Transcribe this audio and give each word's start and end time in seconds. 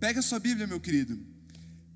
Pega 0.00 0.22
sua 0.22 0.38
Bíblia, 0.38 0.64
meu 0.64 0.78
querido, 0.78 1.18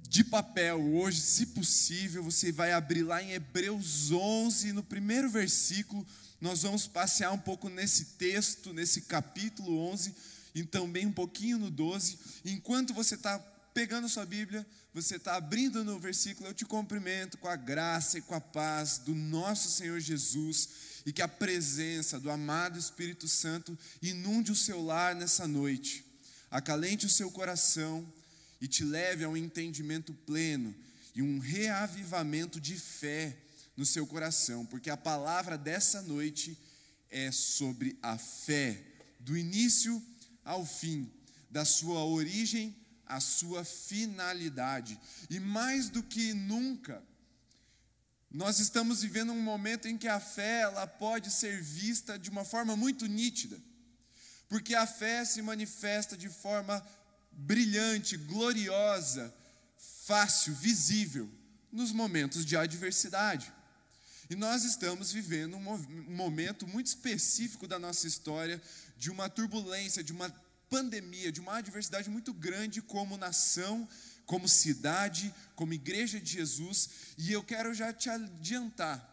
de 0.09 0.25
papel. 0.25 0.81
Hoje, 0.97 1.21
se 1.21 1.47
possível, 1.47 2.21
você 2.21 2.51
vai 2.51 2.73
abrir 2.73 3.05
lá 3.05 3.23
em 3.23 3.31
Hebreus 3.31 4.11
11, 4.11 4.73
no 4.73 4.83
primeiro 4.83 5.31
versículo. 5.31 6.05
Nós 6.41 6.63
vamos 6.63 6.89
passear 6.89 7.31
um 7.31 7.39
pouco 7.39 7.69
nesse 7.69 8.17
texto, 8.17 8.73
nesse 8.73 9.03
capítulo 9.03 9.79
11, 9.79 10.17
e 10.53 10.65
também 10.65 11.07
um 11.07 11.13
pouquinho 11.13 11.59
no 11.59 11.71
12. 11.71 12.19
Enquanto 12.45 12.93
você 12.93 13.15
está 13.15 13.39
pegando 13.73 14.09
sua 14.09 14.27
Bíblia, 14.27 14.67
você 14.93 15.15
está 15.15 15.37
abrindo 15.37 15.85
no 15.85 16.01
versículo, 16.01 16.49
eu 16.49 16.55
te 16.55 16.65
cumprimento 16.65 17.39
com 17.39 17.47
a 17.47 17.55
graça 17.55 18.19
e 18.19 18.23
com 18.23 18.35
a 18.35 18.41
paz 18.41 18.99
do 18.99 19.15
nosso 19.15 19.71
Senhor 19.71 20.01
Jesus 20.01 20.69
e 21.07 21.13
que 21.13 21.23
a 21.23 21.29
presença 21.29 22.19
do 22.19 22.33
amado 22.33 22.81
Espírito 22.81 23.29
Santo 23.29 23.79
inunde 24.03 24.51
o 24.51 24.57
seu 24.57 24.85
lar 24.85 25.15
nessa 25.15 25.47
noite, 25.47 26.05
acalente 26.53 27.07
o 27.07 27.11
seu 27.11 27.31
coração 27.31 28.07
e 28.61 28.69
te 28.69 28.85
leve 28.85 29.25
a 29.25 29.29
um 29.29 29.37
entendimento 29.37 30.13
pleno 30.13 30.73
e 31.15 31.23
um 31.23 31.39
reavivamento 31.39 32.61
de 32.61 32.79
fé 32.79 33.37
no 33.75 33.87
seu 33.87 34.07
coração, 34.07 34.67
porque 34.67 34.91
a 34.91 34.97
palavra 34.97 35.57
dessa 35.57 36.03
noite 36.03 36.57
é 37.11 37.33
sobre 37.33 37.99
a 38.03 38.19
fé, 38.19 38.85
do 39.19 39.37
início 39.37 40.01
ao 40.45 40.65
fim, 40.65 41.11
da 41.51 41.65
sua 41.65 42.05
origem 42.05 42.77
à 43.07 43.19
sua 43.19 43.65
finalidade. 43.65 44.99
E 45.31 45.41
mais 45.41 45.89
do 45.89 46.03
que 46.03 46.35
nunca, 46.35 47.03
nós 48.31 48.59
estamos 48.59 49.03
vivendo 49.03 49.33
um 49.33 49.43
momento 49.43 49.89
em 49.89 49.99
que 49.99 50.09
a 50.09 50.21
fé 50.21 50.61
ela 50.61 50.87
pode 50.87 51.31
ser 51.31 51.61
vista 51.63 52.19
de 52.19 52.31
uma 52.31 52.45
forma 52.45 52.77
muito 52.77 53.07
nítida, 53.07 53.61
porque 54.53 54.75
a 54.75 54.87
fé 54.87 55.25
se 55.25 55.41
manifesta 55.41 56.15
de 56.15 56.29
forma 56.29 56.87
brilhante, 57.33 58.19
gloriosa, 58.19 59.33
fácil, 60.05 60.55
visível 60.55 61.27
nos 61.73 61.91
momentos 61.91 62.45
de 62.45 62.55
adversidade. 62.55 63.51
E 64.29 64.37
nós 64.37 64.63
estamos 64.65 65.11
vivendo 65.11 65.57
um 65.57 66.15
momento 66.15 66.67
muito 66.67 66.89
específico 66.89 67.67
da 67.67 67.79
nossa 67.79 68.07
história 68.07 68.61
de 68.99 69.11
uma 69.11 69.31
turbulência, 69.31 70.05
de 70.05 70.13
uma 70.13 70.29
pandemia, 70.69 71.33
de 71.33 71.41
uma 71.41 71.57
adversidade 71.57 72.11
muito 72.11 72.35
grande 72.35 72.83
como 72.83 73.17
nação 73.17 73.89
como 74.27 74.47
cidade, 74.47 75.35
como 75.57 75.73
igreja 75.73 76.21
de 76.21 76.31
Jesus, 76.31 76.91
e 77.17 77.33
eu 77.33 77.43
quero 77.43 77.73
já 77.73 77.91
te 77.91 78.11
adiantar 78.11 79.09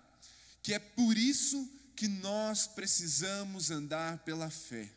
que 0.61 0.73
é 0.73 0.79
por 0.79 1.17
isso 1.17 1.69
que 1.95 2.07
nós 2.07 2.67
precisamos 2.67 3.71
andar 3.71 4.19
pela 4.19 4.49
fé, 4.49 4.89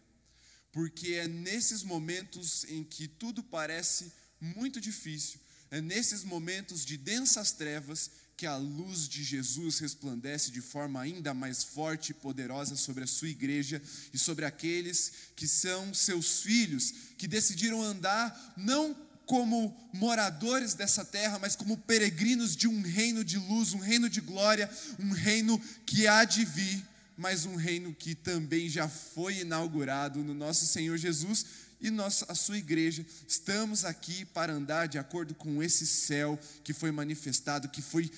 porque 0.72 1.12
é 1.14 1.28
nesses 1.28 1.82
momentos 1.82 2.64
em 2.64 2.82
que 2.82 3.06
tudo 3.06 3.42
parece 3.42 4.10
muito 4.40 4.80
difícil, 4.80 5.38
é 5.70 5.80
nesses 5.80 6.24
momentos 6.24 6.84
de 6.84 6.96
densas 6.96 7.52
trevas 7.52 8.10
que 8.36 8.46
a 8.46 8.56
luz 8.56 9.08
de 9.08 9.22
Jesus 9.22 9.78
resplandece 9.78 10.50
de 10.50 10.60
forma 10.60 11.00
ainda 11.00 11.32
mais 11.32 11.62
forte 11.62 12.10
e 12.10 12.14
poderosa 12.14 12.74
sobre 12.74 13.04
a 13.04 13.06
sua 13.06 13.28
igreja 13.28 13.80
e 14.12 14.18
sobre 14.18 14.44
aqueles 14.44 15.12
que 15.36 15.46
são 15.46 15.94
seus 15.94 16.40
filhos, 16.40 16.92
que 17.16 17.28
decidiram 17.28 17.80
andar 17.80 18.54
não 18.56 18.96
como 19.26 19.76
moradores 19.92 20.74
dessa 20.74 21.04
terra, 21.04 21.38
mas 21.38 21.54
como 21.54 21.78
peregrinos 21.78 22.56
de 22.56 22.66
um 22.66 22.82
reino 22.82 23.24
de 23.24 23.38
luz, 23.38 23.72
um 23.72 23.78
reino 23.78 24.10
de 24.10 24.20
glória, 24.20 24.68
um 24.98 25.12
reino 25.12 25.58
que 25.86 26.06
há 26.06 26.24
de 26.24 26.44
vir, 26.44 26.84
mas 27.16 27.44
um 27.44 27.56
reino 27.56 27.94
que 27.94 28.14
também 28.14 28.68
já 28.68 28.88
foi 28.88 29.40
inaugurado 29.40 30.22
no 30.22 30.34
nosso 30.34 30.66
Senhor 30.66 30.96
Jesus 30.96 31.46
e 31.82 31.90
nós, 31.90 32.24
a 32.28 32.34
sua 32.34 32.58
igreja, 32.58 33.04
estamos 33.26 33.84
aqui 33.84 34.24
para 34.24 34.52
andar 34.52 34.86
de 34.86 34.98
acordo 34.98 35.34
com 35.34 35.60
esse 35.60 35.84
céu 35.84 36.38
que 36.62 36.72
foi 36.72 36.92
manifestado, 36.92 37.68
que 37.68 37.82
foi 37.82 38.08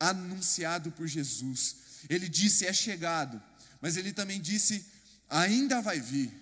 anunciado 0.00 0.90
por 0.90 1.06
Jesus. 1.06 1.76
Ele 2.08 2.30
disse: 2.30 2.64
é 2.64 2.72
chegado, 2.72 3.40
mas 3.78 3.98
ele 3.98 4.14
também 4.14 4.40
disse: 4.40 4.86
ainda 5.28 5.82
vai 5.82 6.00
vir. 6.00 6.32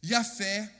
E 0.00 0.14
a 0.14 0.22
fé 0.22 0.72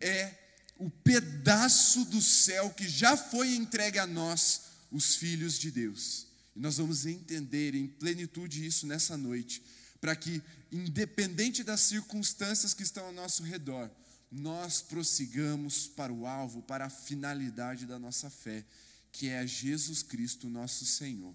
é 0.00 0.34
o 0.76 0.90
pedaço 0.90 2.04
do 2.06 2.20
céu 2.20 2.70
que 2.70 2.88
já 2.88 3.16
foi 3.16 3.54
entregue 3.54 4.00
a 4.00 4.08
nós, 4.08 4.62
os 4.90 5.14
filhos 5.14 5.56
de 5.56 5.70
Deus. 5.70 6.26
E 6.56 6.58
nós 6.58 6.78
vamos 6.78 7.06
entender 7.06 7.76
em 7.76 7.86
plenitude 7.86 8.66
isso 8.66 8.88
nessa 8.88 9.16
noite, 9.16 9.62
para 10.00 10.14
que, 10.14 10.42
independente 10.70 11.64
das 11.64 11.80
circunstâncias 11.80 12.74
que 12.74 12.82
estão 12.82 13.06
ao 13.06 13.12
nosso 13.12 13.42
redor, 13.42 13.90
nós 14.30 14.80
prossigamos 14.80 15.86
para 15.88 16.12
o 16.12 16.26
alvo, 16.26 16.62
para 16.62 16.86
a 16.86 16.90
finalidade 16.90 17.86
da 17.86 17.98
nossa 17.98 18.28
fé, 18.28 18.64
que 19.10 19.28
é 19.28 19.46
Jesus 19.46 20.02
Cristo, 20.02 20.48
nosso 20.48 20.84
Senhor. 20.84 21.34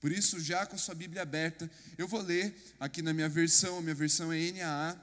Por 0.00 0.10
isso, 0.10 0.40
já 0.40 0.66
com 0.66 0.74
a 0.74 0.78
sua 0.78 0.96
Bíblia 0.96 1.22
aberta, 1.22 1.70
eu 1.96 2.08
vou 2.08 2.20
ler 2.20 2.74
aqui 2.80 3.00
na 3.02 3.14
minha 3.14 3.28
versão, 3.28 3.78
a 3.78 3.82
minha 3.82 3.94
versão 3.94 4.32
é 4.32 4.50
NAA, 4.50 5.00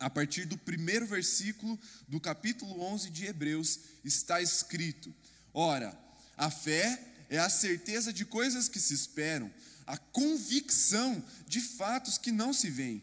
a 0.00 0.10
partir 0.10 0.44
do 0.44 0.58
primeiro 0.58 1.06
versículo 1.06 1.78
do 2.06 2.20
capítulo 2.20 2.80
11 2.80 3.10
de 3.10 3.26
Hebreus, 3.26 3.80
está 4.04 4.42
escrito: 4.42 5.14
Ora, 5.54 5.96
a 6.36 6.50
fé 6.50 7.00
é 7.28 7.38
a 7.38 7.48
certeza 7.48 8.12
de 8.12 8.24
coisas 8.24 8.68
que 8.68 8.80
se 8.80 8.94
esperam, 8.94 9.52
a 9.88 9.96
convicção 9.96 11.24
de 11.46 11.62
fatos 11.62 12.18
que 12.18 12.30
não 12.30 12.52
se 12.52 12.68
veem. 12.68 13.02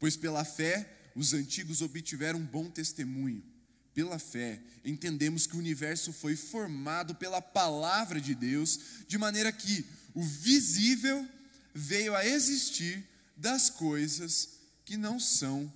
Pois 0.00 0.16
pela 0.16 0.44
fé 0.44 0.96
os 1.14 1.32
antigos 1.32 1.80
obtiveram 1.80 2.40
um 2.40 2.44
bom 2.44 2.68
testemunho. 2.68 3.42
Pela 3.94 4.18
fé, 4.18 4.60
entendemos 4.84 5.46
que 5.46 5.56
o 5.56 5.58
universo 5.58 6.12
foi 6.12 6.36
formado 6.36 7.14
pela 7.14 7.40
palavra 7.40 8.20
de 8.20 8.34
Deus, 8.34 8.78
de 9.06 9.16
maneira 9.16 9.50
que 9.52 9.84
o 10.14 10.22
visível 10.22 11.26
veio 11.72 12.14
a 12.14 12.26
existir 12.26 13.04
das 13.36 13.70
coisas 13.70 14.50
que 14.84 14.96
não 14.96 15.20
são 15.20 15.72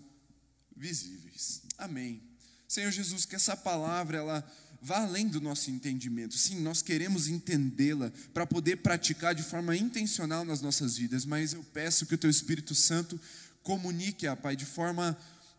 visíveis. 0.77 1.63
Amém. 1.79 2.23
Senhor 2.67 2.91
Jesus, 2.91 3.25
que 3.25 3.37
essa 3.37 3.57
palavra 3.57 4.19
ela 4.19 4.53
vá 4.83 5.03
além 5.03 5.29
do 5.29 5.41
nosso 5.41 5.71
entendimento. 5.71 6.37
Sim, 6.37 6.61
nós 6.61 6.83
queremos 6.83 7.29
entendê-la 7.29 8.13
para 8.35 8.47
poder 8.47 8.77
praticar 8.77 9.35
de 9.35 9.43
forma 9.43 9.77
intencional 9.77 10.45
nas 10.45 10.61
nossas 10.61 10.97
vidas, 10.97 11.25
mas 11.25 11.53
eu 11.53 11.63
peço 11.73 12.07
que 12.07 12.15
o 12.15 12.19
teu 12.19 12.29
Espírito 12.29 12.75
Santo 12.75 13.19
comunique, 13.63 14.27
a 14.27 14.35
Pai, 14.35 14.57
de 14.57 14.67
forma 14.67 15.17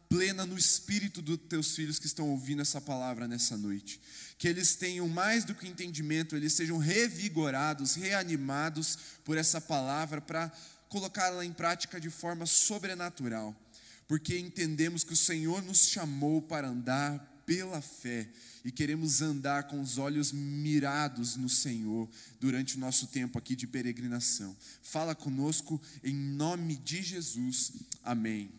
plena 0.10 0.46
no 0.46 0.56
espírito 0.58 1.22
dos 1.24 1.38
teus 1.50 1.76
filhos 1.76 1.98
que 1.98 2.06
estão 2.06 2.30
ouvindo 2.30 2.62
essa 2.62 2.80
palavra 2.80 3.28
nessa 3.28 3.58
noite. 3.58 4.00
Que 4.38 4.48
eles 4.48 4.76
tenham 4.76 5.08
mais 5.08 5.44
do 5.44 5.56
que 5.56 5.68
entendimento, 5.68 6.36
eles 6.36 6.54
sejam 6.54 6.78
revigorados, 6.78 7.96
reanimados 7.96 8.98
por 9.24 9.38
essa 9.38 9.60
palavra 9.60 10.22
para 10.22 10.52
colocá-la 10.90 11.44
em 11.44 11.52
prática 11.54 12.00
de 12.00 12.12
forma 12.12 12.46
sobrenatural 12.46 13.60
porque 14.08 14.38
entendemos 14.38 15.04
que 15.04 15.14
o 15.14 15.18
Senhor 15.18 15.62
nos 15.62 15.88
chamou 15.88 16.42
para 16.42 16.68
andar 16.68 17.42
pela 17.46 17.82
fé 17.82 18.30
e 18.64 18.72
queremos 18.72 19.22
andar 19.22 19.68
com 19.68 19.82
os 19.82 19.98
olhos 19.98 20.32
mirados 20.32 21.36
no 21.36 21.50
Senhor 21.50 22.10
durante 22.40 22.78
o 22.78 22.80
nosso 22.80 23.08
tempo 23.08 23.38
aqui 23.38 23.56
de 23.56 23.68
peregrinação. 23.68 24.56
Fala 24.82 25.14
conosco 25.14 25.82
em 26.04 26.16
nome 26.16 26.78
de 26.78 27.02
Jesus. 27.02 27.74
Amém. 28.04 28.50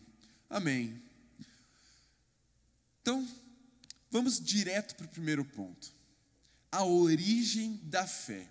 Amém. 0.49 1.01
Então, 3.01 3.27
vamos 4.11 4.39
direto 4.39 4.95
para 4.95 5.05
o 5.05 5.09
primeiro 5.09 5.43
ponto. 5.43 5.91
A 6.71 6.83
origem 6.83 7.79
da 7.83 8.05
fé. 8.05 8.47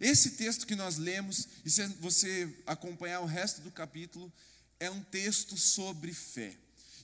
Esse 0.00 0.32
texto 0.32 0.66
que 0.66 0.74
nós 0.74 0.96
lemos, 0.96 1.48
e 1.64 1.70
se 1.70 1.86
você 2.00 2.52
acompanhar 2.66 3.20
o 3.20 3.26
resto 3.26 3.60
do 3.62 3.70
capítulo, 3.70 4.32
é 4.78 4.90
um 4.90 5.02
texto 5.02 5.56
sobre 5.56 6.12
fé. 6.12 6.56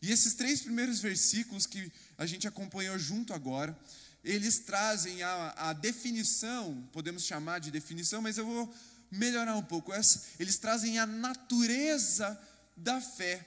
E 0.02 0.10
esses 0.10 0.34
três 0.34 0.62
primeiros 0.62 1.00
versículos 1.00 1.66
que 1.66 1.92
a 2.16 2.24
gente 2.24 2.48
acompanhou 2.48 2.98
junto 2.98 3.34
agora, 3.34 3.78
eles 4.24 4.58
trazem 4.60 5.22
a, 5.22 5.54
a 5.56 5.72
definição, 5.72 6.88
podemos 6.92 7.24
chamar 7.24 7.58
de 7.58 7.70
definição, 7.70 8.22
mas 8.22 8.38
eu 8.38 8.46
vou 8.46 8.74
melhorar 9.10 9.56
um 9.56 9.62
pouco 9.62 9.92
essa. 9.92 10.24
Eles 10.38 10.58
trazem 10.58 10.98
a 10.98 11.06
natureza 11.06 12.38
da 12.76 13.00
fé. 13.00 13.46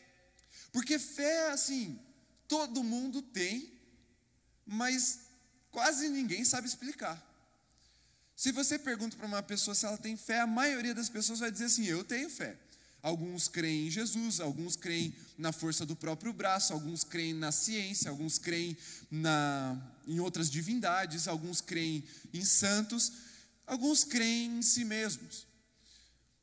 Porque 0.72 1.00
fé, 1.00 1.52
assim, 1.52 2.00
todo 2.48 2.84
mundo 2.84 3.22
tem, 3.22 3.72
mas 4.66 5.20
quase 5.72 6.10
ninguém 6.10 6.44
sabe 6.44 6.68
explicar. 6.68 7.22
Se 8.36 8.52
você 8.52 8.78
pergunta 8.78 9.16
para 9.16 9.28
uma 9.28 9.44
pessoa 9.44 9.76
se 9.76 9.86
ela 9.86 9.98
tem 9.98 10.18
fé, 10.18 10.40
a 10.40 10.48
maioria 10.48 10.94
das 10.94 11.10
pessoas 11.10 11.40
vai 11.40 11.52
dizer 11.52 11.66
assim: 11.66 11.86
Eu 11.86 12.04
tenho 12.04 12.30
fé. 12.30 12.58
Alguns 13.02 13.48
creem 13.48 13.88
em 13.88 13.92
Jesus, 13.92 14.40
alguns 14.40 14.76
creem 14.76 15.14
na 15.38 15.52
força 15.52 15.86
do 15.86 15.96
próprio 15.96 16.32
braço, 16.32 16.74
alguns 16.74 17.04
creem 17.04 17.34
na 17.34 17.52
ciência, 17.52 18.10
alguns 18.10 18.38
creem 18.38 18.78
na, 19.10 19.82
em 20.08 20.20
outras 20.20 20.50
divindades, 20.50 21.28
alguns 21.28 21.62
creem 21.62 22.04
em 22.34 22.44
santos, 22.46 23.12
alguns 23.66 24.04
creem 24.04 24.58
em 24.58 24.62
si 24.62 24.86
mesmos. 24.86 25.48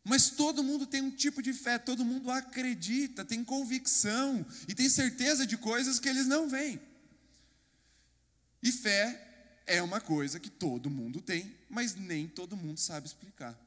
Mas 0.03 0.31
todo 0.31 0.63
mundo 0.63 0.87
tem 0.87 1.03
um 1.03 1.11
tipo 1.11 1.43
de 1.43 1.53
fé, 1.53 1.79
todo 1.79 2.05
mundo 2.05 2.31
acredita, 2.31 3.25
tem 3.25 3.45
convicção 3.45 4.45
e 4.67 4.75
tem 4.75 4.89
certeza 4.89 5.47
de 5.47 5.57
coisas 5.57 5.99
que 5.99 6.09
eles 6.09 6.27
não 6.27 6.49
veem. 6.49 6.81
E 8.63 8.73
fé 8.73 9.63
é 9.67 9.83
uma 9.83 10.01
coisa 10.01 10.41
que 10.41 10.51
todo 10.51 10.91
mundo 10.91 11.21
tem, 11.21 11.55
mas 11.69 11.95
nem 11.95 12.27
todo 12.27 12.57
mundo 12.57 12.79
sabe 12.79 13.07
explicar. 13.07 13.59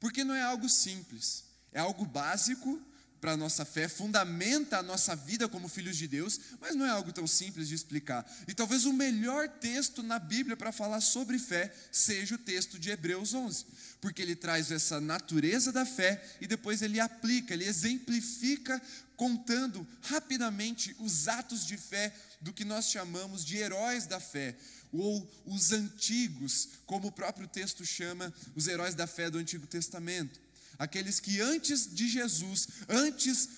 Porque 0.00 0.24
não 0.24 0.34
é 0.34 0.42
algo 0.42 0.68
simples, 0.68 1.44
é 1.72 1.80
algo 1.80 2.04
básico 2.04 2.80
para 3.26 3.32
a 3.32 3.36
nossa 3.36 3.64
fé, 3.64 3.88
fundamenta 3.88 4.78
a 4.78 4.82
nossa 4.84 5.16
vida 5.16 5.48
como 5.48 5.66
filhos 5.66 5.96
de 5.96 6.06
Deus, 6.06 6.38
mas 6.60 6.76
não 6.76 6.86
é 6.86 6.90
algo 6.90 7.12
tão 7.12 7.26
simples 7.26 7.66
de 7.66 7.74
explicar. 7.74 8.24
E 8.46 8.54
talvez 8.54 8.84
o 8.84 8.92
melhor 8.92 9.48
texto 9.48 10.00
na 10.00 10.16
Bíblia 10.16 10.56
para 10.56 10.70
falar 10.70 11.00
sobre 11.00 11.36
fé 11.36 11.74
seja 11.90 12.36
o 12.36 12.38
texto 12.38 12.78
de 12.78 12.88
Hebreus 12.88 13.34
11, 13.34 13.66
porque 14.00 14.22
ele 14.22 14.36
traz 14.36 14.70
essa 14.70 15.00
natureza 15.00 15.72
da 15.72 15.84
fé 15.84 16.24
e 16.40 16.46
depois 16.46 16.82
ele 16.82 17.00
aplica, 17.00 17.52
ele 17.52 17.64
exemplifica 17.64 18.80
contando 19.16 19.84
rapidamente 20.02 20.94
os 21.00 21.26
atos 21.26 21.66
de 21.66 21.76
fé 21.76 22.14
do 22.40 22.52
que 22.52 22.64
nós 22.64 22.88
chamamos 22.88 23.44
de 23.44 23.56
heróis 23.56 24.06
da 24.06 24.20
fé, 24.20 24.54
ou 24.92 25.28
os 25.44 25.72
antigos, 25.72 26.68
como 26.86 27.08
o 27.08 27.12
próprio 27.12 27.48
texto 27.48 27.84
chama 27.84 28.32
os 28.54 28.68
heróis 28.68 28.94
da 28.94 29.08
fé 29.08 29.28
do 29.28 29.38
Antigo 29.38 29.66
Testamento. 29.66 30.45
Aqueles 30.78 31.20
que 31.20 31.40
antes 31.40 31.92
de 31.94 32.08
Jesus, 32.08 32.68
antes 32.88 33.48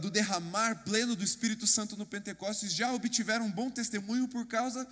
do 0.00 0.10
derramar 0.10 0.84
pleno 0.84 1.16
do 1.16 1.24
Espírito 1.24 1.66
Santo 1.66 1.96
no 1.96 2.06
Pentecostes, 2.06 2.72
já 2.72 2.92
obtiveram 2.92 3.46
um 3.46 3.50
bom 3.50 3.70
testemunho 3.70 4.28
por 4.28 4.46
causa 4.46 4.86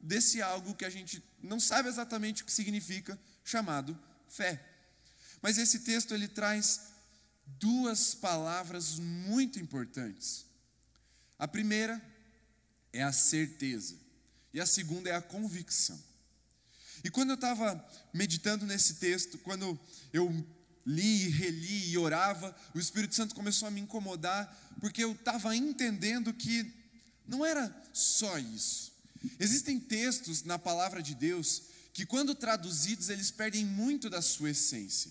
desse 0.00 0.42
algo 0.42 0.74
que 0.74 0.84
a 0.84 0.90
gente 0.90 1.22
não 1.42 1.58
sabe 1.58 1.88
exatamente 1.88 2.42
o 2.42 2.46
que 2.46 2.52
significa, 2.52 3.18
chamado 3.44 3.98
fé. 4.28 4.62
Mas 5.40 5.58
esse 5.58 5.80
texto 5.80 6.14
ele 6.14 6.28
traz 6.28 6.80
duas 7.58 8.14
palavras 8.14 8.98
muito 8.98 9.58
importantes. 9.58 10.46
A 11.38 11.48
primeira 11.48 12.02
é 12.92 13.02
a 13.02 13.12
certeza, 13.12 13.96
e 14.52 14.60
a 14.60 14.66
segunda 14.66 15.10
é 15.10 15.14
a 15.14 15.22
convicção. 15.22 16.00
E 17.02 17.10
quando 17.10 17.30
eu 17.30 17.34
estava 17.34 17.84
meditando 18.14 18.64
nesse 18.64 18.94
texto, 18.94 19.36
quando 19.38 19.78
eu 20.12 20.32
li, 20.86 21.28
reli 21.28 21.90
e 21.90 21.98
orava, 21.98 22.54
o 22.74 22.78
Espírito 22.78 23.14
Santo 23.14 23.34
começou 23.34 23.68
a 23.68 23.70
me 23.70 23.80
incomodar, 23.80 24.54
porque 24.80 25.02
eu 25.02 25.12
estava 25.12 25.54
entendendo 25.56 26.32
que 26.32 26.70
não 27.26 27.44
era 27.44 27.74
só 27.92 28.38
isso. 28.38 28.92
Existem 29.38 29.80
textos 29.80 30.42
na 30.42 30.58
palavra 30.58 31.02
de 31.02 31.14
Deus 31.14 31.62
que, 31.92 32.04
quando 32.04 32.34
traduzidos, 32.34 33.08
eles 33.08 33.30
perdem 33.30 33.64
muito 33.64 34.10
da 34.10 34.20
sua 34.20 34.50
essência. 34.50 35.10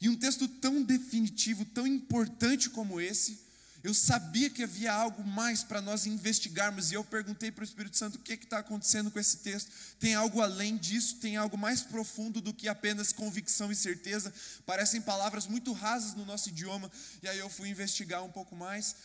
E 0.00 0.08
um 0.08 0.16
texto 0.16 0.48
tão 0.48 0.82
definitivo, 0.82 1.64
tão 1.64 1.86
importante 1.86 2.68
como 2.70 3.00
esse, 3.00 3.45
eu 3.86 3.94
sabia 3.94 4.50
que 4.50 4.64
havia 4.64 4.92
algo 4.92 5.22
mais 5.22 5.62
para 5.62 5.80
nós 5.80 6.06
investigarmos, 6.06 6.90
e 6.90 6.94
eu 6.94 7.04
perguntei 7.04 7.52
para 7.52 7.62
o 7.62 7.64
Espírito 7.64 7.96
Santo 7.96 8.16
o 8.16 8.18
que 8.18 8.32
está 8.32 8.58
acontecendo 8.58 9.12
com 9.12 9.20
esse 9.20 9.36
texto. 9.36 9.70
Tem 10.00 10.12
algo 10.12 10.40
além 10.40 10.76
disso? 10.76 11.18
Tem 11.18 11.36
algo 11.36 11.56
mais 11.56 11.82
profundo 11.82 12.40
do 12.40 12.52
que 12.52 12.66
apenas 12.66 13.12
convicção 13.12 13.70
e 13.70 13.76
certeza? 13.76 14.34
Parecem 14.66 15.00
palavras 15.00 15.46
muito 15.46 15.72
rasas 15.72 16.14
no 16.14 16.24
nosso 16.24 16.48
idioma, 16.48 16.90
e 17.22 17.28
aí 17.28 17.38
eu 17.38 17.48
fui 17.48 17.68
investigar 17.68 18.24
um 18.24 18.32
pouco 18.32 18.56
mais, 18.56 18.96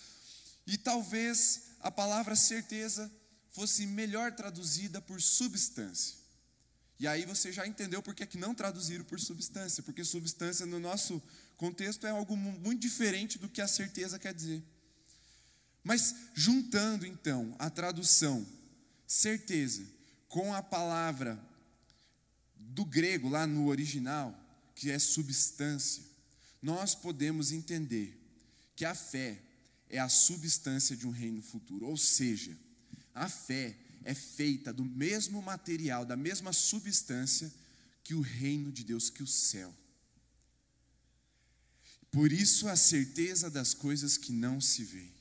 e 0.65 0.79
talvez 0.79 1.61
a 1.79 1.91
palavra 1.91 2.35
certeza 2.35 3.11
fosse 3.51 3.85
melhor 3.85 4.31
traduzida 4.31 4.99
por 4.99 5.21
substância. 5.21 6.15
E 6.99 7.07
aí 7.07 7.23
você 7.23 7.51
já 7.51 7.67
entendeu 7.67 8.01
por 8.01 8.15
que, 8.15 8.35
não 8.35 8.55
traduziram 8.55 9.05
por 9.05 9.19
substância, 9.19 9.83
porque 9.83 10.03
substância 10.03 10.65
no 10.65 10.79
nosso 10.79 11.21
contexto 11.61 12.07
é 12.07 12.09
algo 12.09 12.35
muito 12.35 12.81
diferente 12.81 13.37
do 13.37 13.47
que 13.47 13.61
a 13.61 13.67
certeza 13.67 14.17
quer 14.17 14.33
dizer. 14.33 14.63
Mas 15.83 16.15
juntando 16.33 17.05
então 17.05 17.55
a 17.59 17.69
tradução 17.69 18.43
certeza 19.05 19.85
com 20.27 20.55
a 20.55 20.63
palavra 20.63 21.39
do 22.55 22.83
grego 22.83 23.29
lá 23.29 23.45
no 23.45 23.67
original, 23.67 24.35
que 24.73 24.89
é 24.89 24.97
substância, 24.97 26.03
nós 26.63 26.95
podemos 26.95 27.51
entender 27.51 28.19
que 28.75 28.83
a 28.83 28.95
fé 28.95 29.39
é 29.87 29.99
a 29.99 30.09
substância 30.09 30.97
de 30.97 31.05
um 31.05 31.11
reino 31.11 31.43
futuro, 31.43 31.85
ou 31.85 31.95
seja, 31.95 32.57
a 33.13 33.29
fé 33.29 33.77
é 34.03 34.15
feita 34.15 34.73
do 34.73 34.83
mesmo 34.83 35.39
material, 35.43 36.05
da 36.05 36.17
mesma 36.17 36.53
substância 36.53 37.53
que 38.03 38.15
o 38.15 38.21
reino 38.21 38.71
de 38.71 38.83
Deus, 38.83 39.11
que 39.11 39.21
o 39.21 39.27
céu. 39.27 39.71
Por 42.11 42.31
isso 42.31 42.67
a 42.67 42.75
certeza 42.75 43.49
das 43.49 43.73
coisas 43.73 44.17
que 44.17 44.31
não 44.31 44.59
se 44.59 44.83
veem. 44.83 45.13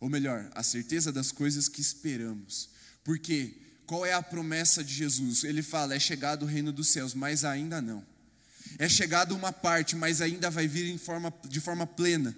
Ou 0.00 0.08
melhor, 0.08 0.50
a 0.54 0.62
certeza 0.62 1.12
das 1.12 1.30
coisas 1.30 1.68
que 1.68 1.80
esperamos. 1.80 2.70
Porque 3.04 3.54
qual 3.86 4.04
é 4.04 4.12
a 4.12 4.22
promessa 4.22 4.82
de 4.82 4.92
Jesus? 4.92 5.44
Ele 5.44 5.62
fala: 5.62 5.94
é 5.94 6.00
chegado 6.00 6.42
o 6.42 6.46
reino 6.46 6.72
dos 6.72 6.88
céus, 6.88 7.14
mas 7.14 7.44
ainda 7.44 7.80
não. 7.80 8.04
É 8.78 8.88
chegado 8.88 9.34
uma 9.34 9.52
parte, 9.52 9.94
mas 9.94 10.20
ainda 10.20 10.50
vai 10.50 10.66
vir 10.66 10.98
forma, 10.98 11.32
de 11.48 11.60
forma 11.60 11.86
plena 11.86 12.36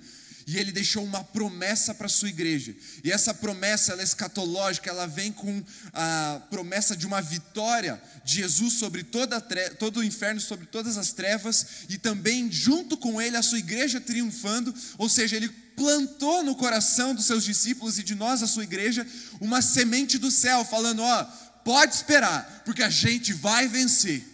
e 0.49 0.56
ele 0.56 0.73
deixou 0.73 1.05
uma 1.05 1.23
promessa 1.23 1.95
para 1.95 2.06
a 2.06 2.09
sua 2.09 2.31
igreja. 2.31 2.75
E 3.05 3.12
essa 3.12 3.35
promessa, 3.35 3.93
ela 3.93 4.00
é 4.00 4.05
escatológica, 4.05 4.89
ela 4.89 5.06
vem 5.06 5.31
com 5.31 5.62
a 5.93 6.41
promessa 6.49 6.97
de 6.97 7.06
uma 7.06 7.21
vitória 7.21 8.03
de 8.25 8.37
Jesus 8.37 8.73
sobre 8.73 9.03
toda 9.03 9.43
todo 9.79 9.99
o 9.99 10.03
inferno, 10.03 10.41
sobre 10.41 10.65
todas 10.65 10.97
as 10.97 11.12
trevas, 11.12 11.67
e 11.91 11.99
também 11.99 12.50
junto 12.50 12.97
com 12.97 13.21
ele 13.21 13.37
a 13.37 13.43
sua 13.43 13.59
igreja 13.59 14.00
triunfando, 14.00 14.75
ou 14.97 15.06
seja, 15.06 15.37
ele 15.37 15.50
plantou 15.77 16.43
no 16.43 16.55
coração 16.55 17.15
dos 17.15 17.27
seus 17.27 17.45
discípulos 17.45 17.99
e 17.99 18.03
de 18.03 18.15
nós, 18.15 18.43
a 18.43 18.47
sua 18.47 18.65
igreja, 18.65 19.06
uma 19.43 19.61
semente 19.61 20.17
do 20.17 20.31
céu, 20.31 20.65
falando: 20.65 21.03
ó, 21.03 21.25
pode 21.62 21.95
esperar, 21.95 22.62
porque 22.65 22.83
a 22.83 22.89
gente 22.89 23.35
vai 23.35 23.69
vencer. 23.69 24.25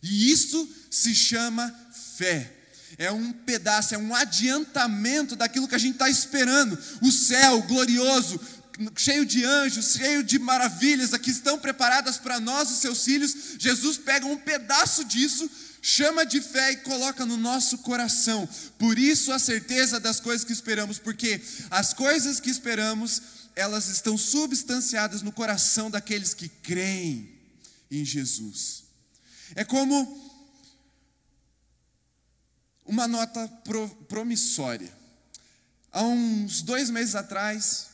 E 0.00 0.30
isso 0.30 0.72
se 0.88 1.12
chama 1.12 1.74
fé 2.16 2.54
é 2.98 3.10
um 3.10 3.32
pedaço, 3.32 3.94
é 3.94 3.98
um 3.98 4.14
adiantamento 4.14 5.36
daquilo 5.36 5.68
que 5.68 5.74
a 5.74 5.78
gente 5.78 5.94
está 5.94 6.08
esperando. 6.08 6.78
O 7.02 7.10
céu 7.10 7.62
glorioso, 7.62 8.40
cheio 8.96 9.24
de 9.24 9.44
anjos, 9.44 9.94
cheio 9.94 10.22
de 10.22 10.38
maravilhas, 10.38 11.12
aqui 11.12 11.30
estão 11.30 11.58
preparadas 11.58 12.18
para 12.18 12.40
nós, 12.40 12.70
os 12.70 12.78
seus 12.78 13.04
filhos. 13.04 13.34
Jesus 13.58 13.96
pega 13.96 14.26
um 14.26 14.36
pedaço 14.36 15.04
disso, 15.04 15.50
chama 15.82 16.24
de 16.24 16.40
fé 16.40 16.72
e 16.72 16.76
coloca 16.78 17.26
no 17.26 17.36
nosso 17.36 17.78
coração. 17.78 18.48
Por 18.78 18.98
isso 18.98 19.32
a 19.32 19.38
certeza 19.38 20.00
das 20.00 20.20
coisas 20.20 20.44
que 20.44 20.52
esperamos, 20.52 20.98
porque 20.98 21.40
as 21.70 21.92
coisas 21.92 22.40
que 22.40 22.50
esperamos, 22.50 23.22
elas 23.56 23.88
estão 23.88 24.16
substanciadas 24.16 25.22
no 25.22 25.32
coração 25.32 25.90
daqueles 25.90 26.34
que 26.34 26.48
creem 26.48 27.34
em 27.90 28.04
Jesus. 28.04 28.84
É 29.54 29.64
como 29.64 30.33
uma 32.84 33.08
nota 33.08 33.48
pro, 33.64 33.88
promissória. 34.08 34.92
Há 35.90 36.02
uns 36.02 36.62
dois 36.62 36.90
meses 36.90 37.14
atrás, 37.14 37.88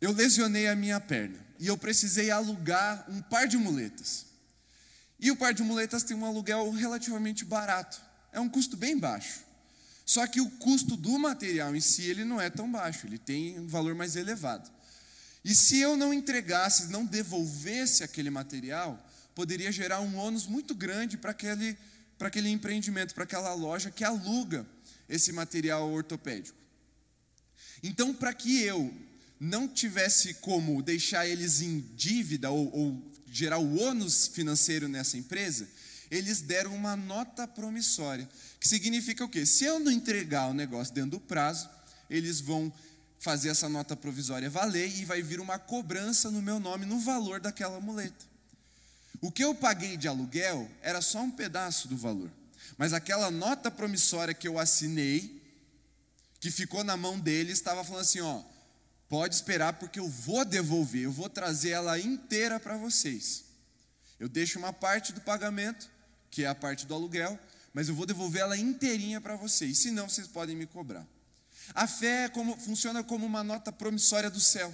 eu 0.00 0.12
lesionei 0.12 0.66
a 0.68 0.74
minha 0.74 1.00
perna 1.00 1.38
e 1.58 1.66
eu 1.66 1.78
precisei 1.78 2.30
alugar 2.30 3.04
um 3.08 3.22
par 3.22 3.46
de 3.46 3.56
muletas. 3.56 4.26
E 5.20 5.30
o 5.30 5.36
par 5.36 5.54
de 5.54 5.62
muletas 5.62 6.02
tem 6.02 6.16
um 6.16 6.24
aluguel 6.24 6.70
relativamente 6.70 7.44
barato, 7.44 8.00
é 8.32 8.40
um 8.40 8.48
custo 8.48 8.76
bem 8.76 8.98
baixo. 8.98 9.44
Só 10.04 10.26
que 10.26 10.40
o 10.40 10.50
custo 10.50 10.96
do 10.96 11.18
material 11.18 11.74
em 11.74 11.80
si 11.80 12.02
ele 12.02 12.24
não 12.24 12.40
é 12.40 12.50
tão 12.50 12.70
baixo, 12.70 13.06
ele 13.06 13.18
tem 13.18 13.58
um 13.58 13.66
valor 13.66 13.94
mais 13.94 14.16
elevado. 14.16 14.70
E 15.44 15.54
se 15.54 15.78
eu 15.78 15.96
não 15.96 16.12
entregasse, 16.12 16.88
não 16.88 17.04
devolvesse 17.04 18.02
aquele 18.02 18.30
material, 18.30 18.98
poderia 19.34 19.70
gerar 19.70 20.00
um 20.00 20.16
ônus 20.16 20.46
muito 20.46 20.74
grande 20.74 21.16
para 21.16 21.30
aquele 21.30 21.76
para 22.18 22.28
aquele 22.28 22.48
empreendimento, 22.48 23.14
para 23.14 23.24
aquela 23.24 23.52
loja 23.54 23.90
que 23.90 24.04
aluga 24.04 24.66
esse 25.08 25.32
material 25.32 25.90
ortopédico. 25.90 26.56
Então, 27.82 28.14
para 28.14 28.32
que 28.32 28.62
eu 28.62 28.92
não 29.38 29.68
tivesse 29.68 30.34
como 30.34 30.82
deixar 30.82 31.26
eles 31.26 31.60
em 31.60 31.80
dívida 31.94 32.50
ou, 32.50 32.74
ou 32.74 33.12
gerar 33.30 33.58
o 33.58 33.80
ônus 33.80 34.28
financeiro 34.28 34.88
nessa 34.88 35.18
empresa, 35.18 35.68
eles 36.10 36.40
deram 36.40 36.74
uma 36.74 36.96
nota 36.96 37.46
promissória, 37.46 38.28
que 38.60 38.68
significa 38.68 39.24
o 39.24 39.28
quê? 39.28 39.44
Se 39.44 39.64
eu 39.64 39.80
não 39.80 39.90
entregar 39.90 40.48
o 40.48 40.54
negócio 40.54 40.94
dentro 40.94 41.12
do 41.12 41.20
prazo, 41.20 41.68
eles 42.08 42.40
vão 42.40 42.72
fazer 43.18 43.48
essa 43.48 43.68
nota 43.68 43.96
provisória 43.96 44.50
valer 44.50 44.88
e 44.98 45.04
vai 45.04 45.22
vir 45.22 45.40
uma 45.40 45.58
cobrança 45.58 46.30
no 46.30 46.42
meu 46.42 46.60
nome 46.60 46.84
no 46.84 47.00
valor 47.00 47.40
daquela 47.40 47.80
muleta. 47.80 48.33
O 49.24 49.32
que 49.32 49.42
eu 49.42 49.54
paguei 49.54 49.96
de 49.96 50.06
aluguel 50.06 50.70
era 50.82 51.00
só 51.00 51.22
um 51.22 51.30
pedaço 51.30 51.88
do 51.88 51.96
valor. 51.96 52.30
Mas 52.76 52.92
aquela 52.92 53.30
nota 53.30 53.70
promissória 53.70 54.34
que 54.34 54.46
eu 54.46 54.58
assinei, 54.58 55.42
que 56.38 56.50
ficou 56.50 56.84
na 56.84 56.94
mão 56.94 57.18
dele, 57.18 57.50
estava 57.50 57.82
falando 57.82 58.02
assim: 58.02 58.20
ó, 58.20 58.42
pode 59.08 59.34
esperar 59.34 59.78
porque 59.78 59.98
eu 59.98 60.06
vou 60.06 60.44
devolver, 60.44 61.04
eu 61.04 61.10
vou 61.10 61.30
trazer 61.30 61.70
ela 61.70 61.98
inteira 61.98 62.60
para 62.60 62.76
vocês. 62.76 63.44
Eu 64.20 64.28
deixo 64.28 64.58
uma 64.58 64.74
parte 64.74 65.10
do 65.10 65.22
pagamento, 65.22 65.88
que 66.30 66.44
é 66.44 66.46
a 66.46 66.54
parte 66.54 66.84
do 66.84 66.92
aluguel, 66.92 67.38
mas 67.72 67.88
eu 67.88 67.94
vou 67.94 68.04
devolver 68.04 68.42
ela 68.42 68.58
inteirinha 68.58 69.22
para 69.22 69.36
vocês, 69.36 69.78
senão 69.78 70.06
vocês 70.06 70.26
podem 70.26 70.54
me 70.54 70.66
cobrar. 70.66 71.06
A 71.74 71.86
fé 71.86 72.24
é 72.24 72.28
como, 72.28 72.58
funciona 72.58 73.02
como 73.02 73.24
uma 73.24 73.42
nota 73.42 73.72
promissória 73.72 74.28
do 74.28 74.38
céu. 74.38 74.70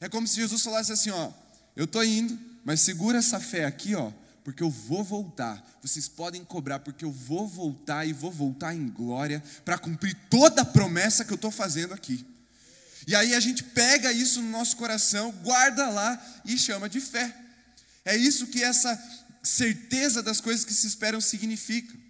É 0.00 0.08
como 0.08 0.26
se 0.26 0.34
Jesus 0.34 0.60
falasse 0.60 0.90
assim: 0.90 1.10
ó, 1.10 1.30
eu 1.76 1.84
estou 1.84 2.02
indo, 2.02 2.38
mas 2.64 2.80
segura 2.80 3.18
essa 3.18 3.38
fé 3.38 3.64
aqui, 3.64 3.94
ó, 3.94 4.10
porque 4.42 4.62
eu 4.62 4.70
vou 4.70 5.04
voltar. 5.04 5.62
Vocês 5.82 6.08
podem 6.08 6.42
cobrar, 6.42 6.78
porque 6.80 7.04
eu 7.04 7.12
vou 7.12 7.46
voltar 7.46 8.06
e 8.06 8.12
vou 8.12 8.32
voltar 8.32 8.74
em 8.74 8.88
glória 8.88 9.42
para 9.64 9.78
cumprir 9.78 10.16
toda 10.30 10.62
a 10.62 10.64
promessa 10.64 11.24
que 11.24 11.32
eu 11.32 11.36
estou 11.36 11.50
fazendo 11.50 11.92
aqui. 11.92 12.24
E 13.06 13.14
aí 13.14 13.34
a 13.34 13.40
gente 13.40 13.62
pega 13.62 14.12
isso 14.12 14.42
no 14.42 14.50
nosso 14.50 14.76
coração, 14.76 15.30
guarda 15.42 15.88
lá 15.88 16.40
e 16.44 16.58
chama 16.58 16.88
de 16.88 17.00
fé. 17.00 17.36
É 18.04 18.16
isso 18.16 18.46
que 18.46 18.64
essa 18.64 19.00
certeza 19.42 20.22
das 20.22 20.40
coisas 20.40 20.64
que 20.64 20.74
se 20.74 20.86
esperam 20.86 21.20
significa. 21.20 22.05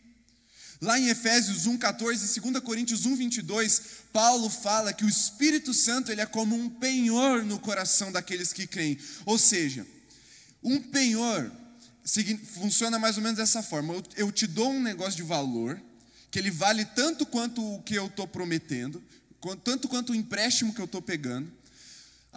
Lá 0.81 0.99
em 0.99 1.09
Efésios 1.09 1.67
1:14 1.67 2.37
e 2.37 2.41
2 2.41 2.63
Coríntios 2.63 3.07
1:22, 3.07 3.81
Paulo 4.13 4.51
fala 4.51 4.93
que 4.93 5.05
o 5.05 5.09
Espírito 5.09 5.73
Santo 5.73 6.13
ele 6.13 6.21
é 6.21 6.27
como 6.27 6.55
um 6.55 6.69
penhor 6.69 7.45
no 7.45 7.59
coração 7.59 8.13
daqueles 8.13 8.53
que 8.53 8.67
creem. 8.67 8.99
Ou 9.25 9.39
seja, 9.39 9.87
um 10.63 10.81
penhor 10.81 11.51
funciona 12.55 12.99
mais 12.99 13.17
ou 13.17 13.23
menos 13.23 13.39
dessa 13.39 13.63
forma. 13.63 13.95
Eu, 13.95 14.05
eu 14.17 14.33
te 14.33 14.47
dou 14.47 14.71
um 14.71 14.83
negócio 14.83 15.17
de 15.17 15.23
valor, 15.23 15.81
que 16.31 16.39
ele 16.39 16.51
vale 16.51 16.85
tanto 16.85 17.25
quanto 17.25 17.63
o 17.63 17.83
que 17.83 17.95
eu 17.95 18.07
estou 18.07 18.29
prometendo, 18.29 19.03
tanto 19.65 19.89
quanto 19.89 20.13
o 20.13 20.15
empréstimo 20.15 20.75
que 20.75 20.81
eu 20.81 20.85
estou 20.85 21.01
pegando. 21.01 21.51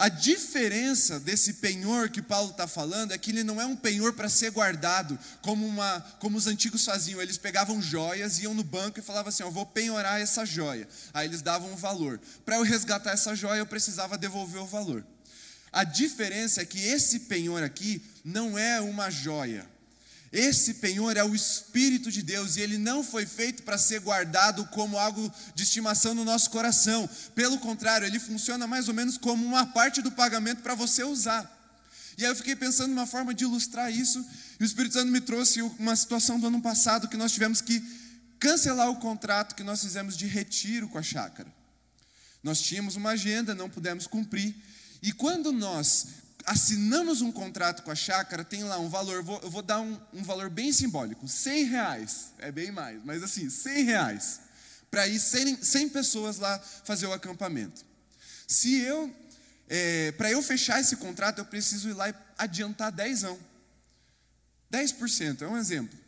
A 0.00 0.08
diferença 0.08 1.20
desse 1.20 1.52
penhor 1.52 2.08
que 2.08 2.22
Paulo 2.22 2.52
está 2.52 2.66
falando 2.66 3.12
é 3.12 3.18
que 3.18 3.32
ele 3.32 3.44
não 3.44 3.60
é 3.60 3.66
um 3.66 3.76
penhor 3.76 4.14
para 4.14 4.30
ser 4.30 4.50
guardado, 4.50 5.18
como, 5.42 5.66
uma, 5.66 6.00
como 6.18 6.38
os 6.38 6.46
antigos 6.46 6.86
faziam. 6.86 7.20
Eles 7.20 7.36
pegavam 7.36 7.82
joias, 7.82 8.38
iam 8.38 8.54
no 8.54 8.64
banco 8.64 8.98
e 8.98 9.02
falavam 9.02 9.28
assim: 9.28 9.42
Eu 9.42 9.50
vou 9.50 9.66
penhorar 9.66 10.18
essa 10.18 10.46
joia. 10.46 10.88
Aí 11.12 11.28
eles 11.28 11.42
davam 11.42 11.70
um 11.70 11.76
valor. 11.76 12.18
Para 12.46 12.56
eu 12.56 12.62
resgatar 12.62 13.10
essa 13.10 13.34
joia, 13.34 13.58
eu 13.58 13.66
precisava 13.66 14.16
devolver 14.16 14.62
o 14.62 14.66
valor. 14.66 15.04
A 15.70 15.84
diferença 15.84 16.62
é 16.62 16.64
que 16.64 16.80
esse 16.80 17.20
penhor 17.20 17.62
aqui 17.62 18.02
não 18.24 18.58
é 18.58 18.80
uma 18.80 19.10
joia, 19.10 19.68
esse 20.32 20.74
penhor 20.74 21.16
é 21.16 21.24
o 21.24 21.34
Espírito 21.34 22.10
de 22.10 22.22
Deus 22.22 22.56
e 22.56 22.60
ele 22.60 22.78
não 22.78 23.02
foi 23.02 23.26
feito 23.26 23.64
para 23.64 23.76
ser 23.76 24.00
guardado 24.00 24.64
como 24.66 24.96
algo 24.96 25.32
de 25.56 25.64
estimação 25.64 26.14
no 26.14 26.24
nosso 26.24 26.50
coração. 26.50 27.08
Pelo 27.34 27.58
contrário, 27.58 28.06
ele 28.06 28.20
funciona 28.20 28.64
mais 28.64 28.86
ou 28.86 28.94
menos 28.94 29.18
como 29.18 29.44
uma 29.44 29.66
parte 29.66 30.00
do 30.00 30.12
pagamento 30.12 30.62
para 30.62 30.76
você 30.76 31.02
usar. 31.02 31.58
E 32.16 32.24
aí 32.24 32.30
eu 32.30 32.36
fiquei 32.36 32.54
pensando 32.54 32.90
numa 32.90 33.06
forma 33.06 33.34
de 33.34 33.44
ilustrar 33.44 33.90
isso, 33.90 34.24
e 34.58 34.62
o 34.62 34.66
Espírito 34.66 34.92
Santo 34.92 35.10
me 35.10 35.20
trouxe 35.20 35.62
uma 35.62 35.96
situação 35.96 36.38
do 36.38 36.46
ano 36.46 36.60
passado 36.60 37.08
que 37.08 37.16
nós 37.16 37.32
tivemos 37.32 37.60
que 37.60 37.82
cancelar 38.38 38.88
o 38.90 38.96
contrato 38.96 39.54
que 39.54 39.62
nós 39.64 39.80
fizemos 39.80 40.16
de 40.16 40.26
retiro 40.26 40.88
com 40.88 40.98
a 40.98 41.02
chácara. 41.02 41.52
Nós 42.42 42.60
tínhamos 42.60 42.94
uma 42.94 43.10
agenda, 43.10 43.54
não 43.54 43.70
pudemos 43.70 44.06
cumprir, 44.06 44.54
e 45.02 45.12
quando 45.12 45.50
nós 45.50 46.06
assinamos 46.44 47.20
um 47.20 47.30
contrato 47.30 47.82
com 47.82 47.90
a 47.90 47.94
chácara, 47.94 48.44
tem 48.44 48.64
lá 48.64 48.78
um 48.78 48.88
valor, 48.88 49.22
vou, 49.22 49.40
eu 49.42 49.50
vou 49.50 49.62
dar 49.62 49.80
um, 49.80 50.00
um, 50.12 50.22
valor 50.22 50.50
bem 50.50 50.72
simbólico, 50.72 51.26
100 51.26 51.64
reais, 51.64 52.32
é 52.38 52.50
bem 52.50 52.70
mais, 52.70 53.02
mas 53.04 53.22
assim, 53.22 53.48
100 53.48 53.84
reais, 53.84 54.40
para 54.90 55.06
ir 55.06 55.18
100, 55.18 55.62
100, 55.62 55.88
pessoas 55.90 56.38
lá 56.38 56.58
fazer 56.58 57.06
o 57.06 57.12
acampamento. 57.12 57.84
Se 58.46 58.80
eu, 58.80 59.14
é, 59.68 60.12
para 60.12 60.30
eu 60.30 60.42
fechar 60.42 60.80
esse 60.80 60.96
contrato, 60.96 61.38
eu 61.38 61.44
preciso 61.44 61.88
ir 61.88 61.94
lá 61.94 62.08
e 62.08 62.14
adiantar 62.38 62.90
10 62.90 63.24
10% 64.72 65.42
é 65.42 65.46
um 65.48 65.56
exemplo. 65.56 65.98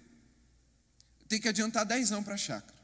Tem 1.29 1.41
que 1.41 1.49
adiantar 1.49 1.85
10 1.85 2.11
para 2.25 2.35
a 2.35 2.39
chácara. 2.39 2.83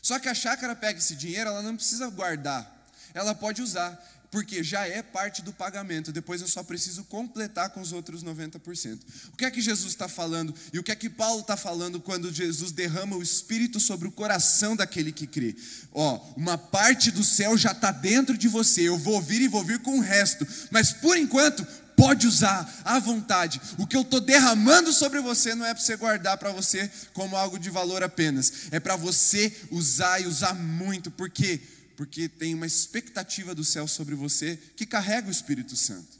Só 0.00 0.18
que 0.18 0.28
a 0.28 0.34
chácara 0.34 0.74
pega 0.74 0.98
esse 0.98 1.14
dinheiro, 1.14 1.48
ela 1.48 1.62
não 1.62 1.76
precisa 1.76 2.08
guardar, 2.08 2.90
ela 3.14 3.34
pode 3.34 3.62
usar 3.62 4.11
porque 4.32 4.64
já 4.64 4.88
é 4.88 5.02
parte 5.02 5.42
do 5.42 5.52
pagamento, 5.52 6.10
depois 6.10 6.40
eu 6.40 6.48
só 6.48 6.62
preciso 6.62 7.04
completar 7.04 7.68
com 7.68 7.82
os 7.82 7.92
outros 7.92 8.24
90%. 8.24 8.98
O 9.30 9.36
que 9.36 9.44
é 9.44 9.50
que 9.50 9.60
Jesus 9.60 9.92
está 9.92 10.08
falando 10.08 10.54
e 10.72 10.78
o 10.78 10.82
que 10.82 10.90
é 10.90 10.96
que 10.96 11.10
Paulo 11.10 11.42
está 11.42 11.54
falando 11.54 12.00
quando 12.00 12.32
Jesus 12.32 12.72
derrama 12.72 13.14
o 13.14 13.22
Espírito 13.22 13.78
sobre 13.78 14.08
o 14.08 14.10
coração 14.10 14.74
daquele 14.74 15.12
que 15.12 15.26
crê? 15.26 15.54
Ó, 15.92 16.18
uma 16.34 16.56
parte 16.56 17.10
do 17.10 17.22
céu 17.22 17.58
já 17.58 17.72
está 17.72 17.92
dentro 17.92 18.38
de 18.38 18.48
você, 18.48 18.88
eu 18.88 18.96
vou 18.96 19.20
vir 19.20 19.42
e 19.42 19.48
vou 19.48 19.62
vir 19.62 19.80
com 19.80 19.98
o 19.98 20.00
resto, 20.00 20.46
mas 20.70 20.94
por 20.94 21.18
enquanto, 21.18 21.66
pode 21.94 22.26
usar 22.26 22.80
à 22.86 22.98
vontade. 22.98 23.60
O 23.76 23.86
que 23.86 23.94
eu 23.94 24.00
estou 24.00 24.18
derramando 24.18 24.94
sobre 24.94 25.20
você 25.20 25.54
não 25.54 25.66
é 25.66 25.74
para 25.74 25.82
você 25.82 25.96
guardar 25.96 26.38
para 26.38 26.50
você 26.52 26.90
como 27.12 27.36
algo 27.36 27.58
de 27.58 27.68
valor 27.68 28.02
apenas, 28.02 28.52
é 28.70 28.80
para 28.80 28.96
você 28.96 29.54
usar 29.70 30.20
e 30.22 30.26
usar 30.26 30.54
muito, 30.54 31.10
porque 31.10 31.60
porque 32.02 32.28
tem 32.28 32.52
uma 32.52 32.66
expectativa 32.66 33.54
do 33.54 33.62
céu 33.62 33.86
sobre 33.86 34.16
você 34.16 34.56
que 34.56 34.84
carrega 34.84 35.28
o 35.28 35.30
Espírito 35.30 35.76
Santo. 35.76 36.18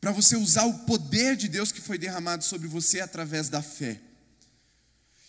Para 0.00 0.10
você 0.10 0.34
usar 0.34 0.64
o 0.64 0.80
poder 0.80 1.36
de 1.36 1.46
Deus 1.46 1.70
que 1.70 1.80
foi 1.80 1.96
derramado 1.96 2.42
sobre 2.42 2.66
você 2.66 3.00
através 3.00 3.48
da 3.48 3.62
fé. 3.62 4.00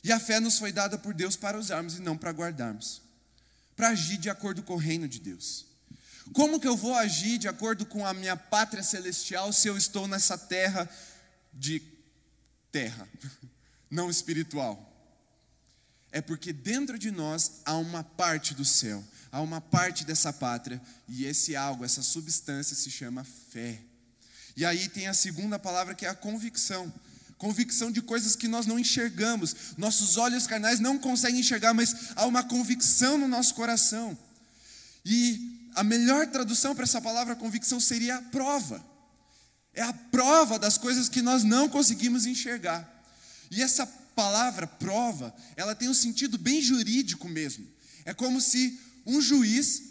E 0.03 0.11
a 0.11 0.19
fé 0.19 0.39
nos 0.39 0.57
foi 0.57 0.71
dada 0.71 0.97
por 0.97 1.13
Deus 1.13 1.35
para 1.35 1.59
usarmos 1.59 1.97
e 1.97 2.01
não 2.01 2.17
para 2.17 2.31
guardarmos. 2.31 3.03
Para 3.75 3.89
agir 3.89 4.17
de 4.17 4.27
acordo 4.27 4.63
com 4.63 4.73
o 4.73 4.77
reino 4.77 5.07
de 5.07 5.19
Deus. 5.19 5.67
Como 6.33 6.59
que 6.59 6.67
eu 6.67 6.75
vou 6.75 6.95
agir 6.95 7.37
de 7.37 7.47
acordo 7.47 7.85
com 7.85 8.03
a 8.03 8.11
minha 8.11 8.35
pátria 8.35 8.81
celestial 8.81 9.53
se 9.53 9.67
eu 9.67 9.77
estou 9.77 10.07
nessa 10.07 10.35
terra 10.35 10.89
de 11.53 11.79
terra, 12.71 13.07
não 13.87 14.09
espiritual? 14.09 14.92
É 16.13 16.21
porque 16.21 16.53
dentro 16.53 16.97
de 16.97 17.11
nós 17.11 17.59
há 17.65 17.75
uma 17.75 18.05
parte 18.05 18.53
do 18.53 18.63
céu 18.63 19.03
há 19.33 19.41
uma 19.41 19.59
parte 19.59 20.05
dessa 20.05 20.31
pátria, 20.31 20.79
e 21.09 21.25
esse 21.25 21.55
algo, 21.55 21.83
essa 21.83 22.03
substância 22.03 22.75
se 22.75 22.91
chama 22.91 23.25
fé. 23.49 23.79
E 24.55 24.63
aí 24.63 24.87
tem 24.87 25.07
a 25.07 25.13
segunda 25.13 25.57
palavra 25.57 25.95
que 25.95 26.05
é 26.05 26.09
a 26.09 26.13
convicção. 26.13 26.93
Convicção 27.39 27.91
de 27.91 27.99
coisas 27.99 28.35
que 28.35 28.47
nós 28.47 28.67
não 28.67 28.77
enxergamos, 28.77 29.55
nossos 29.75 30.17
olhos 30.17 30.45
carnais 30.45 30.79
não 30.79 30.99
conseguem 30.99 31.39
enxergar, 31.39 31.73
mas 31.73 32.11
há 32.15 32.27
uma 32.27 32.43
convicção 32.43 33.17
no 33.17 33.27
nosso 33.27 33.55
coração. 33.55 34.15
E 35.03 35.67
a 35.73 35.83
melhor 35.83 36.27
tradução 36.27 36.75
para 36.75 36.83
essa 36.83 37.01
palavra 37.01 37.35
convicção 37.35 37.79
seria 37.79 38.17
a 38.17 38.21
prova. 38.21 38.85
É 39.73 39.81
a 39.81 39.91
prova 39.91 40.59
das 40.59 40.77
coisas 40.77 41.09
que 41.09 41.23
nós 41.23 41.43
não 41.43 41.67
conseguimos 41.67 42.27
enxergar. 42.27 42.87
E 43.49 43.63
essa 43.63 43.87
palavra 44.15 44.67
prova, 44.67 45.33
ela 45.55 45.75
tem 45.75 45.89
um 45.89 45.93
sentido 45.93 46.37
bem 46.37 46.61
jurídico 46.61 47.27
mesmo. 47.27 47.67
É 48.05 48.13
como 48.13 48.41
se 48.41 48.79
um 49.05 49.21
juiz 49.21 49.83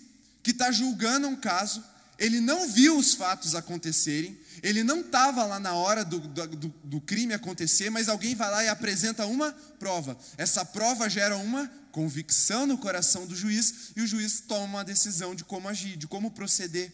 que 0.42 0.50
está 0.50 0.70
julgando 0.72 1.28
um 1.28 1.36
caso, 1.36 1.82
ele 2.18 2.40
não 2.40 2.68
viu 2.68 2.96
os 2.96 3.14
fatos 3.14 3.54
acontecerem, 3.54 4.38
ele 4.62 4.82
não 4.82 5.00
estava 5.00 5.44
lá 5.44 5.58
na 5.58 5.74
hora 5.74 6.04
do, 6.04 6.20
do, 6.20 6.68
do, 6.84 7.00
crime 7.00 7.34
acontecer, 7.34 7.90
mas 7.90 8.08
alguém 8.08 8.34
vai 8.34 8.50
lá 8.50 8.64
e 8.64 8.68
apresenta 8.68 9.26
uma 9.26 9.52
prova. 9.78 10.16
Essa 10.36 10.64
prova 10.64 11.08
gera 11.08 11.36
uma 11.36 11.66
convicção 11.90 12.66
no 12.66 12.78
coração 12.78 13.26
do 13.26 13.34
juiz 13.34 13.90
e 13.96 14.02
o 14.02 14.06
juiz 14.06 14.40
toma 14.40 14.64
uma 14.64 14.84
decisão 14.84 15.34
de 15.34 15.44
como 15.44 15.68
agir, 15.68 15.96
de 15.96 16.06
como 16.06 16.30
proceder. 16.30 16.92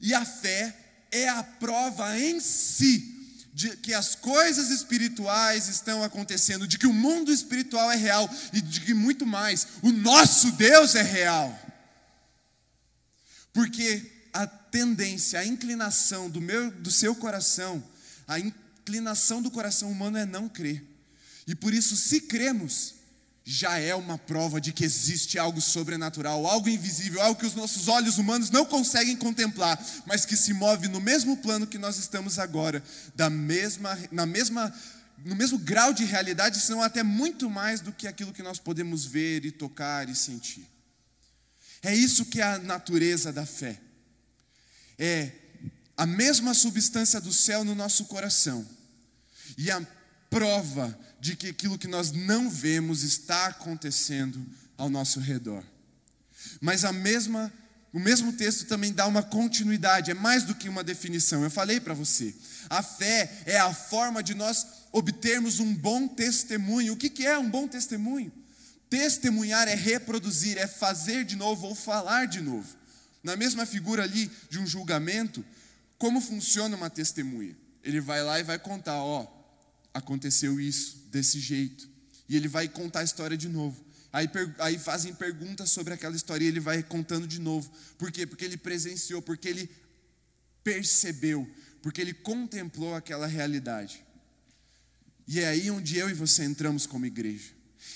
E 0.00 0.14
a 0.14 0.24
fé 0.24 0.74
é 1.10 1.28
a 1.28 1.42
prova 1.42 2.18
em 2.18 2.40
si 2.40 3.17
de 3.58 3.76
que 3.76 3.92
as 3.92 4.14
coisas 4.14 4.70
espirituais 4.70 5.66
estão 5.66 6.04
acontecendo, 6.04 6.64
de 6.64 6.78
que 6.78 6.86
o 6.86 6.92
mundo 6.92 7.32
espiritual 7.32 7.90
é 7.90 7.96
real 7.96 8.30
e 8.52 8.60
de 8.60 8.80
que 8.80 8.94
muito 8.94 9.26
mais, 9.26 9.66
o 9.82 9.90
nosso 9.90 10.52
Deus 10.52 10.94
é 10.94 11.02
real. 11.02 11.58
Porque 13.52 14.28
a 14.32 14.46
tendência, 14.46 15.40
a 15.40 15.44
inclinação 15.44 16.30
do 16.30 16.40
meu 16.40 16.70
do 16.70 16.92
seu 16.92 17.16
coração, 17.16 17.82
a 18.28 18.38
inclinação 18.38 19.42
do 19.42 19.50
coração 19.50 19.90
humano 19.90 20.18
é 20.18 20.24
não 20.24 20.48
crer. 20.48 20.84
E 21.44 21.52
por 21.52 21.74
isso, 21.74 21.96
se 21.96 22.20
cremos, 22.20 22.94
já 23.50 23.78
é 23.78 23.94
uma 23.94 24.18
prova 24.18 24.60
de 24.60 24.74
que 24.74 24.84
existe 24.84 25.38
algo 25.38 25.58
sobrenatural, 25.58 26.46
algo 26.46 26.68
invisível, 26.68 27.22
algo 27.22 27.40
que 27.40 27.46
os 27.46 27.54
nossos 27.54 27.88
olhos 27.88 28.18
humanos 28.18 28.50
não 28.50 28.66
conseguem 28.66 29.16
contemplar, 29.16 29.82
mas 30.04 30.26
que 30.26 30.36
se 30.36 30.52
move 30.52 30.86
no 30.86 31.00
mesmo 31.00 31.34
plano 31.38 31.66
que 31.66 31.78
nós 31.78 31.96
estamos 31.96 32.38
agora, 32.38 32.84
da 33.14 33.30
mesma, 33.30 33.98
na 34.12 34.26
mesma, 34.26 34.70
no 35.24 35.34
mesmo 35.34 35.58
grau 35.58 35.94
de 35.94 36.04
realidade, 36.04 36.60
se 36.60 36.70
não 36.70 36.82
até 36.82 37.02
muito 37.02 37.48
mais 37.48 37.80
do 37.80 37.90
que 37.90 38.06
aquilo 38.06 38.34
que 38.34 38.42
nós 38.42 38.58
podemos 38.58 39.06
ver 39.06 39.46
e 39.46 39.50
tocar 39.50 40.10
e 40.10 40.14
sentir. 40.14 40.68
É 41.82 41.94
isso 41.94 42.26
que 42.26 42.42
é 42.42 42.44
a 42.44 42.58
natureza 42.58 43.32
da 43.32 43.46
fé. 43.46 43.80
É 44.98 45.32
a 45.96 46.04
mesma 46.04 46.52
substância 46.52 47.18
do 47.18 47.32
céu 47.32 47.64
no 47.64 47.74
nosso 47.74 48.04
coração. 48.04 48.68
E 49.56 49.70
a 49.70 49.80
prova 50.28 50.98
de 51.20 51.36
que 51.36 51.48
aquilo 51.48 51.78
que 51.78 51.88
nós 51.88 52.12
não 52.12 52.48
vemos 52.48 53.02
está 53.02 53.46
acontecendo 53.46 54.44
ao 54.76 54.88
nosso 54.88 55.20
redor. 55.20 55.64
Mas 56.60 56.84
a 56.84 56.92
mesma, 56.92 57.52
o 57.92 57.98
mesmo 57.98 58.32
texto 58.32 58.66
também 58.66 58.92
dá 58.92 59.06
uma 59.06 59.22
continuidade, 59.22 60.10
é 60.10 60.14
mais 60.14 60.44
do 60.44 60.54
que 60.54 60.68
uma 60.68 60.84
definição. 60.84 61.42
Eu 61.42 61.50
falei 61.50 61.80
para 61.80 61.94
você, 61.94 62.34
a 62.70 62.82
fé 62.82 63.42
é 63.44 63.58
a 63.58 63.74
forma 63.74 64.22
de 64.22 64.34
nós 64.34 64.66
obtermos 64.92 65.58
um 65.58 65.74
bom 65.74 66.06
testemunho. 66.06 66.92
O 66.92 66.96
que, 66.96 67.10
que 67.10 67.26
é 67.26 67.38
um 67.38 67.50
bom 67.50 67.66
testemunho? 67.66 68.32
Testemunhar 68.88 69.68
é 69.68 69.74
reproduzir, 69.74 70.56
é 70.56 70.66
fazer 70.66 71.24
de 71.24 71.36
novo 71.36 71.66
ou 71.66 71.74
falar 71.74 72.26
de 72.26 72.40
novo. 72.40 72.76
Na 73.22 73.36
mesma 73.36 73.66
figura 73.66 74.04
ali 74.04 74.30
de 74.48 74.58
um 74.58 74.66
julgamento, 74.66 75.44
como 75.98 76.20
funciona 76.20 76.76
uma 76.76 76.88
testemunha? 76.88 77.56
Ele 77.82 78.00
vai 78.00 78.22
lá 78.22 78.38
e 78.38 78.44
vai 78.44 78.58
contar, 78.58 79.02
ó, 79.02 79.26
aconteceu 79.98 80.60
isso, 80.60 81.06
desse 81.10 81.38
jeito. 81.38 81.88
E 82.28 82.36
ele 82.36 82.48
vai 82.48 82.68
contar 82.68 83.00
a 83.00 83.04
história 83.04 83.36
de 83.36 83.48
novo. 83.48 83.84
Aí, 84.12 84.28
aí 84.58 84.78
fazem 84.78 85.14
perguntas 85.14 85.70
sobre 85.70 85.92
aquela 85.94 86.16
história 86.16 86.44
e 86.44 86.48
ele 86.48 86.60
vai 86.60 86.82
contando 86.82 87.26
de 87.26 87.40
novo. 87.40 87.70
Por 87.98 88.10
quê? 88.10 88.26
Porque 88.26 88.44
ele 88.44 88.56
presenciou, 88.56 89.20
porque 89.20 89.48
ele 89.48 89.70
percebeu, 90.64 91.48
porque 91.82 92.00
ele 92.00 92.14
contemplou 92.14 92.94
aquela 92.94 93.26
realidade. 93.26 94.04
E 95.26 95.40
é 95.40 95.48
aí 95.48 95.70
onde 95.70 95.98
eu 95.98 96.08
e 96.08 96.14
você 96.14 96.44
entramos 96.44 96.86
como 96.86 97.04
igreja. 97.04 97.52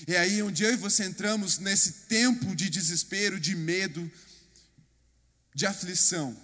É 0.06 0.18
aí 0.18 0.42
onde 0.42 0.62
eu 0.62 0.72
e 0.72 0.76
você 0.76 1.04
entramos 1.04 1.58
nesse 1.58 1.92
tempo 2.06 2.54
de 2.54 2.68
desespero, 2.68 3.40
de 3.40 3.54
medo, 3.54 4.10
de 5.54 5.66
aflição. 5.66 6.36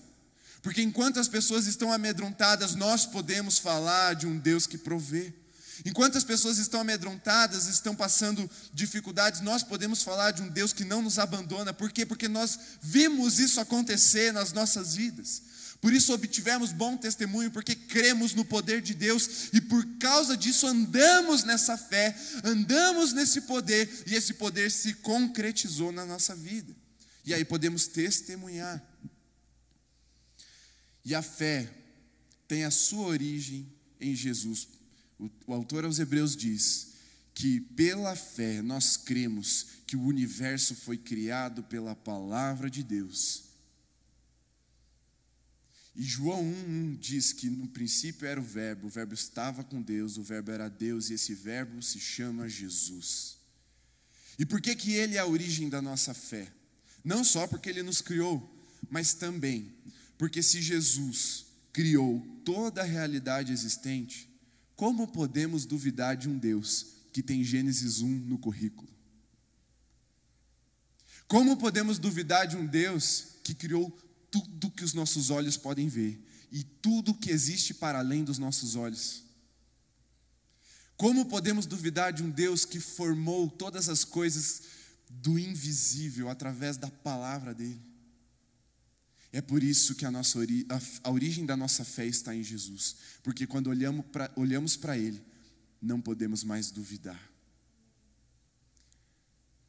Porque 0.62 0.82
enquanto 0.82 1.20
as 1.20 1.28
pessoas 1.28 1.66
estão 1.66 1.92
amedrontadas, 1.92 2.74
nós 2.74 3.06
podemos 3.06 3.58
falar 3.58 4.14
de 4.14 4.26
um 4.26 4.38
Deus 4.38 4.66
que 4.66 4.78
provê. 4.78 5.32
Enquanto 5.85 6.18
as 6.18 6.25
pessoas 6.25 6.58
estão 6.58 6.80
amedrontadas, 6.80 7.66
estão 7.66 7.94
passando 7.94 8.50
dificuldades, 8.73 9.40
nós 9.40 9.62
podemos 9.62 10.02
falar 10.02 10.32
de 10.32 10.42
um 10.42 10.49
Deus 10.49 10.73
que 10.73 10.85
não 10.85 11.02
nos 11.02 11.18
abandona. 11.18 11.73
Por 11.73 11.92
quê? 11.92 12.04
Porque 12.04 12.28
nós 12.28 12.58
vimos 12.82 13.38
isso 13.38 13.61
acontecer 13.61 14.32
nas 14.32 14.52
nossas 14.52 14.94
vidas. 14.97 15.42
Por 15.80 15.92
isso 15.92 16.12
obtivemos 16.12 16.73
bom 16.73 16.97
testemunho, 16.97 17.52
porque 17.52 17.75
cremos 17.76 18.35
no 18.35 18.44
poder 18.44 18.82
de 18.82 18.94
Deus 18.94 19.49
e 19.52 19.61
por 19.61 19.85
causa 19.99 20.37
disso 20.37 20.66
andamos 20.66 21.44
nessa 21.44 21.78
fé, 21.78 22.16
andamos 22.42 23.12
nesse 23.12 23.42
poder 23.42 23.88
e 24.06 24.16
esse 24.16 24.35
poder 24.35 24.73
se 24.73 24.94
concretizou 24.94 25.92
na 25.92 26.04
nossa 26.04 26.35
vida. 26.35 26.75
E 27.25 27.32
aí 27.32 27.44
podemos 27.44 27.87
testemunhar. 27.87 28.82
E 31.04 31.14
a 31.14 31.23
fé 31.23 31.73
tem 32.49 32.64
a 32.64 32.70
sua 32.70 33.06
origem 33.06 33.73
em 34.00 34.16
Jesus. 34.16 34.66
O, 35.18 35.30
o 35.46 35.52
autor 35.52 35.84
aos 35.84 35.98
Hebreus 35.98 36.37
diz 36.37 36.88
que 37.34 37.60
pela 37.60 38.16
fé 38.16 38.62
nós 38.62 38.96
cremos 38.96 39.66
que 39.87 39.96
o 39.96 40.02
universo 40.02 40.75
foi 40.75 40.96
criado 40.96 41.62
pela 41.62 41.94
palavra 41.94 42.70
de 42.70 42.82
Deus. 42.82 43.44
E 45.94 46.02
João 46.02 46.44
1,1 46.44 46.98
diz 46.98 47.32
que 47.32 47.50
no 47.50 47.68
princípio 47.68 48.26
era 48.26 48.40
o 48.40 48.44
Verbo, 48.44 48.87
o 48.87 48.90
Verbo 48.90 49.14
estava 49.14 49.64
com 49.64 49.82
Deus, 49.82 50.16
o 50.16 50.22
Verbo 50.22 50.52
era 50.52 50.68
Deus, 50.68 51.10
e 51.10 51.14
esse 51.14 51.34
Verbo 51.34 51.82
se 51.82 51.98
chama 51.98 52.48
Jesus. 52.48 53.37
E 54.38 54.46
por 54.46 54.60
que, 54.60 54.76
que 54.76 54.92
ele 54.92 55.16
é 55.16 55.18
a 55.18 55.26
origem 55.26 55.68
da 55.68 55.82
nossa 55.82 56.14
fé? 56.14 56.52
Não 57.02 57.25
só 57.25 57.46
porque 57.48 57.68
ele 57.68 57.82
nos 57.82 58.00
criou, 58.00 58.48
mas 58.90 59.14
também 59.14 59.76
porque 60.18 60.42
se 60.42 60.60
Jesus 60.60 61.46
criou 61.72 62.20
toda 62.44 62.82
a 62.82 62.84
realidade 62.84 63.52
existente, 63.52 64.27
como 64.78 65.08
podemos 65.08 65.66
duvidar 65.66 66.16
de 66.16 66.28
um 66.28 66.38
Deus 66.38 66.87
que 67.12 67.20
tem 67.20 67.42
Gênesis 67.42 68.00
1 68.00 68.06
no 68.06 68.38
currículo? 68.38 68.88
Como 71.26 71.56
podemos 71.56 71.99
duvidar 71.99 72.47
de 72.47 72.56
um 72.56 72.64
Deus 72.64 73.25
que 73.42 73.56
criou 73.56 73.90
tudo 74.30 74.70
que 74.70 74.85
os 74.85 74.94
nossos 74.94 75.30
olhos 75.30 75.56
podem 75.56 75.88
ver 75.88 76.25
e 76.52 76.62
tudo 76.62 77.12
que 77.12 77.28
existe 77.28 77.75
para 77.75 77.99
além 77.99 78.23
dos 78.23 78.38
nossos 78.38 78.76
olhos? 78.76 79.25
Como 80.97 81.26
podemos 81.26 81.66
duvidar 81.66 82.12
de 82.12 82.23
um 82.23 82.30
Deus 82.30 82.64
que 82.64 82.78
formou 82.78 83.50
todas 83.50 83.88
as 83.88 84.04
coisas 84.04 84.62
do 85.11 85.40
invisível 85.40 86.28
através 86.28 86.76
da 86.76 86.88
palavra 86.88 87.52
dele? 87.52 87.88
É 89.32 89.40
por 89.40 89.62
isso 89.62 89.94
que 89.94 90.06
a, 90.06 90.11
nossa, 90.11 90.38
a, 91.04 91.11
origem 91.11 91.44
da 91.44 91.56
nossa 91.56 91.85
fé 91.85 92.06
está 92.06 92.35
em 92.35 92.42
Jesus, 92.42 92.97
porque 93.23 93.47
quando 93.47 93.68
olhamos 93.68 94.76
para 94.76 94.97
Ele, 94.97 95.23
não 95.80 96.00
podemos 96.00 96.42
mais 96.42 96.70
duvidar. 96.70 97.20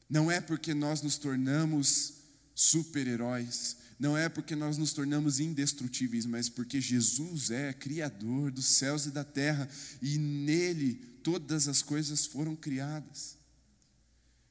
Não 0.10 0.31
é 0.31 0.39
porque 0.39 0.73
nós 0.73 1.01
nos 1.01 1.17
tornamos 1.17 2.13
super-heróis, 2.55 3.77
não 3.99 4.17
é 4.17 4.29
porque 4.29 4.55
nós 4.55 4.77
nos 4.77 4.93
tornamos 4.93 5.41
indestrutíveis, 5.41 6.25
mas 6.25 6.47
porque 6.47 6.79
Jesus 6.79 7.51
é 7.51 7.73
Criador 7.73 8.51
dos 8.51 8.65
céus 8.65 9.05
e 9.05 9.12
da 9.12 9.25
terra, 9.25 9.69
e 10.01 10.17
nele 10.17 10.95
todas 11.21 11.67
as 11.67 11.81
coisas 11.81 12.25
foram 12.25 12.55
criadas. 12.55 13.38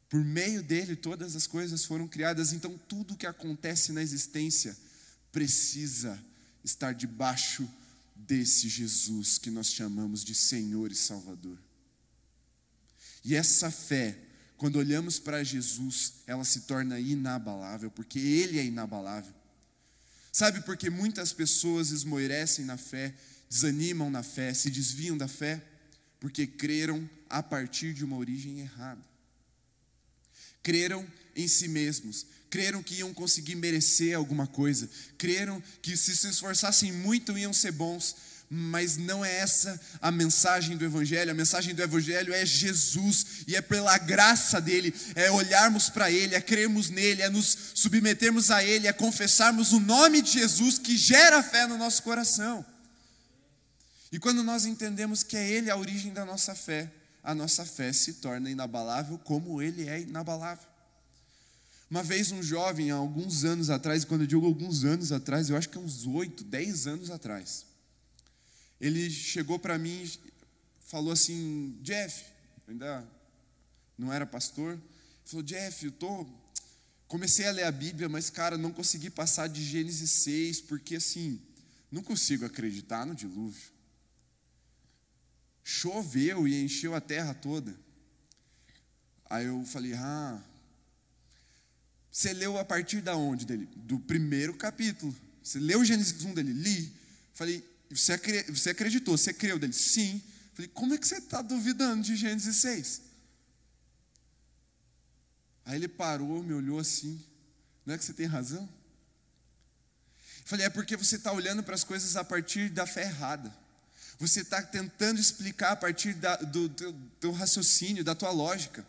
Por 0.08 0.22
meio 0.22 0.62
dele 0.62 0.94
todas 0.94 1.34
as 1.34 1.46
coisas 1.46 1.84
foram 1.84 2.06
criadas, 2.06 2.52
então 2.52 2.78
tudo 2.86 3.16
que 3.16 3.26
acontece 3.26 3.90
na 3.90 4.02
existência 4.02 4.76
precisa 5.32 6.22
estar 6.64 6.92
debaixo 6.92 7.68
desse 8.14 8.68
Jesus 8.68 9.38
que 9.38 9.50
nós 9.50 9.68
chamamos 9.68 10.24
de 10.24 10.34
Senhor 10.34 10.90
e 10.90 10.96
Salvador. 10.96 11.58
E 13.24 13.34
essa 13.34 13.70
fé, 13.70 14.18
quando 14.56 14.76
olhamos 14.76 15.18
para 15.18 15.44
Jesus, 15.44 16.14
ela 16.26 16.44
se 16.44 16.62
torna 16.62 16.98
inabalável, 16.98 17.90
porque 17.90 18.18
Ele 18.18 18.58
é 18.58 18.64
inabalável. 18.64 19.32
Sabe 20.32 20.60
por 20.60 20.76
que 20.76 20.90
muitas 20.90 21.32
pessoas 21.32 21.90
esmorecem 21.90 22.64
na 22.64 22.76
fé, 22.76 23.14
desanimam 23.48 24.10
na 24.10 24.22
fé, 24.22 24.52
se 24.54 24.70
desviam 24.70 25.16
da 25.16 25.28
fé? 25.28 25.62
Porque 26.20 26.46
creram 26.46 27.08
a 27.28 27.42
partir 27.42 27.92
de 27.92 28.04
uma 28.04 28.16
origem 28.16 28.60
errada. 28.60 29.02
Creram 30.62 31.06
em 31.34 31.48
si 31.48 31.68
mesmos, 31.68 32.26
creram 32.50 32.82
que 32.82 32.96
iam 32.96 33.12
conseguir 33.12 33.54
merecer 33.54 34.16
alguma 34.16 34.46
coisa, 34.46 34.88
creram 35.16 35.62
que 35.82 35.96
se 35.96 36.16
se 36.16 36.28
esforçassem 36.28 36.92
muito 36.92 37.36
iam 37.36 37.52
ser 37.52 37.72
bons, 37.72 38.16
mas 38.50 38.96
não 38.96 39.24
é 39.24 39.40
essa 39.40 39.78
a 40.00 40.10
mensagem 40.10 40.76
do 40.76 40.84
Evangelho. 40.84 41.30
A 41.30 41.34
mensagem 41.34 41.74
do 41.74 41.82
Evangelho 41.82 42.32
é 42.32 42.46
Jesus, 42.46 43.44
e 43.46 43.54
é 43.54 43.60
pela 43.60 43.96
graça 43.98 44.60
dele, 44.60 44.94
é 45.14 45.30
olharmos 45.30 45.90
para 45.90 46.10
ele, 46.10 46.34
é 46.34 46.40
crermos 46.40 46.88
nele, 46.88 47.22
é 47.22 47.28
nos 47.28 47.56
submetermos 47.74 48.50
a 48.50 48.64
ele, 48.64 48.86
é 48.86 48.92
confessarmos 48.92 49.72
o 49.72 49.80
nome 49.80 50.22
de 50.22 50.32
Jesus 50.32 50.78
que 50.78 50.96
gera 50.96 51.42
fé 51.42 51.66
no 51.66 51.76
nosso 51.76 52.02
coração. 52.02 52.64
E 54.10 54.18
quando 54.18 54.42
nós 54.42 54.64
entendemos 54.64 55.22
que 55.22 55.36
é 55.36 55.46
ele 55.46 55.70
a 55.70 55.76
origem 55.76 56.12
da 56.12 56.24
nossa 56.24 56.54
fé, 56.54 56.90
a 57.22 57.34
nossa 57.34 57.66
fé 57.66 57.92
se 57.92 58.14
torna 58.14 58.50
inabalável 58.50 59.18
como 59.18 59.60
ele 59.60 59.86
é 59.86 60.00
inabalável. 60.00 60.66
Uma 61.90 62.02
vez 62.02 62.30
um 62.30 62.42
jovem, 62.42 62.90
há 62.90 62.96
alguns 62.96 63.44
anos 63.44 63.70
atrás, 63.70 64.04
quando 64.04 64.22
eu 64.22 64.26
digo 64.26 64.44
alguns 64.44 64.84
anos 64.84 65.10
atrás, 65.10 65.48
eu 65.48 65.56
acho 65.56 65.70
que 65.70 65.78
é 65.78 65.80
uns 65.80 66.06
oito, 66.06 66.44
dez 66.44 66.86
anos 66.86 67.10
atrás, 67.10 67.64
ele 68.78 69.10
chegou 69.10 69.58
para 69.58 69.78
mim 69.78 70.02
e 70.04 70.32
falou 70.80 71.12
assim, 71.12 71.78
Jeff, 71.82 72.26
ainda 72.68 73.06
não 73.96 74.12
era 74.12 74.26
pastor, 74.26 74.78
falou, 75.24 75.42
Jeff, 75.42 75.86
eu 75.86 75.92
tô, 75.92 76.26
comecei 77.06 77.46
a 77.46 77.52
ler 77.52 77.64
a 77.64 77.72
Bíblia, 77.72 78.08
mas 78.08 78.28
cara, 78.28 78.58
não 78.58 78.70
consegui 78.70 79.08
passar 79.08 79.48
de 79.48 79.64
Gênesis 79.64 80.10
6, 80.10 80.60
porque 80.62 80.96
assim, 80.96 81.40
não 81.90 82.02
consigo 82.02 82.44
acreditar 82.44 83.06
no 83.06 83.14
dilúvio. 83.14 83.72
Choveu 85.64 86.46
e 86.46 86.62
encheu 86.62 86.94
a 86.94 87.00
terra 87.00 87.34
toda. 87.34 87.74
Aí 89.28 89.46
eu 89.46 89.64
falei, 89.64 89.94
ah, 89.94 90.42
você 92.18 92.32
leu 92.32 92.58
a 92.58 92.64
partir 92.64 93.00
da 93.00 93.16
onde 93.16 93.46
dele? 93.46 93.68
Do 93.76 94.00
primeiro 94.00 94.52
capítulo. 94.52 95.14
Você 95.40 95.60
leu 95.60 95.84
Gênesis 95.84 96.24
1 96.24 96.34
dele? 96.34 96.52
Li. 96.52 96.92
Falei, 97.32 97.64
você, 97.88 98.18
você 98.48 98.70
acreditou, 98.70 99.16
você 99.16 99.32
creu 99.32 99.56
dele? 99.56 99.72
Sim. 99.72 100.20
Falei, 100.52 100.68
como 100.74 100.94
é 100.94 100.98
que 100.98 101.06
você 101.06 101.18
está 101.18 101.40
duvidando 101.40 102.02
de 102.02 102.16
Gênesis 102.16 102.56
6? 102.56 103.02
Aí 105.64 105.76
ele 105.76 105.86
parou, 105.86 106.42
me 106.42 106.52
olhou 106.54 106.80
assim. 106.80 107.24
Não 107.86 107.94
é 107.94 107.98
que 107.98 108.04
você 108.04 108.12
tem 108.12 108.26
razão? 108.26 108.68
Falei, 110.44 110.66
é 110.66 110.70
porque 110.70 110.96
você 110.96 111.14
está 111.14 111.30
olhando 111.30 111.62
para 111.62 111.76
as 111.76 111.84
coisas 111.84 112.16
a 112.16 112.24
partir 112.24 112.68
da 112.68 112.84
fé 112.84 113.02
errada. 113.02 113.56
Você 114.18 114.40
está 114.40 114.60
tentando 114.60 115.20
explicar 115.20 115.70
a 115.70 115.76
partir 115.76 116.14
da, 116.14 116.34
do 116.34 116.68
teu 117.20 117.30
raciocínio, 117.30 118.02
da 118.02 118.16
tua 118.16 118.32
lógica. 118.32 118.84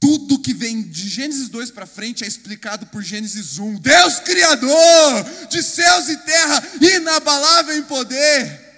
Tudo 0.00 0.38
que 0.38 0.54
vem 0.54 0.82
de 0.82 1.08
Gênesis 1.08 1.48
2 1.48 1.72
para 1.72 1.86
frente 1.86 2.22
é 2.22 2.26
explicado 2.26 2.86
por 2.86 3.02
Gênesis 3.02 3.58
1. 3.58 3.80
Deus 3.80 4.20
Criador 4.20 5.24
de 5.50 5.62
céus 5.62 6.08
e 6.08 6.16
terra, 6.18 6.62
inabalável 6.80 7.76
em 7.76 7.82
poder. 7.82 8.68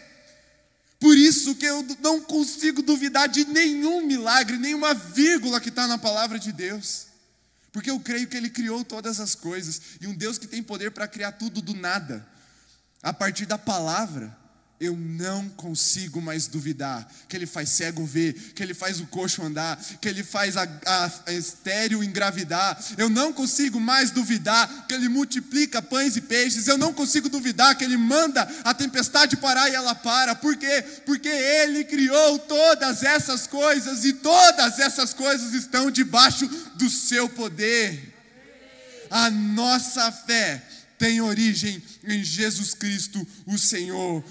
Por 0.99 1.17
isso 1.17 1.55
que 1.55 1.67
eu 1.67 1.83
não 2.01 2.21
consigo 2.21 2.83
duvidar 2.83 3.29
de 3.29 3.45
nenhum 3.47 4.07
milagre, 4.07 4.59
nenhuma 4.59 4.95
vírgula 4.95 5.61
que 5.61 5.69
está 5.69 5.87
na 5.87 5.99
palavra 5.99 6.39
de 6.39 6.53
Deus. 6.53 7.07
Porque 7.73 7.91
eu 7.91 8.01
creio 8.01 8.27
que 8.27 8.37
Ele 8.37 8.51
criou 8.51 8.85
todas 8.85 9.21
as 9.21 9.35
coisas. 9.35 9.81
E 10.01 10.07
um 10.07 10.15
Deus 10.15 10.39
que 10.39 10.47
tem 10.47 10.63
poder 10.63 10.91
para 10.91 11.07
criar 11.07 11.33
tudo 11.33 11.63
do 11.63 11.75
nada, 11.75 12.27
a 13.03 13.13
partir 13.13 13.47
da 13.47 13.57
palavra, 13.57 14.37
eu 14.81 14.97
não 14.97 15.47
consigo 15.51 16.23
mais 16.23 16.47
duvidar 16.47 17.07
que 17.29 17.37
Ele 17.37 17.45
faz 17.45 17.69
cego 17.69 18.07
ver, 18.07 18.33
que 18.55 18.63
Ele 18.63 18.73
faz 18.73 18.99
o 18.99 19.07
coxo 19.07 19.43
andar, 19.43 19.79
que 20.01 20.09
Ele 20.09 20.25
faz 20.25 20.57
a, 20.57 20.63
a, 20.63 21.11
a 21.27 21.33
estéreo 21.35 22.03
engravidar. 22.03 22.83
Eu 22.97 23.11
não 23.11 23.31
consigo 23.31 23.79
mais 23.79 24.11
duvidar 24.11 24.87
que 24.89 24.95
Ele 24.95 25.11
multiplica 25.11 25.83
pães 25.83 26.17
e 26.17 26.23
peixes. 26.23 26.67
Eu 26.67 26.79
não 26.79 26.95
consigo 26.95 27.29
duvidar 27.29 27.77
que 27.77 27.85
Ele 27.85 27.99
manda 27.99 28.43
a 28.65 28.73
tempestade 28.73 29.37
parar 29.37 29.69
e 29.69 29.75
ela 29.75 29.95
para. 29.95 30.35
Por 30.35 30.57
quê? 30.57 30.83
Porque 31.05 31.29
Ele 31.29 31.85
criou 31.85 32.39
todas 32.39 33.03
essas 33.03 33.47
coisas 33.47 34.07
e 34.07 34.15
todas 34.15 34.79
essas 34.79 35.13
coisas 35.13 35.53
estão 35.53 35.91
debaixo 35.91 36.47
do 36.77 36.89
Seu 36.89 37.29
poder. 37.29 38.15
A 39.11 39.29
nossa 39.29 40.11
fé 40.11 40.70
tem 41.01 41.19
origem 41.23 41.83
em 42.05 42.23
Jesus 42.23 42.75
Cristo, 42.75 43.27
o 43.47 43.57
Senhor 43.57 44.23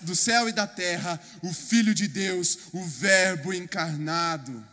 do 0.00 0.16
céu 0.16 0.48
e 0.48 0.52
da 0.52 0.66
terra, 0.66 1.18
o 1.40 1.54
Filho 1.54 1.94
de 1.94 2.08
Deus, 2.08 2.58
o 2.72 2.84
Verbo 2.84 3.54
encarnado. 3.54 4.66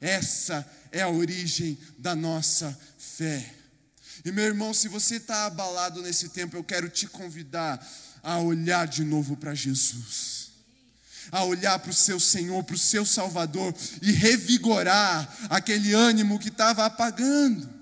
Essa 0.00 0.64
é 0.92 1.02
a 1.02 1.08
origem 1.08 1.76
da 1.98 2.14
nossa 2.14 2.78
fé. 2.96 3.52
E 4.24 4.30
meu 4.30 4.44
irmão, 4.44 4.72
se 4.72 4.86
você 4.86 5.16
está 5.16 5.46
abalado 5.46 6.00
nesse 6.00 6.28
tempo, 6.28 6.56
eu 6.56 6.62
quero 6.62 6.88
te 6.88 7.08
convidar 7.08 7.84
a 8.22 8.38
olhar 8.38 8.86
de 8.86 9.02
novo 9.02 9.36
para 9.36 9.56
Jesus, 9.56 10.52
a 11.32 11.42
olhar 11.42 11.80
para 11.80 11.90
o 11.90 11.94
seu 11.94 12.20
Senhor, 12.20 12.62
para 12.62 12.76
o 12.76 12.78
seu 12.78 13.04
Salvador 13.04 13.74
e 14.00 14.12
revigorar 14.12 15.36
aquele 15.50 15.92
ânimo 15.94 16.38
que 16.38 16.48
estava 16.48 16.86
apagando 16.86 17.73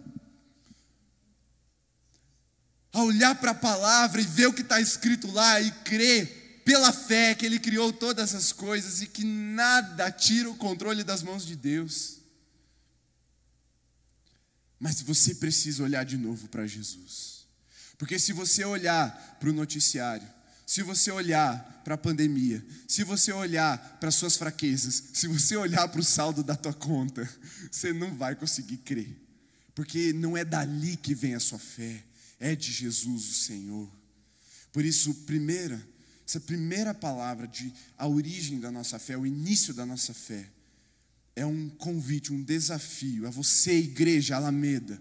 a 2.93 3.03
olhar 3.03 3.35
para 3.37 3.53
a 3.53 3.55
palavra 3.55 4.21
e 4.21 4.25
ver 4.25 4.47
o 4.47 4.53
que 4.53 4.63
está 4.63 4.81
escrito 4.81 5.31
lá 5.31 5.61
e 5.61 5.71
crer 5.71 6.61
pela 6.65 6.93
fé 6.93 7.35
que 7.35 7.47
Ele 7.47 7.59
criou 7.59 7.93
todas 7.93 8.35
as 8.35 8.53
coisas 8.53 9.03
e 9.03 9.07
que 9.07 9.25
nada 9.25 10.11
tira 10.11 10.51
o 10.51 10.57
controle 10.57 11.03
das 11.03 11.23
mãos 11.23 11.45
de 11.45 11.57
Deus. 11.57 12.19
Mas 14.79 15.01
você 15.01 15.35
precisa 15.35 15.83
olhar 15.83 16.05
de 16.05 16.17
novo 16.17 16.49
para 16.49 16.67
Jesus, 16.67 17.47
porque 17.97 18.19
se 18.19 18.33
você 18.33 18.65
olhar 18.65 19.37
para 19.39 19.49
o 19.49 19.53
noticiário, 19.53 20.29
se 20.67 20.83
você 20.83 21.11
olhar 21.11 21.83
para 21.85 21.95
a 21.95 21.99
pandemia, 21.99 22.65
se 22.89 23.05
você 23.05 23.33
olhar 23.33 23.79
para 24.01 24.09
as 24.09 24.15
suas 24.15 24.37
fraquezas, 24.37 25.03
se 25.13 25.29
você 25.29 25.57
olhar 25.57 25.87
para 25.89 26.01
o 26.01 26.05
saldo 26.05 26.43
da 26.43 26.57
tua 26.57 26.73
conta, 26.73 27.29
você 27.71 27.93
não 27.93 28.17
vai 28.17 28.35
conseguir 28.35 28.79
crer, 28.79 29.17
porque 29.75 30.13
não 30.13 30.37
é 30.37 30.45
dali 30.45 30.97
que 30.97 31.15
vem 31.15 31.35
a 31.35 31.41
sua 31.41 31.59
fé, 31.59 32.03
é 32.43 32.57
de 32.57 32.73
Jesus 32.73 33.31
o 33.31 33.35
Senhor. 33.35 33.89
Por 34.73 34.85
isso, 34.85 35.15
primeira, 35.27 35.81
essa 36.27 36.41
primeira 36.41 36.93
palavra 36.93 37.47
de 37.47 37.73
a 37.97 38.09
origem 38.09 38.59
da 38.59 38.69
nossa 38.69 38.99
fé, 38.99 39.17
o 39.17 39.25
início 39.25 39.73
da 39.73 39.87
nossa 39.87 40.13
fé, 40.13 40.51
é 41.37 41.47
um 41.47 41.71
convite, 41.71 42.33
um 42.33 42.43
desafio 42.43 43.29
a 43.29 43.31
você, 43.31 43.79
igreja 43.79 44.35
Alameda, 44.35 45.01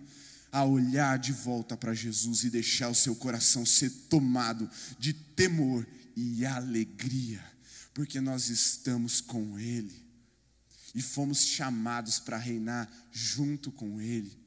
a 0.52 0.64
olhar 0.64 1.18
de 1.18 1.34
volta 1.34 1.76
para 1.76 1.96
Jesus 1.96 2.44
e 2.44 2.52
deixar 2.52 2.90
o 2.90 2.96
seu 2.96 3.16
coração 3.16 3.66
ser 3.66 3.90
tomado 4.08 4.70
de 5.00 5.12
temor 5.12 5.88
e 6.16 6.46
alegria, 6.46 7.44
porque 7.92 8.22
nós 8.22 8.50
estamos 8.50 9.20
com 9.20 9.58
Ele 9.58 10.00
e 10.94 11.02
fomos 11.02 11.40
chamados 11.40 12.20
para 12.20 12.38
reinar 12.38 12.88
junto 13.12 13.72
com 13.72 14.00
Ele. 14.00 14.38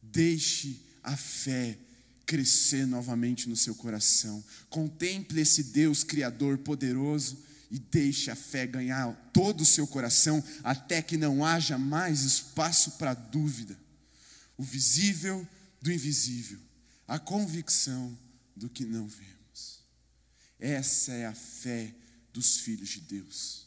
Deixe 0.00 0.91
a 1.02 1.16
fé 1.16 1.78
crescer 2.24 2.86
novamente 2.86 3.48
no 3.48 3.56
seu 3.56 3.74
coração. 3.74 4.42
Contemple 4.70 5.40
esse 5.40 5.64
Deus 5.64 6.04
Criador 6.04 6.58
poderoso 6.58 7.38
e 7.70 7.78
deixe 7.78 8.30
a 8.30 8.36
fé 8.36 8.66
ganhar 8.66 9.12
todo 9.32 9.62
o 9.62 9.66
seu 9.66 9.86
coração 9.86 10.42
até 10.62 11.02
que 11.02 11.16
não 11.16 11.44
haja 11.44 11.76
mais 11.76 12.22
espaço 12.22 12.92
para 12.92 13.14
dúvida. 13.14 13.78
O 14.56 14.62
visível 14.62 15.46
do 15.80 15.90
invisível, 15.90 16.60
a 17.08 17.18
convicção 17.18 18.16
do 18.54 18.68
que 18.68 18.84
não 18.84 19.06
vemos. 19.08 19.80
Essa 20.60 21.12
é 21.12 21.26
a 21.26 21.34
fé 21.34 21.94
dos 22.32 22.58
filhos 22.58 22.90
de 22.90 23.00
Deus. 23.00 23.66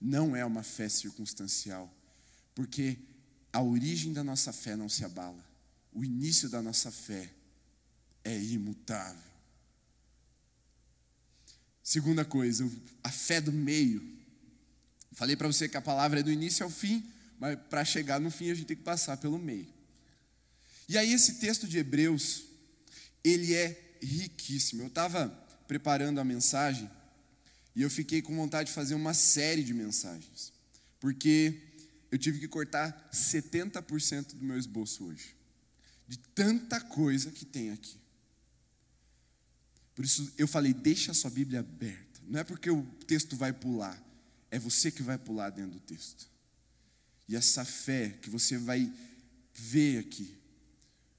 Não 0.00 0.34
é 0.34 0.44
uma 0.44 0.62
fé 0.62 0.88
circunstancial, 0.88 1.92
porque 2.54 2.96
a 3.52 3.60
origem 3.60 4.12
da 4.12 4.24
nossa 4.24 4.52
fé 4.52 4.74
não 4.76 4.88
se 4.88 5.04
abala 5.04 5.49
o 5.92 6.04
início 6.04 6.48
da 6.48 6.62
nossa 6.62 6.90
fé 6.90 7.30
é 8.24 8.38
imutável. 8.38 9.30
Segunda 11.82 12.24
coisa, 12.24 12.70
a 13.02 13.10
fé 13.10 13.40
do 13.40 13.52
meio. 13.52 14.18
Falei 15.12 15.34
para 15.34 15.48
você 15.48 15.68
que 15.68 15.76
a 15.76 15.82
palavra 15.82 16.20
é 16.20 16.22
do 16.22 16.30
início 16.30 16.64
ao 16.64 16.70
fim, 16.70 17.04
mas 17.38 17.58
para 17.68 17.84
chegar 17.84 18.20
no 18.20 18.30
fim 18.30 18.50
a 18.50 18.54
gente 18.54 18.66
tem 18.66 18.76
que 18.76 18.82
passar 18.82 19.16
pelo 19.16 19.38
meio. 19.38 19.66
E 20.88 20.96
aí 20.96 21.12
esse 21.12 21.34
texto 21.40 21.66
de 21.66 21.78
Hebreus, 21.78 22.44
ele 23.24 23.54
é 23.54 23.98
riquíssimo. 24.00 24.82
Eu 24.82 24.88
estava 24.88 25.28
preparando 25.66 26.20
a 26.20 26.24
mensagem 26.24 26.88
e 27.74 27.82
eu 27.82 27.90
fiquei 27.90 28.22
com 28.22 28.34
vontade 28.36 28.68
de 28.68 28.74
fazer 28.74 28.94
uma 28.94 29.14
série 29.14 29.64
de 29.64 29.74
mensagens, 29.74 30.52
porque 31.00 31.60
eu 32.10 32.18
tive 32.18 32.38
que 32.38 32.48
cortar 32.48 33.08
70% 33.12 34.34
do 34.34 34.44
meu 34.44 34.58
esboço 34.58 35.04
hoje 35.04 35.39
de 36.10 36.18
tanta 36.18 36.80
coisa 36.80 37.30
que 37.30 37.44
tem 37.44 37.70
aqui. 37.70 37.96
Por 39.94 40.04
isso 40.04 40.32
eu 40.36 40.48
falei, 40.48 40.74
deixa 40.74 41.12
a 41.12 41.14
sua 41.14 41.30
Bíblia 41.30 41.60
aberta. 41.60 42.20
Não 42.26 42.40
é 42.40 42.42
porque 42.42 42.68
o 42.68 42.82
texto 43.06 43.36
vai 43.36 43.52
pular, 43.52 43.96
é 44.50 44.58
você 44.58 44.90
que 44.90 45.04
vai 45.04 45.16
pular 45.16 45.50
dentro 45.50 45.78
do 45.78 45.80
texto. 45.80 46.28
E 47.28 47.36
essa 47.36 47.64
fé 47.64 48.08
que 48.20 48.28
você 48.28 48.58
vai 48.58 48.92
ver 49.54 50.00
aqui, 50.00 50.36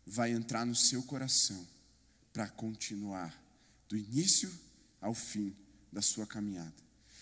vai 0.06 0.32
entrar 0.32 0.65
no 0.65 0.75
seu 0.75 1.01
coração 1.04 1.65
para 2.34 2.49
continuar 2.49 3.34
do 3.88 3.95
início 3.95 4.51
ao 4.99 5.13
fim 5.13 5.56
da 5.89 6.01
sua 6.01 6.27
caminhada. 6.27 6.73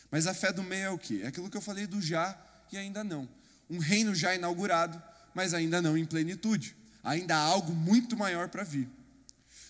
Mas 0.10 0.26
a 0.26 0.34
fé 0.34 0.52
do 0.52 0.64
meio 0.64 0.86
é 0.86 0.90
o 0.90 0.98
que? 0.98 1.22
É 1.22 1.28
aquilo 1.28 1.52
que 1.52 1.58
eu 1.58 1.62
falei 1.62 1.86
do 1.86 2.02
já 2.02 2.36
e 2.72 2.78
ainda 2.78 3.04
não. 3.04 3.30
Um 3.70 3.78
reino 3.78 4.16
já 4.16 4.34
inaugurado, 4.34 5.00
mas 5.36 5.54
ainda 5.54 5.84
não 5.84 5.96
em 5.96 6.06
plenitude 6.06 6.80
ainda 7.04 7.36
há 7.36 7.42
algo 7.42 7.74
muito 7.74 8.18
maior 8.18 8.50
para 8.50 8.64
vir. 8.64 8.90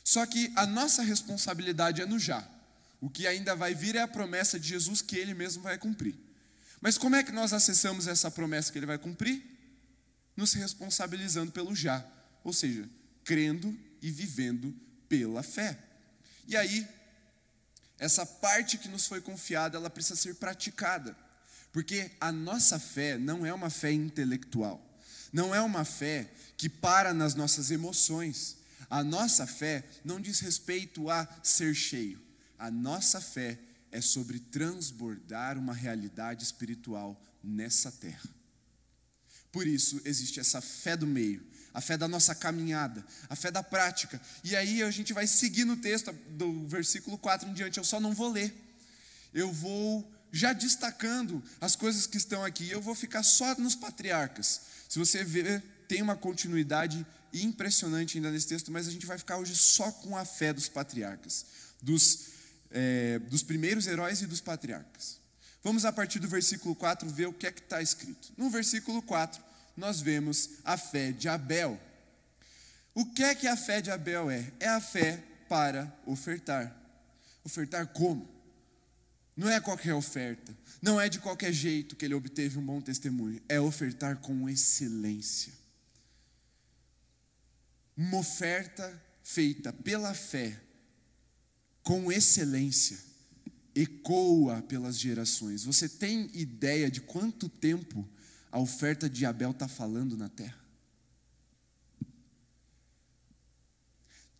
Só 0.03 0.25
que 0.25 0.51
a 0.55 0.65
nossa 0.65 1.03
responsabilidade 1.03 2.01
é 2.01 2.05
no 2.05 2.17
já. 2.17 2.47
O 3.01 3.09
que 3.09 3.27
ainda 3.27 3.55
vai 3.55 3.73
vir 3.73 3.95
é 3.95 4.01
a 4.01 4.07
promessa 4.07 4.59
de 4.59 4.67
Jesus 4.67 5.01
que 5.01 5.15
ele 5.15 5.33
mesmo 5.33 5.63
vai 5.63 5.77
cumprir. 5.77 6.15
Mas 6.81 6.97
como 6.97 7.15
é 7.15 7.23
que 7.23 7.31
nós 7.31 7.53
acessamos 7.53 8.07
essa 8.07 8.31
promessa 8.31 8.71
que 8.71 8.79
ele 8.79 8.85
vai 8.85 8.97
cumprir? 8.97 9.43
Nos 10.35 10.53
responsabilizando 10.53 11.51
pelo 11.51 11.75
já, 11.75 12.05
ou 12.43 12.53
seja, 12.53 12.89
crendo 13.23 13.77
e 14.01 14.09
vivendo 14.09 14.75
pela 15.07 15.43
fé. 15.43 15.77
E 16.47 16.55
aí, 16.55 16.87
essa 17.99 18.25
parte 18.25 18.77
que 18.77 18.87
nos 18.87 19.05
foi 19.05 19.21
confiada, 19.21 19.77
ela 19.77 19.89
precisa 19.89 20.15
ser 20.15 20.35
praticada. 20.35 21.15
Porque 21.71 22.11
a 22.19 22.31
nossa 22.31 22.79
fé 22.79 23.17
não 23.17 23.45
é 23.45 23.53
uma 23.53 23.69
fé 23.69 23.91
intelectual. 23.91 24.83
Não 25.31 25.53
é 25.53 25.61
uma 25.61 25.85
fé 25.85 26.29
que 26.57 26.69
para 26.69 27.13
nas 27.13 27.35
nossas 27.35 27.71
emoções. 27.71 28.57
A 28.89 29.03
nossa 29.03 29.45
fé 29.45 29.83
não 30.03 30.19
diz 30.19 30.39
respeito 30.39 31.09
a 31.09 31.27
ser 31.43 31.75
cheio. 31.75 32.19
A 32.57 32.71
nossa 32.71 33.21
fé 33.21 33.59
é 33.91 34.01
sobre 34.01 34.39
transbordar 34.39 35.57
uma 35.57 35.73
realidade 35.73 36.43
espiritual 36.43 37.19
nessa 37.43 37.91
terra. 37.91 38.29
Por 39.51 39.65
isso 39.65 39.99
existe 40.05 40.39
essa 40.39 40.61
fé 40.61 40.95
do 40.95 41.07
meio, 41.07 41.45
a 41.73 41.81
fé 41.81 41.97
da 41.97 42.07
nossa 42.07 42.35
caminhada, 42.35 43.05
a 43.27 43.35
fé 43.35 43.49
da 43.49 43.63
prática. 43.63 44.21
E 44.43 44.55
aí 44.55 44.83
a 44.83 44.91
gente 44.91 45.13
vai 45.13 45.25
seguir 45.25 45.65
no 45.65 45.77
texto 45.77 46.11
do 46.31 46.67
versículo 46.67 47.17
4 47.17 47.49
em 47.49 47.53
diante, 47.53 47.77
eu 47.77 47.83
só 47.83 47.99
não 47.99 48.13
vou 48.13 48.31
ler. 48.31 48.53
Eu 49.33 49.51
vou 49.51 50.09
já 50.31 50.53
destacando 50.53 51.43
as 51.59 51.75
coisas 51.75 52.05
que 52.05 52.17
estão 52.17 52.43
aqui, 52.43 52.69
eu 52.69 52.81
vou 52.81 52.95
ficar 52.95 53.23
só 53.23 53.55
nos 53.55 53.75
patriarcas. 53.75 54.61
Se 54.87 54.99
você 54.99 55.23
ver, 55.23 55.63
tem 55.87 56.01
uma 56.01 56.15
continuidade 56.15 57.05
impressionante 57.33 58.17
ainda 58.17 58.31
nesse 58.31 58.47
texto, 58.47 58.71
mas 58.71 58.87
a 58.87 58.91
gente 58.91 59.05
vai 59.05 59.17
ficar 59.17 59.37
hoje 59.37 59.55
só 59.55 59.91
com 59.91 60.17
a 60.17 60.25
fé 60.25 60.51
dos 60.51 60.67
patriarcas, 60.67 61.45
dos, 61.81 62.27
é, 62.71 63.19
dos 63.19 63.43
primeiros 63.43 63.87
heróis 63.87 64.21
e 64.21 64.27
dos 64.27 64.41
patriarcas. 64.41 65.19
Vamos, 65.63 65.85
a 65.85 65.91
partir 65.91 66.19
do 66.19 66.27
versículo 66.27 66.73
4, 66.73 67.09
ver 67.09 67.27
o 67.27 67.33
que 67.33 67.47
é 67.47 67.51
que 67.51 67.59
está 67.59 67.81
escrito. 67.81 68.31
No 68.37 68.49
versículo 68.49 69.01
4, 69.01 69.43
nós 69.75 69.99
vemos 69.99 70.51
a 70.63 70.77
fé 70.77 71.11
de 71.11 71.27
Abel. 71.27 71.79
O 72.93 73.05
que 73.05 73.23
é 73.23 73.35
que 73.35 73.47
a 73.47 73.57
fé 73.57 73.81
de 73.81 73.91
Abel 73.91 74.29
é? 74.29 74.51
É 74.59 74.67
a 74.67 74.79
fé 74.81 75.23
para 75.47 75.93
ofertar. 76.05 76.75
Ofertar 77.43 77.87
como? 77.87 78.38
Não 79.39 79.49
é 79.49 79.57
qualquer 79.61 79.93
oferta, 79.93 80.53
não 80.81 80.99
é 80.99 81.07
de 81.07 81.17
qualquer 81.17 81.53
jeito 81.53 81.95
que 81.95 82.03
ele 82.03 82.13
obteve 82.13 82.59
um 82.59 82.65
bom 82.65 82.81
testemunho, 82.81 83.41
é 83.47 83.57
ofertar 83.57 84.17
com 84.17 84.49
excelência. 84.49 85.53
Uma 87.95 88.17
oferta 88.17 89.01
feita 89.23 89.71
pela 89.71 90.13
fé 90.13 90.61
com 91.81 92.11
excelência, 92.11 92.99
ecoa 93.73 94.61
pelas 94.63 94.99
gerações. 94.99 95.63
Você 95.63 95.87
tem 95.87 96.29
ideia 96.33 96.91
de 96.91 96.99
quanto 96.99 97.47
tempo 97.47 98.05
a 98.51 98.59
oferta 98.59 99.09
de 99.09 99.25
Abel 99.25 99.51
está 99.51 99.69
falando 99.69 100.17
na 100.17 100.27
terra? 100.27 100.59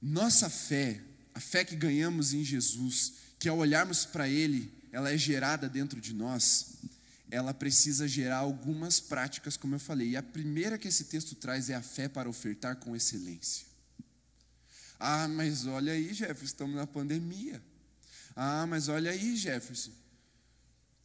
Nossa 0.02 0.50
fé, 0.50 1.02
a 1.34 1.40
fé 1.40 1.64
que 1.64 1.78
ganhamos 1.78 2.34
em 2.34 2.44
Jesus, 2.44 3.14
que 3.40 3.48
ao 3.48 3.60
olharmos 3.60 4.04
para 4.04 4.28
Ele, 4.28 4.78
ela 4.92 5.12
é 5.12 5.18
gerada 5.18 5.70
dentro 5.70 6.00
de 6.02 6.14
nós, 6.14 6.78
ela 7.32 7.54
precisa 7.54 8.08
gerar 8.08 8.38
algumas 8.38 9.00
práticas, 9.00 9.56
como 9.56 9.76
eu 9.76 9.80
falei. 9.80 10.10
E 10.10 10.18
a 10.18 10.24
primeira 10.24 10.78
que 10.78 10.88
esse 10.88 11.06
texto 11.06 11.36
traz 11.36 11.70
é 11.70 11.76
a 11.76 11.82
fé 11.82 12.08
para 12.08 12.30
ofertar 12.30 12.78
com 12.78 12.96
excelência. 12.96 13.68
Ah, 15.00 15.28
mas 15.28 15.66
olha 15.66 15.94
aí, 15.94 16.14
Jefferson, 16.14 16.46
estamos 16.46 16.76
na 16.76 16.88
pandemia. 16.88 17.62
Ah, 18.36 18.66
mas 18.66 18.88
olha 18.88 19.12
aí, 19.12 19.36
Jefferson, 19.36 19.92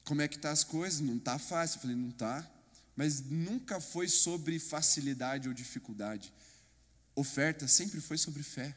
como 0.04 0.22
é 0.22 0.28
que 0.28 0.38
tá 0.38 0.50
as 0.50 0.64
coisas? 0.64 1.00
Não 1.00 1.18
tá 1.18 1.38
fácil. 1.38 1.76
Eu 1.76 1.82
falei, 1.82 1.96
não 1.96 2.10
tá. 2.10 2.48
Mas 2.96 3.20
nunca 3.20 3.80
foi 3.80 4.08
sobre 4.08 4.58
facilidade 4.58 5.48
ou 5.48 5.54
dificuldade. 5.54 6.32
Oferta 7.14 7.68
sempre 7.68 8.00
foi 8.00 8.16
sobre 8.16 8.42
fé. 8.42 8.74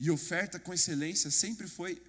E 0.00 0.10
oferta 0.10 0.58
com 0.58 0.72
excelência 0.72 1.30
sempre 1.30 1.66
foi 1.68 2.00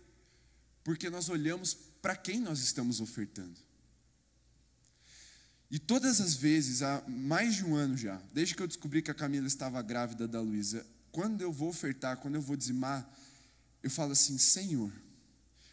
porque 0.90 1.08
nós 1.08 1.30
olhamos 1.30 1.78
para 2.02 2.16
quem 2.16 2.40
nós 2.40 2.62
estamos 2.62 3.00
ofertando. 3.00 3.56
E 5.70 5.78
todas 5.78 6.20
as 6.20 6.34
vezes, 6.34 6.82
há 6.82 7.04
mais 7.08 7.58
de 7.58 7.64
um 7.64 7.76
ano 7.76 7.96
já, 7.96 8.20
desde 8.34 8.56
que 8.56 8.64
eu 8.64 8.68
descobri 8.68 9.04
que 9.04 9.12
a 9.12 9.14
Camila 9.14 9.46
estava 9.46 9.80
grávida 9.84 10.28
da 10.28 10.42
Luísa, 10.42 10.84
quando 11.12 11.42
eu 11.42 11.52
vou 11.52 11.70
ofertar, 11.70 12.18
quando 12.18 12.34
eu 12.34 12.42
vou 12.42 12.56
dizimar, 12.56 13.08
eu 13.84 13.92
falo 13.92 14.14
assim: 14.14 14.40
Senhor, 14.40 14.92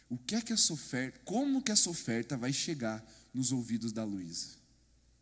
o 0.07 0.19
que 0.19 0.35
é 0.35 0.41
que 0.41 0.53
essa 0.53 0.71
oferta, 0.71 1.19
como 1.25 1.63
que 1.63 1.71
essa 1.71 1.89
oferta 1.89 2.37
vai 2.37 2.53
chegar 2.53 3.03
nos 3.33 3.51
ouvidos 3.51 3.91
da 3.91 4.03
Luísa, 4.03 4.49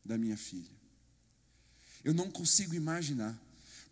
da 0.03 0.17
minha 0.17 0.35
filha? 0.35 0.75
Eu 2.03 2.13
não 2.13 2.29
consigo 2.29 2.75
imaginar, 2.75 3.33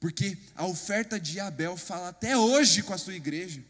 porque 0.02 0.38
a 0.54 0.66
oferta 0.66 1.18
de 1.18 1.39
Abel 1.39 1.78
fala 1.78 2.10
até 2.10 2.36
hoje 2.36 2.84
com 2.84 2.94
a 2.94 2.98
sua 2.98 3.16
igreja. 3.16 3.63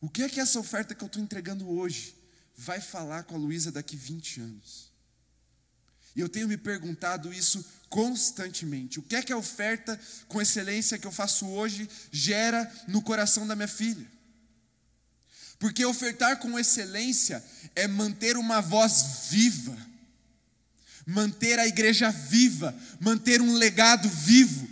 O 0.00 0.08
que 0.08 0.22
é 0.22 0.28
que 0.28 0.40
essa 0.40 0.58
oferta 0.58 0.94
que 0.94 1.04
eu 1.04 1.06
estou 1.06 1.22
entregando 1.22 1.68
hoje 1.68 2.16
vai 2.56 2.80
falar 2.80 3.24
com 3.24 3.34
a 3.34 3.38
Luísa 3.38 3.70
daqui 3.70 3.96
20 3.96 4.40
anos? 4.40 4.90
E 6.16 6.20
eu 6.20 6.28
tenho 6.28 6.48
me 6.48 6.56
perguntado 6.56 7.32
isso 7.32 7.64
constantemente. 7.88 8.98
O 8.98 9.02
que 9.02 9.16
é 9.16 9.22
que 9.22 9.32
a 9.32 9.36
oferta 9.36 9.98
com 10.26 10.40
excelência 10.40 10.98
que 10.98 11.06
eu 11.06 11.12
faço 11.12 11.46
hoje 11.46 11.88
gera 12.10 12.70
no 12.88 13.02
coração 13.02 13.46
da 13.46 13.54
minha 13.54 13.68
filha? 13.68 14.06
Porque 15.58 15.84
ofertar 15.84 16.38
com 16.38 16.58
excelência 16.58 17.44
é 17.76 17.86
manter 17.86 18.36
uma 18.36 18.60
voz 18.60 19.28
viva, 19.30 19.76
manter 21.06 21.58
a 21.58 21.66
igreja 21.66 22.10
viva, 22.10 22.74
manter 22.98 23.42
um 23.42 23.54
legado 23.54 24.08
vivo, 24.08 24.68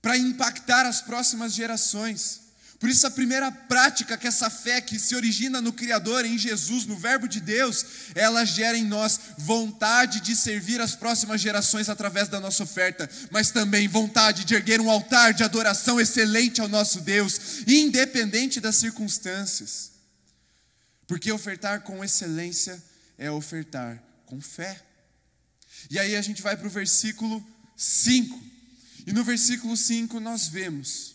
para 0.00 0.16
impactar 0.16 0.86
as 0.86 1.02
próximas 1.02 1.52
gerações. 1.52 2.41
Por 2.82 2.90
isso, 2.90 3.06
a 3.06 3.10
primeira 3.12 3.48
prática 3.52 4.18
que 4.18 4.26
essa 4.26 4.50
fé 4.50 4.80
que 4.80 4.98
se 4.98 5.14
origina 5.14 5.60
no 5.60 5.72
Criador, 5.72 6.24
em 6.24 6.36
Jesus, 6.36 6.84
no 6.84 6.98
Verbo 6.98 7.28
de 7.28 7.38
Deus, 7.38 7.86
ela 8.12 8.44
gera 8.44 8.76
em 8.76 8.84
nós 8.84 9.20
vontade 9.38 10.18
de 10.20 10.34
servir 10.34 10.80
as 10.80 10.96
próximas 10.96 11.40
gerações 11.40 11.88
através 11.88 12.26
da 12.26 12.40
nossa 12.40 12.64
oferta, 12.64 13.08
mas 13.30 13.52
também 13.52 13.86
vontade 13.86 14.44
de 14.44 14.56
erguer 14.56 14.80
um 14.80 14.90
altar 14.90 15.32
de 15.32 15.44
adoração 15.44 16.00
excelente 16.00 16.60
ao 16.60 16.66
nosso 16.66 17.00
Deus, 17.02 17.60
independente 17.68 18.60
das 18.60 18.74
circunstâncias. 18.74 19.92
Porque 21.06 21.30
ofertar 21.30 21.82
com 21.82 22.02
excelência 22.02 22.82
é 23.16 23.30
ofertar 23.30 24.02
com 24.26 24.40
fé. 24.40 24.82
E 25.88 26.00
aí 26.00 26.16
a 26.16 26.20
gente 26.20 26.42
vai 26.42 26.56
para 26.56 26.66
o 26.66 26.70
versículo 26.70 27.46
5. 27.76 28.42
E 29.06 29.12
no 29.12 29.22
versículo 29.22 29.76
5 29.76 30.18
nós 30.18 30.48
vemos 30.48 31.11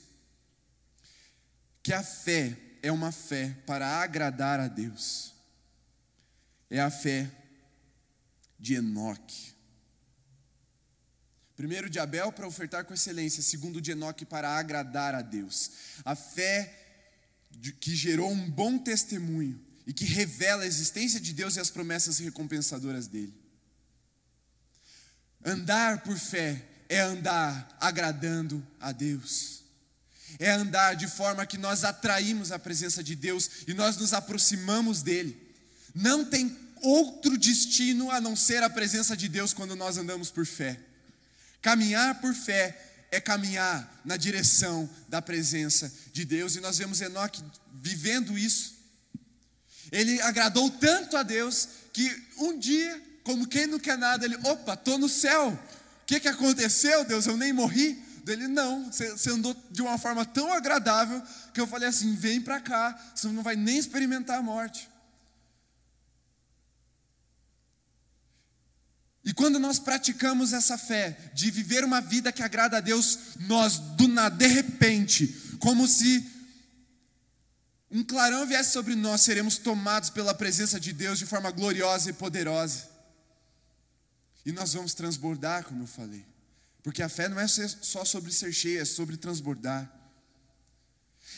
que 1.87 1.93
a 1.93 2.03
fé 2.03 2.53
é 2.81 2.91
uma 2.91 3.13
fé 3.13 3.55
para 3.65 3.87
agradar 3.87 4.59
a 4.59 4.67
Deus. 4.67 5.33
É 6.69 6.81
a 6.81 6.91
fé 6.91 7.31
de 8.59 8.73
Enoque. 8.73 9.55
Primeiro 11.55 11.89
de 11.89 11.97
Abel 11.97 12.29
para 12.33 12.45
ofertar 12.45 12.83
com 12.83 12.93
excelência, 12.93 13.41
segundo 13.41 13.79
de 13.79 13.91
Enoque 13.91 14.25
para 14.25 14.49
agradar 14.49 15.15
a 15.15 15.21
Deus. 15.21 15.71
A 16.03 16.13
fé 16.13 16.77
de, 17.51 17.71
que 17.71 17.95
gerou 17.95 18.29
um 18.29 18.51
bom 18.51 18.77
testemunho 18.77 19.57
e 19.85 19.93
que 19.93 20.03
revela 20.03 20.63
a 20.63 20.67
existência 20.67 21.21
de 21.21 21.31
Deus 21.31 21.55
e 21.55 21.61
as 21.61 21.69
promessas 21.69 22.19
recompensadoras 22.19 23.07
dele. 23.07 23.33
Andar 25.41 26.03
por 26.03 26.19
fé 26.19 26.67
é 26.89 26.99
andar 26.99 27.77
agradando 27.79 28.61
a 28.77 28.91
Deus 28.91 29.56
é 30.39 30.51
andar 30.51 30.95
de 30.95 31.07
forma 31.07 31.45
que 31.45 31.57
nós 31.57 31.83
atraímos 31.83 32.51
a 32.51 32.59
presença 32.59 33.03
de 33.03 33.15
Deus 33.15 33.49
e 33.67 33.73
nós 33.73 33.97
nos 33.97 34.13
aproximamos 34.13 35.01
dele. 35.01 35.35
Não 35.93 36.25
tem 36.25 36.55
outro 36.81 37.37
destino 37.37 38.11
a 38.11 38.21
não 38.21 38.35
ser 38.35 38.61
a 38.63 38.69
presença 38.69 39.15
de 39.15 39.27
Deus 39.27 39.53
quando 39.53 39.75
nós 39.75 39.97
andamos 39.97 40.29
por 40.29 40.45
fé. 40.45 40.79
Caminhar 41.61 42.21
por 42.21 42.33
fé 42.33 42.77
é 43.09 43.19
caminhar 43.19 44.01
na 44.05 44.17
direção 44.17 44.89
da 45.07 45.21
presença 45.21 45.91
de 46.11 46.25
Deus 46.25 46.55
e 46.55 46.59
nós 46.59 46.77
vemos 46.77 47.01
Enoque 47.01 47.43
vivendo 47.73 48.37
isso. 48.37 48.75
Ele 49.91 50.21
agradou 50.21 50.69
tanto 50.69 51.15
a 51.15 51.23
Deus 51.23 51.67
que 51.93 52.23
um 52.37 52.59
dia, 52.59 53.01
como 53.23 53.47
quem 53.47 53.65
não 53.65 53.79
quer 53.79 53.97
nada, 53.97 54.25
ele, 54.25 54.35
opa, 54.43 54.73
estou 54.73 54.97
no 54.97 55.07
céu. 55.07 55.49
O 55.49 56.05
que, 56.05 56.19
que 56.19 56.27
aconteceu, 56.27 57.05
Deus? 57.05 57.25
Eu 57.25 57.37
nem 57.37 57.53
morri. 57.53 58.01
Dele, 58.27 58.49
não, 58.49 58.91
você 58.91 59.29
andou 59.29 59.55
de 59.71 59.81
uma 59.81 59.97
forma 59.97 60.25
tão 60.25 60.51
agradável 60.51 61.23
que 61.53 61.61
eu 61.61 61.65
falei 61.65 61.87
assim: 61.87 62.13
vem 62.13 62.41
para 62.41 62.59
cá, 62.59 62.93
você 63.15 63.25
não 63.29 63.41
vai 63.41 63.55
nem 63.55 63.77
experimentar 63.77 64.37
a 64.37 64.43
morte. 64.43 64.89
E 69.23 69.33
quando 69.33 69.57
nós 69.57 69.79
praticamos 69.79 70.51
essa 70.51 70.77
fé 70.77 71.31
de 71.33 71.49
viver 71.49 71.85
uma 71.85 72.01
vida 72.01 72.29
que 72.33 72.43
agrada 72.43 72.77
a 72.77 72.81
Deus, 72.81 73.17
nós 73.39 73.77
do 73.77 74.09
nada, 74.09 74.35
de 74.35 74.47
repente, 74.47 75.27
como 75.59 75.87
se 75.87 76.29
um 77.89 78.03
clarão 78.03 78.45
viesse 78.45 78.71
sobre 78.71 78.93
nós, 78.93 79.21
seremos 79.21 79.57
tomados 79.57 80.09
pela 80.09 80.33
presença 80.33 80.77
de 80.77 80.91
Deus 80.91 81.17
de 81.17 81.25
forma 81.25 81.49
gloriosa 81.49 82.09
e 82.09 82.13
poderosa. 82.13 82.89
E 84.45 84.51
nós 84.51 84.73
vamos 84.73 84.93
transbordar, 84.93 85.63
como 85.63 85.83
eu 85.83 85.87
falei. 85.87 86.25
Porque 86.87 87.03
a 87.03 87.09
fé 87.09 87.27
não 87.27 87.37
é 87.37 87.45
só 87.45 88.05
sobre 88.05 88.31
ser 88.31 88.53
cheia, 88.53 88.79
é 88.79 88.85
sobre 88.85 89.17
transbordar. 89.17 89.91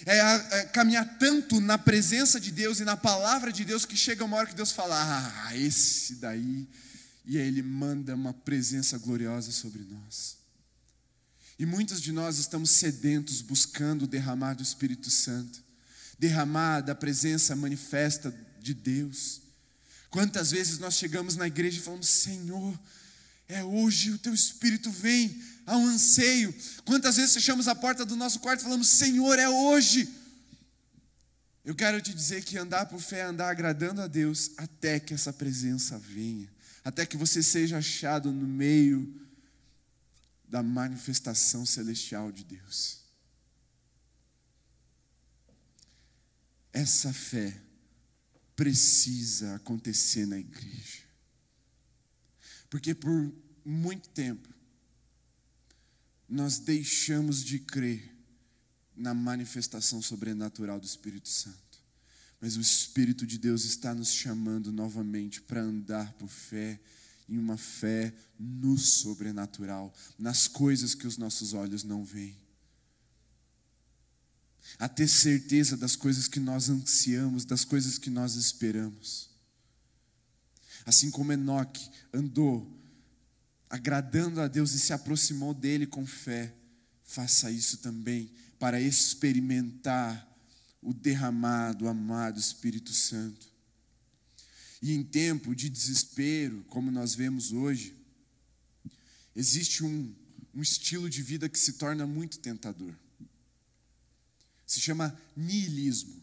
É, 0.05 0.19
é, 0.19 0.65
caminhar 0.65 1.17
tanto 1.17 1.59
na 1.59 1.75
presença 1.75 2.39
de 2.39 2.51
Deus 2.51 2.79
e 2.79 2.85
na 2.85 2.95
palavra 2.95 3.51
de 3.51 3.65
Deus 3.65 3.83
que 3.83 3.97
chega 3.97 4.23
uma 4.23 4.37
hora 4.37 4.45
que 4.45 4.53
Deus 4.53 4.71
fala: 4.71 4.95
Ah, 4.95 5.57
esse 5.57 6.17
daí. 6.17 6.67
E 7.25 7.39
aí 7.39 7.47
Ele 7.47 7.63
manda 7.63 8.13
uma 8.13 8.31
presença 8.31 8.99
gloriosa 8.99 9.51
sobre 9.51 9.81
nós. 9.89 10.37
E 11.57 11.65
muitos 11.65 11.99
de 11.99 12.11
nós 12.11 12.37
estamos 12.37 12.69
sedentos, 12.69 13.41
buscando 13.41 14.05
derramar 14.05 14.53
do 14.53 14.61
Espírito 14.61 15.09
Santo, 15.09 15.63
derramar 16.19 16.81
da 16.81 16.93
presença 16.93 17.55
manifesta 17.55 18.31
de 18.61 18.75
Deus. 18.75 19.41
Quantas 20.11 20.51
vezes 20.51 20.77
nós 20.77 20.93
chegamos 20.93 21.35
na 21.35 21.47
igreja 21.47 21.79
e 21.79 21.81
falamos: 21.81 22.07
Senhor, 22.07 22.79
é 23.49 23.63
hoje, 23.63 24.11
o 24.11 24.19
teu 24.19 24.33
espírito 24.33 24.91
vem 24.91 25.41
há 25.65 25.75
um 25.75 25.87
anseio. 25.87 26.55
Quantas 26.85 27.17
vezes 27.17 27.33
fechamos 27.33 27.67
a 27.67 27.73
porta 27.73 28.05
do 28.05 28.15
nosso 28.15 28.39
quarto 28.39 28.61
e 28.61 28.63
falamos: 28.63 28.87
Senhor, 28.87 29.37
é 29.39 29.49
hoje. 29.49 30.07
Eu 31.65 31.75
quero 31.75 31.99
te 31.99 32.13
dizer 32.13 32.43
que 32.43 32.57
andar 32.57 32.85
por 32.85 33.01
fé 33.01 33.19
é 33.19 33.23
andar 33.23 33.49
agradando 33.49 34.01
a 34.01 34.07
Deus 34.07 34.51
até 34.55 34.99
que 34.99 35.15
essa 35.15 35.33
presença 35.33 35.97
venha, 35.97 36.47
até 36.83 37.05
que 37.05 37.17
você 37.17 37.41
seja 37.41 37.79
achado 37.79 38.31
no 38.31 38.47
meio 38.47 39.19
da 40.47 40.61
manifestação 40.61 41.65
celestial 41.65 42.31
de 42.31 42.43
Deus. 42.43 42.99
Essa 46.71 47.11
fé 47.11 47.59
precisa 48.55 49.55
acontecer 49.55 50.27
na 50.27 50.37
igreja. 50.37 51.08
Porque 52.69 52.93
por 52.93 53.33
muito 53.65 54.09
tempo 54.09 54.47
nós 56.27 56.59
deixamos 56.59 57.43
de 57.43 57.59
crer 57.59 58.15
na 58.95 59.13
manifestação 59.13 60.01
sobrenatural 60.01 60.79
do 60.79 60.85
Espírito 60.85 61.29
Santo. 61.29 61.57
Mas 62.39 62.55
o 62.55 62.61
Espírito 62.61 63.25
de 63.25 63.37
Deus 63.37 63.65
está 63.65 63.93
nos 63.93 64.13
chamando 64.13 64.71
novamente 64.71 65.41
para 65.41 65.61
andar 65.61 66.13
por 66.13 66.29
fé, 66.29 66.79
em 67.27 67.37
uma 67.37 67.57
fé 67.57 68.13
no 68.37 68.77
sobrenatural, 68.77 69.93
nas 70.17 70.47
coisas 70.47 70.93
que 70.93 71.07
os 71.07 71.17
nossos 71.17 71.53
olhos 71.53 71.83
não 71.83 72.03
veem. 72.03 72.37
a 74.77 74.87
ter 74.87 75.07
certeza 75.07 75.75
das 75.75 75.95
coisas 75.95 76.27
que 76.27 76.39
nós 76.39 76.69
ansiamos, 76.69 77.45
das 77.45 77.65
coisas 77.65 77.97
que 77.97 78.09
nós 78.09 78.35
esperamos. 78.35 79.28
Assim 80.89 81.11
como 81.11 81.31
Enoque 81.31 81.87
andou 82.11 82.67
agradando 83.69 84.41
a 84.41 84.47
Deus 84.47 84.71
e 84.71 84.79
se 84.79 84.91
aproximou 84.91 85.53
dele 85.53 85.85
com 85.85 86.03
fé, 86.03 86.51
faça 87.03 87.51
isso 87.51 87.77
também 87.77 88.31
para 88.57 88.81
experimentar 88.81 90.27
o 90.81 90.91
derramado, 90.91 91.87
amado 91.87 92.39
Espírito 92.39 92.91
Santo. 92.91 93.47
E 94.81 94.91
em 94.91 95.03
tempo 95.03 95.53
de 95.53 95.69
desespero, 95.69 96.65
como 96.69 96.89
nós 96.89 97.13
vemos 97.13 97.51
hoje, 97.51 97.95
existe 99.35 99.83
um, 99.83 100.11
um 100.55 100.61
estilo 100.63 101.07
de 101.07 101.21
vida 101.21 101.47
que 101.47 101.59
se 101.59 101.73
torna 101.73 102.07
muito 102.07 102.39
tentador. 102.39 102.95
Se 104.65 104.81
chama 104.81 105.15
niilismo. 105.37 106.19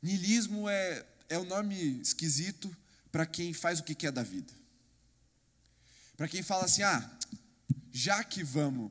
Niilismo 0.00 0.68
é, 0.68 1.04
é 1.28 1.36
o 1.36 1.44
nome 1.44 2.00
esquisito 2.00 2.72
para 3.14 3.26
quem 3.26 3.52
faz 3.52 3.78
o 3.78 3.84
que 3.84 3.94
quer 3.94 4.10
da 4.10 4.24
vida. 4.24 4.52
Para 6.16 6.26
quem 6.26 6.42
fala 6.42 6.64
assim, 6.64 6.82
ah, 6.82 7.18
já 7.92 8.24
que 8.24 8.42
vamos 8.42 8.90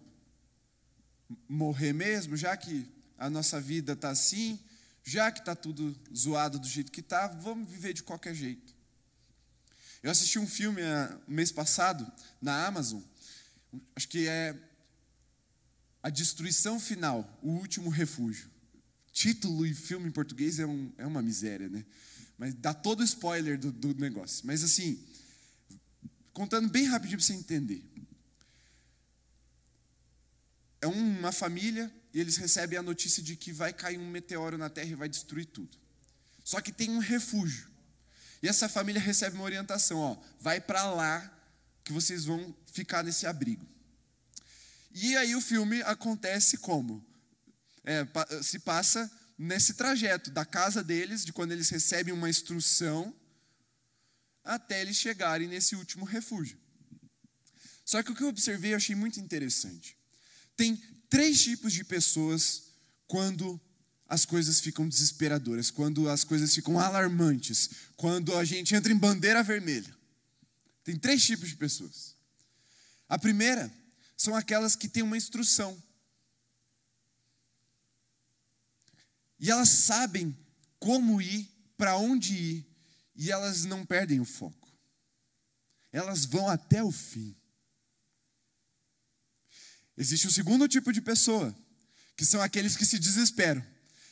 morrer 1.45 1.91
mesmo, 1.91 2.37
já 2.37 2.55
que 2.55 2.89
a 3.17 3.29
nossa 3.29 3.59
vida 3.59 3.91
está 3.91 4.11
assim, 4.11 4.57
já 5.03 5.29
que 5.29 5.39
está 5.39 5.53
tudo 5.53 5.93
zoado 6.15 6.57
do 6.57 6.65
jeito 6.65 6.89
que 6.89 7.01
está, 7.01 7.27
vamos 7.27 7.69
viver 7.69 7.91
de 7.91 8.01
qualquer 8.01 8.33
jeito. 8.33 8.73
Eu 10.01 10.09
assisti 10.09 10.39
um 10.39 10.47
filme 10.47 10.81
uh, 10.81 11.21
mês 11.27 11.51
passado 11.51 12.09
na 12.41 12.65
Amazon, 12.65 13.01
acho 13.93 14.07
que 14.07 14.25
é 14.25 14.57
A 16.01 16.09
Destruição 16.09 16.79
Final, 16.79 17.29
O 17.43 17.49
Último 17.49 17.89
Refúgio. 17.89 18.49
Título 19.11 19.65
e 19.65 19.73
filme 19.73 20.07
em 20.07 20.11
português 20.11 20.59
é, 20.59 20.65
um, 20.65 20.93
é 20.97 21.05
uma 21.05 21.21
miséria, 21.21 21.67
né? 21.67 21.85
Mas 22.43 22.55
dá 22.55 22.73
todo 22.73 22.99
o 22.99 23.03
spoiler 23.05 23.57
do, 23.57 23.71
do 23.71 23.95
negócio. 23.95 24.45
Mas 24.45 24.65
assim, 24.65 25.01
contando 26.33 26.67
bem 26.67 26.83
rapidinho 26.83 27.17
para 27.17 27.25
você 27.25 27.31
entender. 27.31 27.81
É 30.81 30.87
uma 30.87 31.31
família 31.31 31.89
e 32.13 32.19
eles 32.19 32.35
recebem 32.35 32.77
a 32.77 32.83
notícia 32.83 33.23
de 33.23 33.37
que 33.37 33.53
vai 33.53 33.71
cair 33.71 33.97
um 33.97 34.09
meteoro 34.09 34.57
na 34.57 34.69
Terra 34.69 34.89
e 34.89 34.95
vai 34.95 35.07
destruir 35.07 35.45
tudo. 35.45 35.77
Só 36.43 36.59
que 36.59 36.73
tem 36.73 36.89
um 36.89 36.99
refúgio. 36.99 37.69
E 38.41 38.49
essa 38.49 38.67
família 38.67 38.99
recebe 38.99 39.37
uma 39.37 39.45
orientação, 39.45 39.99
ó, 39.99 40.17
vai 40.37 40.59
para 40.59 40.91
lá 40.91 41.41
que 41.81 41.93
vocês 41.93 42.25
vão 42.25 42.53
ficar 42.73 43.05
nesse 43.05 43.25
abrigo. 43.25 43.65
E 44.93 45.15
aí 45.15 45.33
o 45.33 45.39
filme 45.39 45.81
acontece 45.83 46.57
como? 46.57 47.01
É, 47.85 48.05
se 48.41 48.59
passa 48.59 49.09
nesse 49.37 49.73
trajeto 49.73 50.31
da 50.31 50.45
casa 50.45 50.83
deles, 50.83 51.25
de 51.25 51.33
quando 51.33 51.51
eles 51.51 51.69
recebem 51.69 52.13
uma 52.13 52.29
instrução 52.29 53.13
até 54.43 54.81
eles 54.81 54.97
chegarem 54.97 55.47
nesse 55.47 55.75
último 55.75 56.05
refúgio. 56.05 56.57
Só 57.85 58.01
que 58.01 58.11
o 58.11 58.15
que 58.15 58.23
eu 58.23 58.27
observei 58.27 58.73
eu 58.73 58.77
achei 58.77 58.95
muito 58.95 59.19
interessante. 59.19 59.97
Tem 60.55 60.75
três 61.09 61.41
tipos 61.41 61.73
de 61.73 61.83
pessoas 61.83 62.63
quando 63.07 63.59
as 64.07 64.25
coisas 64.25 64.59
ficam 64.59 64.87
desesperadoras, 64.87 65.71
quando 65.71 66.09
as 66.09 66.23
coisas 66.23 66.53
ficam 66.53 66.79
alarmantes, 66.79 67.69
quando 67.95 68.35
a 68.37 68.43
gente 68.43 68.75
entra 68.75 68.91
em 68.91 68.97
bandeira 68.97 69.41
vermelha. 69.41 69.95
Tem 70.83 70.97
três 70.97 71.23
tipos 71.23 71.49
de 71.49 71.55
pessoas. 71.55 72.15
A 73.07 73.17
primeira 73.17 73.71
são 74.17 74.35
aquelas 74.35 74.75
que 74.75 74.87
têm 74.87 75.03
uma 75.03 75.17
instrução. 75.17 75.81
E 79.43 79.51
elas 79.51 79.67
sabem 79.67 80.33
como 80.79 81.21
ir, 81.21 81.51
para 81.75 81.97
onde 81.97 82.33
ir, 82.33 82.65
e 83.13 83.29
elas 83.29 83.65
não 83.65 83.85
perdem 83.85 84.21
o 84.21 84.25
foco. 84.25 84.71
Elas 85.91 86.23
vão 86.23 86.47
até 86.47 86.81
o 86.81 86.93
fim. 86.93 87.35
Existe 89.97 90.27
o 90.27 90.29
um 90.29 90.31
segundo 90.31 90.65
tipo 90.65 90.93
de 90.93 91.01
pessoa, 91.01 91.53
que 92.15 92.23
são 92.23 92.41
aqueles 92.41 92.77
que 92.77 92.85
se 92.85 92.97
desesperam 92.97 93.61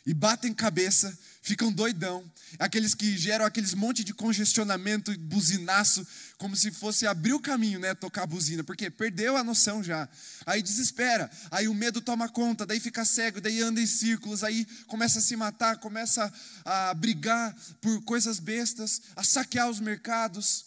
e 0.06 0.14
batem 0.14 0.54
cabeça, 0.54 1.16
ficam 1.42 1.72
doidão, 1.72 2.24
aqueles 2.58 2.96
que 2.96 3.18
geram 3.18 3.46
aqueles 3.46 3.74
monte 3.74 4.04
de 4.04 4.14
congestionamento 4.14 5.12
e 5.12 5.18
buzinaço, 5.18 6.06
como 6.38 6.56
se 6.56 6.72
fosse 6.72 7.06
abrir 7.06 7.34
o 7.34 7.40
caminho, 7.40 7.80
né, 7.80 7.94
tocar 7.94 8.24
a 8.24 8.28
buzina, 8.28 8.64
porque 8.64 8.90
perdeu 8.90 9.38
a 9.38 9.44
noção 9.44 9.84
já. 9.84 10.10
Aí 10.46 10.62
desespera, 10.62 11.30
aí 11.52 11.68
o 11.68 11.74
medo 11.74 12.02
toma 12.02 12.28
conta, 12.28 12.66
daí 12.66 12.80
fica 12.80 13.06
cego, 13.06 13.40
daí 13.40 13.62
anda 13.62 13.80
em 13.80 13.86
círculos, 13.86 14.44
aí 14.44 14.66
começa 14.88 15.20
a 15.20 15.22
se 15.22 15.36
matar, 15.36 15.78
começa 15.78 16.32
a 16.66 16.94
brigar 16.94 17.56
por 17.80 18.04
coisas 18.04 18.40
bestas, 18.40 19.02
a 19.16 19.24
saquear 19.24 19.70
os 19.70 19.80
mercados, 19.80 20.66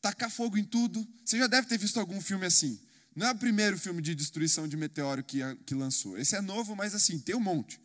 tacar 0.00 0.30
fogo 0.30 0.56
em 0.56 0.64
tudo. 0.64 1.06
Você 1.24 1.38
já 1.38 1.46
deve 1.46 1.66
ter 1.66 1.78
visto 1.78 2.00
algum 2.00 2.20
filme 2.20 2.46
assim. 2.46 2.80
Não 3.14 3.26
é 3.26 3.32
o 3.32 3.36
primeiro 3.36 3.78
filme 3.78 4.02
de 4.02 4.14
destruição 4.14 4.68
de 4.68 4.76
meteoro 4.76 5.24
que, 5.24 5.40
que 5.66 5.74
lançou. 5.74 6.18
Esse 6.18 6.36
é 6.36 6.40
novo, 6.40 6.76
mas 6.76 6.94
assim, 6.94 7.18
tem 7.18 7.34
um 7.34 7.40
monte. 7.40 7.80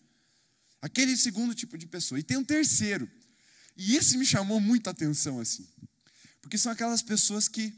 Aquele 0.81 1.15
segundo 1.15 1.53
tipo 1.53 1.77
de 1.77 1.85
pessoa. 1.85 2.19
E 2.19 2.23
tem 2.23 2.37
um 2.37 2.43
terceiro. 2.43 3.09
E 3.77 3.95
esse 3.95 4.17
me 4.17 4.25
chamou 4.25 4.59
muita 4.59 4.89
atenção 4.89 5.39
assim. 5.39 5.67
Porque 6.41 6.57
são 6.57 6.71
aquelas 6.71 7.01
pessoas 7.01 7.47
que, 7.47 7.73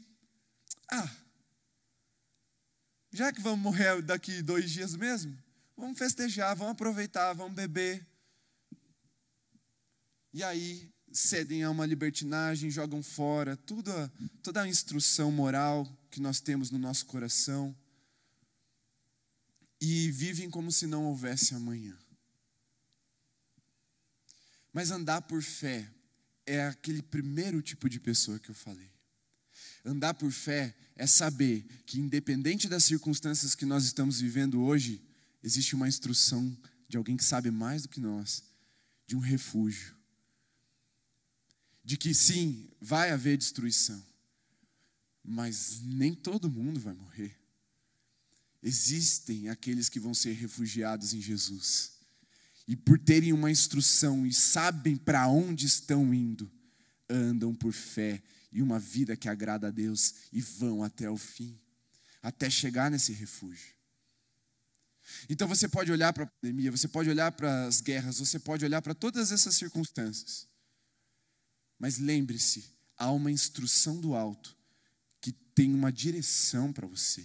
ah, 0.90 1.10
já 3.12 3.32
que 3.32 3.40
vamos 3.40 3.60
morrer 3.60 4.02
daqui 4.02 4.42
dois 4.42 4.70
dias 4.70 4.96
mesmo, 4.96 5.36
vamos 5.76 5.98
festejar, 5.98 6.56
vamos 6.56 6.72
aproveitar, 6.72 7.32
vamos 7.34 7.54
beber. 7.54 8.06
E 10.32 10.42
aí 10.42 10.90
cedem 11.12 11.62
a 11.62 11.70
uma 11.70 11.86
libertinagem, 11.86 12.70
jogam 12.70 13.02
fora 13.02 13.56
toda, 13.56 14.12
toda 14.42 14.62
a 14.62 14.68
instrução 14.68 15.30
moral 15.30 15.86
que 16.10 16.20
nós 16.20 16.40
temos 16.40 16.70
no 16.70 16.78
nosso 16.78 17.06
coração 17.06 17.76
e 19.80 20.10
vivem 20.10 20.50
como 20.50 20.72
se 20.72 20.86
não 20.86 21.04
houvesse 21.04 21.54
amanhã. 21.54 21.96
Mas 24.74 24.90
andar 24.90 25.22
por 25.22 25.40
fé 25.40 25.88
é 26.44 26.66
aquele 26.66 27.00
primeiro 27.00 27.62
tipo 27.62 27.88
de 27.88 28.00
pessoa 28.00 28.40
que 28.40 28.50
eu 28.50 28.54
falei. 28.54 28.90
Andar 29.84 30.14
por 30.14 30.32
fé 30.32 30.74
é 30.96 31.06
saber 31.06 31.64
que, 31.86 32.00
independente 32.00 32.68
das 32.68 32.82
circunstâncias 32.82 33.54
que 33.54 33.64
nós 33.64 33.84
estamos 33.84 34.20
vivendo 34.20 34.60
hoje, 34.60 35.00
existe 35.44 35.76
uma 35.76 35.86
instrução 35.86 36.54
de 36.88 36.96
alguém 36.96 37.16
que 37.16 37.22
sabe 37.22 37.52
mais 37.52 37.82
do 37.82 37.88
que 37.88 38.00
nós, 38.00 38.42
de 39.06 39.14
um 39.14 39.20
refúgio. 39.20 39.94
De 41.84 41.96
que 41.96 42.12
sim, 42.12 42.68
vai 42.80 43.12
haver 43.12 43.38
destruição, 43.38 44.04
mas 45.22 45.80
nem 45.82 46.14
todo 46.14 46.50
mundo 46.50 46.80
vai 46.80 46.94
morrer. 46.94 47.38
Existem 48.60 49.48
aqueles 49.48 49.88
que 49.88 50.00
vão 50.00 50.14
ser 50.14 50.32
refugiados 50.32 51.14
em 51.14 51.20
Jesus 51.20 51.93
e 52.66 52.74
por 52.74 52.98
terem 52.98 53.32
uma 53.32 53.50
instrução 53.50 54.26
e 54.26 54.32
sabem 54.32 54.96
para 54.96 55.28
onde 55.28 55.66
estão 55.66 56.14
indo, 56.14 56.50
andam 57.08 57.54
por 57.54 57.72
fé 57.72 58.22
e 58.50 58.62
uma 58.62 58.78
vida 58.78 59.16
que 59.16 59.28
agrada 59.28 59.68
a 59.68 59.70
Deus 59.70 60.14
e 60.32 60.40
vão 60.40 60.82
até 60.82 61.10
o 61.10 61.16
fim, 61.16 61.58
até 62.22 62.48
chegar 62.48 62.90
nesse 62.90 63.12
refúgio. 63.12 63.74
Então 65.28 65.46
você 65.46 65.68
pode 65.68 65.92
olhar 65.92 66.12
para 66.12 66.24
a 66.24 66.26
pandemia, 66.26 66.70
você 66.70 66.88
pode 66.88 67.10
olhar 67.10 67.30
para 67.32 67.66
as 67.66 67.80
guerras, 67.80 68.18
você 68.18 68.38
pode 68.38 68.64
olhar 68.64 68.80
para 68.80 68.94
todas 68.94 69.30
essas 69.30 69.54
circunstâncias. 69.56 70.48
Mas 71.78 71.98
lembre-se, 71.98 72.64
há 72.96 73.10
uma 73.10 73.30
instrução 73.30 74.00
do 74.00 74.14
alto 74.14 74.56
que 75.20 75.32
tem 75.32 75.74
uma 75.74 75.92
direção 75.92 76.72
para 76.72 76.86
você. 76.86 77.24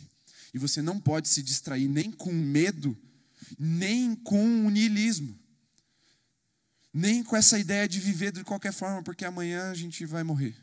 E 0.53 0.57
você 0.57 0.81
não 0.81 0.99
pode 0.99 1.29
se 1.29 1.41
distrair 1.41 1.87
nem 1.87 2.11
com 2.11 2.33
medo 2.33 2.97
nem 3.57 4.15
com 4.15 4.65
o 4.65 4.69
niilismo, 4.69 5.37
nem 6.93 7.23
com 7.23 7.35
essa 7.35 7.57
ideia 7.57 7.87
de 7.87 7.99
viver 7.99 8.31
de 8.31 8.43
qualquer 8.43 8.73
forma, 8.73 9.03
porque 9.03 9.25
amanhã 9.25 9.71
a 9.71 9.73
gente 9.73 10.05
vai 10.05 10.23
morrer. 10.23 10.55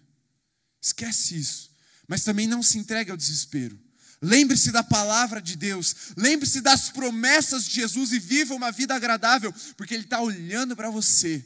Esquece 0.80 1.36
isso. 1.36 1.70
Mas 2.06 2.22
também 2.22 2.46
não 2.46 2.62
se 2.62 2.78
entregue 2.78 3.10
ao 3.10 3.16
desespero. 3.16 3.78
Lembre-se 4.20 4.70
da 4.70 4.82
palavra 4.82 5.42
de 5.42 5.56
Deus, 5.56 6.14
lembre-se 6.16 6.60
das 6.62 6.88
promessas 6.88 7.64
de 7.64 7.74
Jesus 7.74 8.12
e 8.12 8.18
viva 8.18 8.54
uma 8.54 8.72
vida 8.72 8.94
agradável, 8.94 9.52
porque 9.76 9.94
Ele 9.94 10.04
está 10.04 10.20
olhando 10.20 10.74
para 10.74 10.88
você 10.88 11.44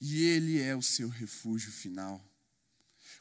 e 0.00 0.22
Ele 0.22 0.60
é 0.60 0.76
o 0.76 0.82
seu 0.82 1.08
refúgio 1.08 1.72
final 1.72 2.22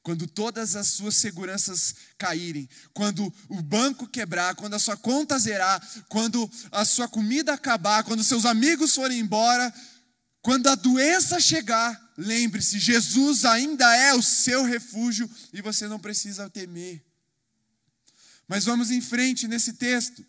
quando 0.03 0.27
todas 0.27 0.75
as 0.75 0.87
suas 0.87 1.15
seguranças 1.15 1.95
caírem, 2.17 2.69
quando 2.93 3.33
o 3.49 3.61
banco 3.61 4.05
quebrar, 4.05 4.53
quando 4.53 4.75
a 4.75 4.79
sua 4.79 4.95
conta 4.95 5.39
zerar, 5.39 5.81
quando 6.09 6.49
a 6.71 6.85
sua 6.85 7.07
comida 7.07 7.53
acabar, 7.53 8.03
quando 8.03 8.23
seus 8.23 8.45
amigos 8.45 8.93
forem 8.93 9.19
embora, 9.19 9.73
quando 10.41 10.67
a 10.67 10.75
doença 10.75 11.39
chegar, 11.39 12.13
lembre-se, 12.17 12.77
Jesus 12.77 13.45
ainda 13.45 13.95
é 13.95 14.13
o 14.13 14.21
seu 14.21 14.63
refúgio 14.63 15.29
e 15.53 15.61
você 15.61 15.87
não 15.87 15.97
precisa 15.97 16.49
temer. 16.49 17.01
Mas 18.47 18.65
vamos 18.65 18.91
em 18.91 19.01
frente 19.01 19.47
nesse 19.47 19.73
texto. 19.73 20.23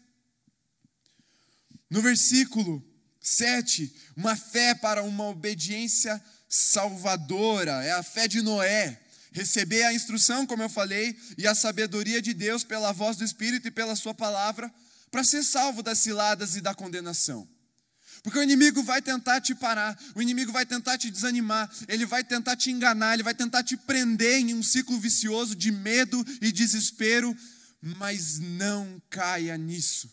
No 1.91 2.01
versículo 2.01 2.83
Sete, 3.25 3.91
uma 4.14 4.37
fé 4.37 4.75
para 4.75 5.03
uma 5.03 5.25
obediência 5.29 6.22
salvadora, 6.47 7.83
é 7.83 7.91
a 7.93 8.03
fé 8.03 8.29
de 8.29 8.43
Noé. 8.43 9.01
Receber 9.35 9.82
a 9.82 9.93
instrução, 9.93 10.47
como 10.47 10.62
eu 10.62 10.68
falei, 10.68 11.18
e 11.37 11.47
a 11.47 11.57
sabedoria 11.57 12.22
de 12.22 12.32
Deus 12.32 12.62
pela 12.62 12.93
voz 12.93 13.16
do 13.16 13.24
Espírito 13.24 13.66
e 13.66 13.70
pela 13.70 13.97
Sua 13.97 14.14
palavra, 14.14 14.72
para 15.11 15.24
ser 15.24 15.43
salvo 15.43 15.82
das 15.82 15.99
ciladas 15.99 16.55
e 16.55 16.61
da 16.61 16.72
condenação. 16.72 17.47
Porque 18.22 18.39
o 18.39 18.43
inimigo 18.43 18.82
vai 18.82 19.03
tentar 19.03 19.41
te 19.41 19.55
parar, 19.55 20.01
o 20.14 20.22
inimigo 20.22 20.53
vai 20.53 20.64
tentar 20.64 20.97
te 20.97 21.11
desanimar, 21.11 21.70
ele 21.89 22.07
vai 22.07 22.22
tentar 22.22 22.57
te 22.57 22.70
enganar, 22.70 23.14
ele 23.14 23.24
vai 23.24 23.35
tentar 23.35 23.64
te 23.64 23.76
prender 23.76 24.39
em 24.39 24.55
um 24.55 24.62
ciclo 24.62 24.99
vicioso 24.99 25.55
de 25.55 25.70
medo 25.72 26.24
e 26.41 26.53
desespero, 26.53 27.37
mas 27.82 28.39
não 28.39 29.03
caia 29.11 29.59
nisso. 29.59 30.09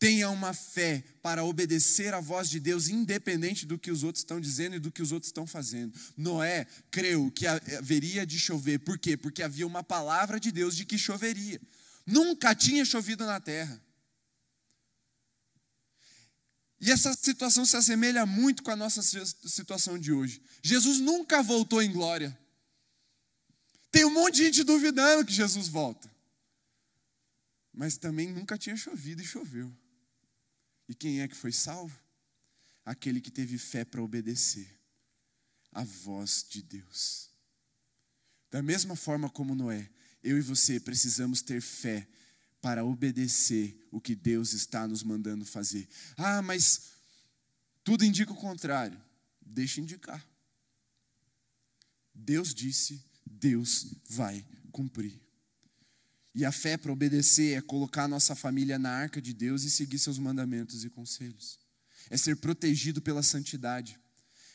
Tenha 0.00 0.30
uma 0.30 0.54
fé 0.54 1.04
para 1.20 1.44
obedecer 1.44 2.14
à 2.14 2.20
voz 2.20 2.48
de 2.48 2.58
Deus, 2.58 2.88
independente 2.88 3.66
do 3.66 3.78
que 3.78 3.90
os 3.90 4.02
outros 4.02 4.22
estão 4.22 4.40
dizendo 4.40 4.76
e 4.76 4.78
do 4.78 4.90
que 4.90 5.02
os 5.02 5.12
outros 5.12 5.28
estão 5.28 5.46
fazendo. 5.46 5.92
Noé 6.16 6.66
creu 6.90 7.30
que 7.30 7.46
haveria 7.46 8.24
de 8.26 8.38
chover. 8.38 8.78
Por 8.78 8.98
quê? 8.98 9.14
Porque 9.14 9.42
havia 9.42 9.66
uma 9.66 9.84
palavra 9.84 10.40
de 10.40 10.50
Deus 10.50 10.74
de 10.74 10.86
que 10.86 10.96
choveria. 10.96 11.60
Nunca 12.06 12.54
tinha 12.54 12.82
chovido 12.82 13.26
na 13.26 13.38
terra. 13.38 13.78
E 16.80 16.90
essa 16.90 17.12
situação 17.12 17.66
se 17.66 17.76
assemelha 17.76 18.24
muito 18.24 18.62
com 18.62 18.70
a 18.70 18.76
nossa 18.76 19.02
situação 19.02 19.98
de 19.98 20.14
hoje. 20.14 20.42
Jesus 20.62 20.98
nunca 20.98 21.42
voltou 21.42 21.82
em 21.82 21.92
glória. 21.92 22.36
Tem 23.92 24.06
um 24.06 24.10
monte 24.10 24.36
de 24.36 24.44
gente 24.44 24.64
duvidando 24.64 25.26
que 25.26 25.32
Jesus 25.34 25.68
volta. 25.68 26.10
Mas 27.70 27.98
também 27.98 28.32
nunca 28.32 28.56
tinha 28.56 28.78
chovido 28.78 29.20
e 29.20 29.26
choveu. 29.26 29.70
E 30.90 30.94
quem 30.94 31.20
é 31.20 31.28
que 31.28 31.36
foi 31.36 31.52
salvo? 31.52 31.96
Aquele 32.84 33.20
que 33.20 33.30
teve 33.30 33.56
fé 33.56 33.84
para 33.84 34.02
obedecer 34.02 34.76
a 35.70 35.84
voz 35.84 36.44
de 36.50 36.60
Deus. 36.62 37.30
Da 38.50 38.60
mesma 38.60 38.96
forma 38.96 39.30
como 39.30 39.54
Noé, 39.54 39.88
eu 40.20 40.36
e 40.36 40.40
você 40.40 40.80
precisamos 40.80 41.42
ter 41.42 41.60
fé 41.60 42.08
para 42.60 42.84
obedecer 42.84 43.86
o 43.92 44.00
que 44.00 44.16
Deus 44.16 44.52
está 44.52 44.88
nos 44.88 45.04
mandando 45.04 45.44
fazer. 45.44 45.88
Ah, 46.16 46.42
mas 46.42 46.90
tudo 47.84 48.04
indica 48.04 48.32
o 48.32 48.36
contrário. 48.36 49.00
Deixa 49.40 49.80
indicar. 49.80 50.26
Deus 52.12 52.52
disse, 52.52 53.00
Deus 53.24 53.94
vai 54.08 54.44
cumprir. 54.72 55.22
E 56.34 56.44
a 56.44 56.52
fé 56.52 56.76
para 56.76 56.92
obedecer 56.92 57.56
é 57.56 57.60
colocar 57.60 58.04
a 58.04 58.08
nossa 58.08 58.34
família 58.34 58.78
na 58.78 58.90
arca 58.90 59.20
de 59.20 59.32
Deus 59.32 59.64
e 59.64 59.70
seguir 59.70 59.98
seus 59.98 60.18
mandamentos 60.18 60.84
e 60.84 60.90
conselhos. 60.90 61.58
É 62.08 62.16
ser 62.16 62.36
protegido 62.36 63.00
pela 63.02 63.22
santidade. 63.22 63.98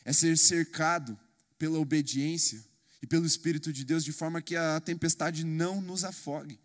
É 0.04 0.12
ser 0.12 0.38
cercado 0.38 1.18
pela 1.58 1.78
obediência 1.78 2.64
e 3.02 3.06
pelo 3.06 3.26
Espírito 3.26 3.72
de 3.72 3.84
Deus 3.84 4.04
de 4.04 4.12
forma 4.12 4.40
que 4.40 4.56
a 4.56 4.80
tempestade 4.80 5.44
não 5.44 5.80
nos 5.80 6.04
afogue. 6.04 6.58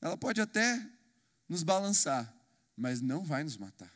Ela 0.00 0.16
pode 0.16 0.40
até 0.40 0.84
nos 1.48 1.62
balançar, 1.62 2.34
mas 2.76 3.00
não 3.00 3.24
vai 3.24 3.44
nos 3.44 3.56
matar. 3.56 3.92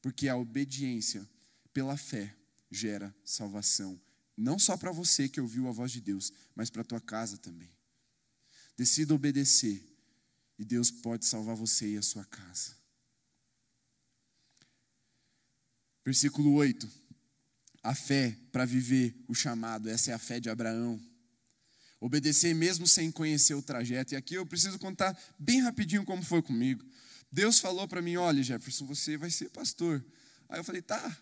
Porque 0.00 0.28
a 0.28 0.36
obediência 0.36 1.28
pela 1.72 1.96
fé 1.96 2.34
gera 2.70 3.14
salvação, 3.24 4.00
não 4.36 4.58
só 4.58 4.76
para 4.76 4.92
você 4.92 5.28
que 5.28 5.40
ouviu 5.40 5.68
a 5.68 5.72
voz 5.72 5.90
de 5.92 6.00
Deus, 6.00 6.32
mas 6.54 6.70
para 6.70 6.84
tua 6.84 7.00
casa 7.00 7.36
também. 7.36 7.75
Decida 8.76 9.14
obedecer 9.14 9.82
e 10.58 10.64
Deus 10.64 10.90
pode 10.90 11.24
salvar 11.26 11.56
você 11.56 11.94
e 11.94 11.96
a 11.96 12.02
sua 12.02 12.24
casa. 12.24 12.76
Versículo 16.04 16.54
8. 16.54 16.88
A 17.82 17.94
fé 17.94 18.36
para 18.50 18.64
viver 18.64 19.14
o 19.28 19.34
chamado, 19.34 19.88
essa 19.88 20.10
é 20.10 20.14
a 20.14 20.18
fé 20.18 20.40
de 20.40 20.50
Abraão. 20.50 21.00
Obedecer 22.00 22.54
mesmo 22.54 22.86
sem 22.86 23.10
conhecer 23.10 23.54
o 23.54 23.62
trajeto. 23.62 24.14
E 24.14 24.16
aqui 24.16 24.34
eu 24.34 24.44
preciso 24.44 24.78
contar 24.78 25.18
bem 25.38 25.60
rapidinho 25.60 26.04
como 26.04 26.22
foi 26.22 26.42
comigo. 26.42 26.84
Deus 27.30 27.58
falou 27.58 27.88
para 27.88 28.02
mim: 28.02 28.16
olha, 28.16 28.42
Jefferson, 28.42 28.86
você 28.86 29.16
vai 29.16 29.30
ser 29.30 29.50
pastor. 29.50 30.04
Aí 30.48 30.60
eu 30.60 30.64
falei: 30.64 30.82
tá. 30.82 31.16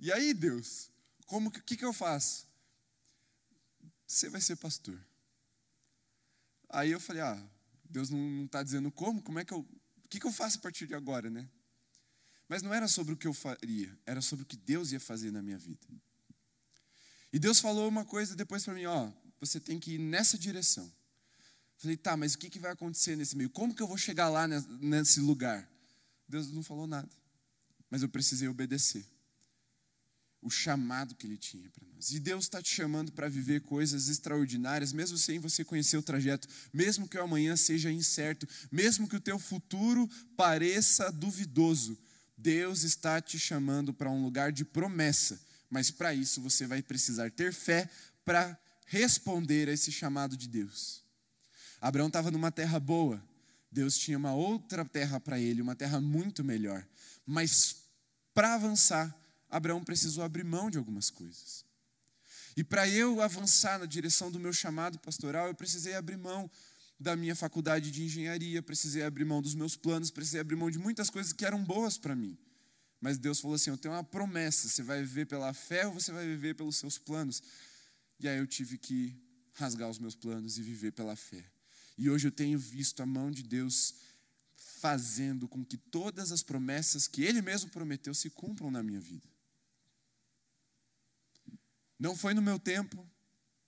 E 0.00 0.12
aí, 0.12 0.32
Deus, 0.34 0.90
como 1.26 1.50
que, 1.50 1.76
que 1.76 1.84
eu 1.84 1.92
faço? 1.92 2.46
Você 4.06 4.28
vai 4.28 4.40
ser 4.40 4.56
pastor. 4.56 4.98
Aí 6.68 6.90
eu 6.90 7.00
falei, 7.00 7.22
ah, 7.22 7.50
Deus 7.88 8.10
não 8.10 8.44
está 8.44 8.62
dizendo 8.62 8.90
como, 8.90 9.22
como 9.22 9.38
é 9.38 9.44
que 9.44 9.52
eu. 9.52 9.60
O 9.60 10.08
que, 10.08 10.18
que 10.20 10.26
eu 10.26 10.32
faço 10.32 10.58
a 10.58 10.60
partir 10.60 10.86
de 10.86 10.94
agora, 10.94 11.28
né? 11.28 11.48
Mas 12.48 12.62
não 12.62 12.72
era 12.72 12.88
sobre 12.88 13.12
o 13.12 13.16
que 13.16 13.26
eu 13.26 13.34
faria, 13.34 13.96
era 14.06 14.22
sobre 14.22 14.42
o 14.42 14.46
que 14.46 14.56
Deus 14.56 14.90
ia 14.90 15.00
fazer 15.00 15.30
na 15.30 15.42
minha 15.42 15.58
vida. 15.58 15.86
E 17.30 17.38
Deus 17.38 17.60
falou 17.60 17.86
uma 17.86 18.06
coisa 18.06 18.34
depois 18.34 18.64
para 18.64 18.72
mim, 18.72 18.86
ó, 18.86 19.12
você 19.38 19.60
tem 19.60 19.78
que 19.78 19.92
ir 19.92 19.98
nessa 19.98 20.38
direção. 20.38 20.90
Falei, 21.76 21.96
tá, 21.96 22.16
mas 22.16 22.34
o 22.34 22.38
que, 22.38 22.48
que 22.48 22.58
vai 22.58 22.72
acontecer 22.72 23.16
nesse 23.16 23.36
meio? 23.36 23.50
Como 23.50 23.74
que 23.74 23.82
eu 23.82 23.86
vou 23.86 23.98
chegar 23.98 24.30
lá 24.30 24.48
nesse 24.48 25.20
lugar? 25.20 25.70
Deus 26.26 26.50
não 26.50 26.62
falou 26.62 26.86
nada, 26.86 27.08
mas 27.90 28.02
eu 28.02 28.08
precisei 28.08 28.48
obedecer 28.48 29.06
o 30.40 30.50
chamado 30.50 31.14
que 31.14 31.26
ele 31.26 31.36
tinha 31.36 31.68
para 31.70 31.86
nós. 31.88 32.10
E 32.10 32.20
Deus 32.20 32.44
está 32.44 32.62
te 32.62 32.72
chamando 32.72 33.10
para 33.12 33.28
viver 33.28 33.62
coisas 33.62 34.08
extraordinárias, 34.08 34.92
mesmo 34.92 35.18
sem 35.18 35.38
você 35.38 35.64
conhecer 35.64 35.96
o 35.96 36.02
trajeto, 36.02 36.48
mesmo 36.72 37.08
que 37.08 37.18
o 37.18 37.22
amanhã 37.22 37.56
seja 37.56 37.90
incerto, 37.90 38.48
mesmo 38.70 39.08
que 39.08 39.16
o 39.16 39.20
teu 39.20 39.38
futuro 39.38 40.08
pareça 40.36 41.10
duvidoso. 41.10 41.98
Deus 42.36 42.84
está 42.84 43.20
te 43.20 43.38
chamando 43.38 43.92
para 43.92 44.10
um 44.10 44.22
lugar 44.22 44.52
de 44.52 44.64
promessa, 44.64 45.40
mas 45.68 45.90
para 45.90 46.14
isso 46.14 46.40
você 46.40 46.66
vai 46.66 46.82
precisar 46.82 47.30
ter 47.32 47.52
fé 47.52 47.90
para 48.24 48.56
responder 48.86 49.68
a 49.68 49.72
esse 49.72 49.90
chamado 49.90 50.36
de 50.36 50.48
Deus. 50.48 51.02
Abraão 51.80 52.06
estava 52.06 52.30
numa 52.30 52.52
terra 52.52 52.78
boa, 52.78 53.22
Deus 53.70 53.98
tinha 53.98 54.16
uma 54.16 54.32
outra 54.32 54.84
terra 54.84 55.18
para 55.18 55.38
ele, 55.38 55.60
uma 55.60 55.74
terra 55.74 56.00
muito 56.00 56.44
melhor, 56.44 56.86
mas 57.26 57.76
para 58.32 58.54
avançar, 58.54 59.14
Abraão 59.50 59.82
precisou 59.82 60.22
abrir 60.22 60.44
mão 60.44 60.70
de 60.70 60.78
algumas 60.78 61.10
coisas. 61.10 61.64
E 62.56 62.64
para 62.64 62.88
eu 62.88 63.20
avançar 63.20 63.78
na 63.78 63.86
direção 63.86 64.30
do 64.30 64.40
meu 64.40 64.52
chamado 64.52 64.98
pastoral, 64.98 65.48
eu 65.48 65.54
precisei 65.54 65.94
abrir 65.94 66.16
mão 66.16 66.50
da 66.98 67.14
minha 67.14 67.36
faculdade 67.36 67.90
de 67.90 68.02
engenharia, 68.02 68.60
precisei 68.60 69.04
abrir 69.04 69.24
mão 69.24 69.40
dos 69.40 69.54
meus 69.54 69.76
planos, 69.76 70.10
precisei 70.10 70.40
abrir 70.40 70.56
mão 70.56 70.70
de 70.70 70.78
muitas 70.78 71.08
coisas 71.08 71.32
que 71.32 71.44
eram 71.44 71.62
boas 71.62 71.96
para 71.96 72.16
mim. 72.16 72.36
Mas 73.00 73.16
Deus 73.16 73.38
falou 73.38 73.54
assim: 73.54 73.70
Eu 73.70 73.78
tenho 73.78 73.94
uma 73.94 74.02
promessa, 74.02 74.68
você 74.68 74.82
vai 74.82 75.00
viver 75.00 75.26
pela 75.26 75.54
fé 75.54 75.86
ou 75.86 75.94
você 75.94 76.10
vai 76.10 76.26
viver 76.26 76.54
pelos 76.54 76.76
seus 76.76 76.98
planos? 76.98 77.42
E 78.18 78.28
aí 78.28 78.38
eu 78.38 78.46
tive 78.46 78.76
que 78.76 79.16
rasgar 79.54 79.88
os 79.88 79.98
meus 79.98 80.16
planos 80.16 80.58
e 80.58 80.62
viver 80.62 80.92
pela 80.92 81.14
fé. 81.14 81.44
E 81.96 82.10
hoje 82.10 82.26
eu 82.26 82.32
tenho 82.32 82.58
visto 82.58 83.00
a 83.00 83.06
mão 83.06 83.30
de 83.30 83.42
Deus 83.42 83.94
fazendo 84.56 85.46
com 85.46 85.64
que 85.64 85.76
todas 85.76 86.32
as 86.32 86.42
promessas 86.42 87.06
que 87.06 87.22
Ele 87.22 87.40
mesmo 87.40 87.70
prometeu 87.70 88.14
se 88.14 88.30
cumpram 88.30 88.70
na 88.70 88.82
minha 88.82 89.00
vida. 89.00 89.28
Não 91.98 92.16
foi 92.16 92.32
no 92.32 92.40
meu 92.40 92.58
tempo, 92.58 93.08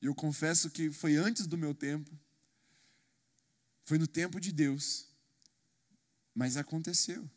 eu 0.00 0.14
confesso 0.14 0.70
que 0.70 0.90
foi 0.90 1.16
antes 1.16 1.46
do 1.46 1.58
meu 1.58 1.74
tempo. 1.74 2.10
Foi 3.82 3.98
no 3.98 4.06
tempo 4.06 4.40
de 4.40 4.52
Deus. 4.52 5.08
Mas 6.34 6.56
aconteceu. 6.56 7.28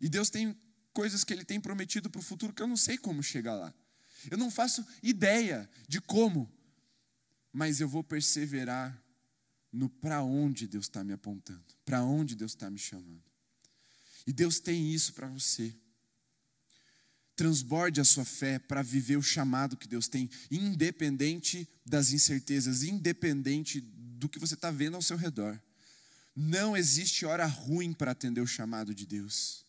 E 0.00 0.08
Deus 0.08 0.30
tem 0.30 0.56
coisas 0.92 1.24
que 1.24 1.32
Ele 1.32 1.44
tem 1.44 1.60
prometido 1.60 2.08
para 2.08 2.20
o 2.20 2.22
futuro 2.22 2.52
que 2.52 2.62
eu 2.62 2.66
não 2.66 2.76
sei 2.76 2.96
como 2.96 3.22
chegar 3.22 3.54
lá. 3.54 3.74
Eu 4.30 4.38
não 4.38 4.50
faço 4.50 4.86
ideia 5.02 5.68
de 5.88 6.00
como, 6.00 6.50
mas 7.52 7.80
eu 7.80 7.88
vou 7.88 8.02
perseverar 8.02 9.02
no 9.70 9.90
para 9.90 10.22
onde 10.22 10.66
Deus 10.66 10.86
está 10.86 11.02
me 11.02 11.12
apontando, 11.12 11.64
para 11.84 12.02
onde 12.02 12.34
Deus 12.34 12.52
está 12.52 12.70
me 12.70 12.78
chamando. 12.78 13.22
E 14.26 14.32
Deus 14.32 14.60
tem 14.60 14.94
isso 14.94 15.12
para 15.12 15.28
você 15.28 15.74
transborde 17.36 18.00
a 18.00 18.04
sua 18.04 18.24
fé 18.24 18.58
para 18.58 18.82
viver 18.82 19.16
o 19.16 19.22
chamado 19.22 19.76
que 19.76 19.88
Deus 19.88 20.08
tem, 20.08 20.30
independente 20.50 21.68
das 21.84 22.12
incertezas, 22.12 22.82
independente 22.82 23.80
do 23.80 24.28
que 24.28 24.38
você 24.38 24.54
está 24.54 24.70
vendo 24.70 24.94
ao 24.94 25.02
seu 25.02 25.16
redor. 25.16 25.60
Não 26.34 26.76
existe 26.76 27.24
hora 27.24 27.46
ruim 27.46 27.92
para 27.92 28.12
atender 28.12 28.40
o 28.40 28.46
chamado 28.46 28.94
de 28.94 29.06
Deus. 29.06 29.64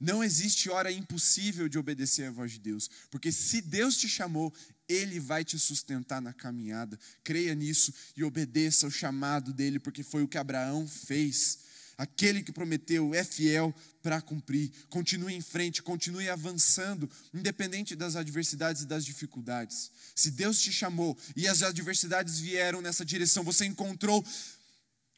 Não 0.00 0.22
existe 0.22 0.70
hora 0.70 0.92
impossível 0.92 1.68
de 1.68 1.76
obedecer 1.76 2.28
à 2.28 2.30
voz 2.30 2.52
de 2.52 2.60
Deus, 2.60 2.88
porque 3.10 3.32
se 3.32 3.60
Deus 3.60 3.96
te 3.96 4.08
chamou, 4.08 4.54
Ele 4.88 5.18
vai 5.18 5.44
te 5.44 5.58
sustentar 5.58 6.22
na 6.22 6.32
caminhada. 6.32 6.98
Creia 7.24 7.54
nisso 7.54 7.92
e 8.16 8.22
obedeça 8.22 8.86
o 8.86 8.90
chamado 8.90 9.52
dele, 9.52 9.80
porque 9.80 10.04
foi 10.04 10.22
o 10.22 10.28
que 10.28 10.38
Abraão 10.38 10.86
fez. 10.86 11.58
Aquele 11.98 12.44
que 12.44 12.52
prometeu 12.52 13.12
é 13.12 13.24
fiel 13.24 13.74
para 14.00 14.20
cumprir. 14.20 14.70
Continue 14.88 15.34
em 15.34 15.40
frente, 15.40 15.82
continue 15.82 16.28
avançando, 16.28 17.10
independente 17.34 17.96
das 17.96 18.14
adversidades 18.14 18.82
e 18.82 18.86
das 18.86 19.04
dificuldades. 19.04 19.90
Se 20.14 20.30
Deus 20.30 20.60
te 20.60 20.72
chamou 20.72 21.18
e 21.34 21.48
as 21.48 21.60
adversidades 21.60 22.38
vieram 22.38 22.80
nessa 22.80 23.04
direção, 23.04 23.42
você 23.42 23.64
encontrou 23.64 24.24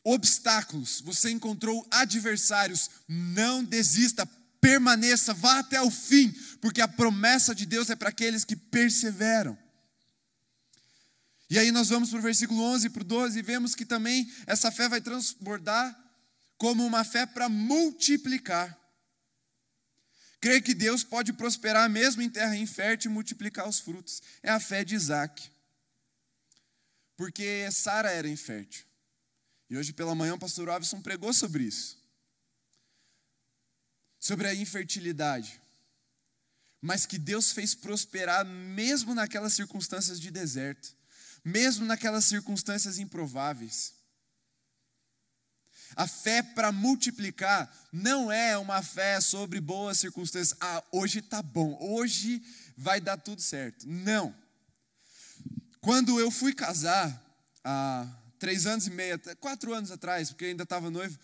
obstáculos, 0.02 1.02
você 1.02 1.30
encontrou 1.30 1.86
adversários, 1.90 2.88
não 3.06 3.62
desista, 3.62 4.26
permaneça, 4.58 5.34
vá 5.34 5.58
até 5.58 5.82
o 5.82 5.90
fim, 5.90 6.32
porque 6.62 6.80
a 6.80 6.88
promessa 6.88 7.54
de 7.54 7.66
Deus 7.66 7.90
é 7.90 7.94
para 7.94 8.08
aqueles 8.08 8.42
que 8.42 8.56
perseveram. 8.56 9.56
E 11.50 11.58
aí 11.58 11.70
nós 11.70 11.90
vamos 11.90 12.08
para 12.08 12.20
o 12.20 12.22
versículo 12.22 12.62
11 12.62 12.88
para 12.88 13.02
o 13.02 13.04
12 13.04 13.38
e 13.38 13.42
vemos 13.42 13.74
que 13.74 13.84
também 13.84 14.32
essa 14.46 14.70
fé 14.70 14.88
vai 14.88 15.02
transbordar 15.02 15.94
como 16.61 16.84
uma 16.84 17.04
fé 17.04 17.24
para 17.24 17.48
multiplicar. 17.48 18.78
Crer 20.42 20.62
que 20.62 20.74
Deus 20.74 21.02
pode 21.02 21.32
prosperar 21.32 21.88
mesmo 21.88 22.20
em 22.20 22.28
terra 22.28 22.54
infértil 22.54 23.11
e 23.11 23.14
multiplicar 23.14 23.66
os 23.66 23.80
frutos. 23.80 24.22
É 24.42 24.50
a 24.50 24.61
fé 24.61 24.84
de 24.84 24.94
Isaac. 24.94 25.50
Porque 27.16 27.66
Sara 27.72 28.11
era 28.11 28.28
infértil. 28.28 28.84
E 29.70 29.76
hoje 29.78 29.94
pela 29.94 30.14
manhã 30.14 30.34
o 30.34 30.38
pastor 30.38 30.68
Robson 30.68 31.00
pregou 31.00 31.32
sobre 31.32 31.64
isso 31.64 31.98
sobre 34.20 34.46
a 34.46 34.54
infertilidade, 34.54 35.58
mas 36.80 37.06
que 37.06 37.18
Deus 37.18 37.52
fez 37.52 37.74
prosperar 37.74 38.44
mesmo 38.44 39.14
naquelas 39.14 39.54
circunstâncias 39.54 40.20
de 40.20 40.30
deserto, 40.30 40.94
mesmo 41.42 41.86
naquelas 41.86 42.26
circunstâncias 42.26 42.98
improváveis. 42.98 43.94
A 45.97 46.07
fé 46.07 46.43
para 46.43 46.72
multiplicar 46.72 47.70
não 47.93 48.30
é 48.30 48.57
uma 48.57 48.82
fé 48.82 49.20
sobre 49.20 49.61
boas 49.61 49.99
circunstâncias. 49.99 50.57
Ah, 50.61 50.82
hoje 50.93 51.18
está 51.18 51.43
bom, 51.43 51.76
hoje 51.80 52.43
vai 52.76 53.01
dar 53.01 53.16
tudo 53.16 53.41
certo. 53.43 53.86
Não. 53.88 54.34
Quando 55.80 56.20
eu 56.20 56.30
fui 56.30 56.53
casar, 56.53 57.20
há 57.64 58.07
três 58.38 58.66
anos 58.66 58.86
e 58.86 58.91
meio, 58.91 59.20
quatro 59.38 59.72
anos 59.72 59.91
atrás, 59.91 60.30
porque 60.30 60.47
ainda 60.47 60.62
estava 60.62 60.91
noivo, 60.91 61.18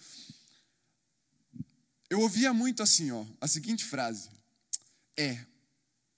eu 2.08 2.20
ouvia 2.20 2.52
muito 2.52 2.82
assim, 2.82 3.10
ó, 3.10 3.24
a 3.40 3.48
seguinte 3.48 3.84
frase: 3.84 4.28
É, 5.16 5.44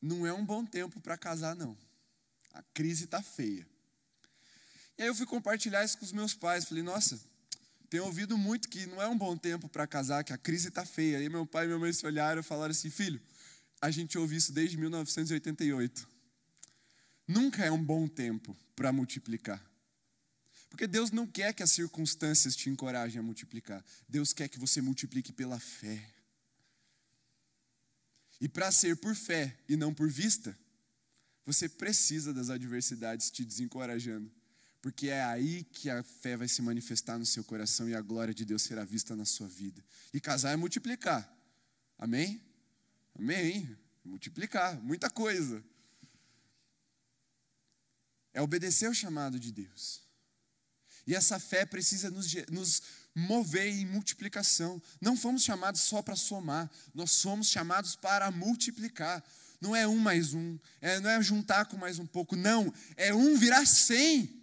não 0.01 0.27
é 0.27 0.33
um 0.33 0.45
bom 0.45 0.65
tempo 0.65 1.01
para 1.01 1.17
casar, 1.17 1.57
não. 1.57 1.77
A 2.53 2.63
crise 2.75 3.05
está 3.05 3.23
feia. 3.23 3.67
E 4.97 5.03
aí 5.03 5.09
eu 5.09 5.15
fui 5.15 5.27
compartilhar 5.27 5.85
isso 5.85 5.97
com 5.97 6.05
os 6.05 6.13
meus 6.13 6.35
pais. 6.35 6.65
Falei, 6.65 6.83
nossa, 6.83 7.21
tenho 7.89 8.05
ouvido 8.05 8.37
muito 8.37 8.69
que 8.69 8.87
não 8.87 9.01
é 9.01 9.09
um 9.09 9.17
bom 9.17 9.37
tempo 9.37 9.69
para 9.69 9.87
casar, 9.87 10.23
que 10.23 10.33
a 10.33 10.39
crise 10.39 10.69
está 10.69 10.85
feia. 10.85 11.19
Aí 11.19 11.29
meu 11.29 11.47
pai 11.47 11.65
e 11.65 11.69
minha 11.69 11.79
mãe 11.79 11.93
se 11.93 12.05
olharam 12.07 12.41
e 12.41 12.45
falaram 12.45 12.71
assim: 12.71 12.91
filho, 12.91 13.21
a 13.81 13.91
gente 13.91 14.19
ouve 14.19 14.37
isso 14.37 14.53
desde 14.53 14.77
1988. 14.77 16.09
Nunca 17.27 17.65
é 17.65 17.71
um 17.71 17.83
bom 17.83 18.07
tempo 18.07 18.57
para 18.77 18.93
multiplicar. 18.93 19.63
Porque 20.69 20.87
Deus 20.87 21.11
não 21.11 21.27
quer 21.27 21.53
que 21.55 21.63
as 21.63 21.71
circunstâncias 21.71 22.55
te 22.55 22.69
encorajem 22.69 23.21
a 23.21 23.23
multiplicar. 23.23 23.85
Deus 24.09 24.33
quer 24.33 24.49
que 24.49 24.59
você 24.59 24.81
multiplique 24.81 25.33
pela 25.33 25.59
fé. 25.59 26.03
E 28.41 28.49
para 28.49 28.71
ser 28.71 28.97
por 28.97 29.15
fé 29.15 29.59
e 29.69 29.77
não 29.77 29.93
por 29.93 30.09
vista, 30.09 30.57
você 31.45 31.69
precisa 31.69 32.33
das 32.33 32.51
adversidades 32.51 33.31
te 33.31 33.45
desencorajando. 33.45 34.31
Porque 34.81 35.09
é 35.09 35.23
aí 35.25 35.65
que 35.65 35.91
a 35.91 36.03
fé 36.03 36.37
vai 36.37 36.49
se 36.49 36.63
manifestar 36.63 37.19
no 37.19 37.27
seu 37.27 37.43
coração 37.43 37.89
e 37.89 37.95
a 37.95 38.01
glória 38.01 38.33
de 38.33 38.45
Deus 38.45 38.63
será 38.63 38.85
vista 38.85 39.17
na 39.17 39.25
sua 39.25 39.49
vida. 39.49 39.85
E 40.13 40.21
casar 40.21 40.53
é 40.53 40.57
multiplicar. 40.57 41.29
Amém? 41.99 42.41
Amém? 43.19 43.77
Multiplicar, 44.05 44.81
muita 44.81 45.11
coisa. 45.11 45.63
É 48.33 48.41
obedecer 48.41 48.87
ao 48.87 48.95
chamado 48.95 49.39
de 49.41 49.51
Deus. 49.51 50.03
E 51.07 51.15
essa 51.15 51.41
fé 51.41 51.65
precisa 51.67 52.11
nos, 52.11 52.33
nos 52.49 52.83
mover 53.15 53.67
em 53.67 53.85
multiplicação. 53.87 54.81
Não 55.01 55.17
fomos 55.17 55.43
chamados 55.43 55.81
só 55.81 56.01
para 56.03 56.15
somar, 56.15 56.71
nós 56.95 57.11
somos 57.11 57.49
chamados 57.49 57.97
para 57.97 58.31
multiplicar. 58.31 59.25
Não 59.61 59.75
é 59.75 59.89
um 59.89 59.99
mais 59.99 60.35
um, 60.35 60.57
é, 60.81 61.01
não 61.01 61.11
é 61.11 61.21
juntar 61.21 61.65
com 61.65 61.77
mais 61.77 61.99
um 61.99 62.07
pouco, 62.07 62.37
não, 62.37 62.73
é 62.97 63.13
um 63.13 63.37
virar 63.37 63.67
cem. 63.67 64.38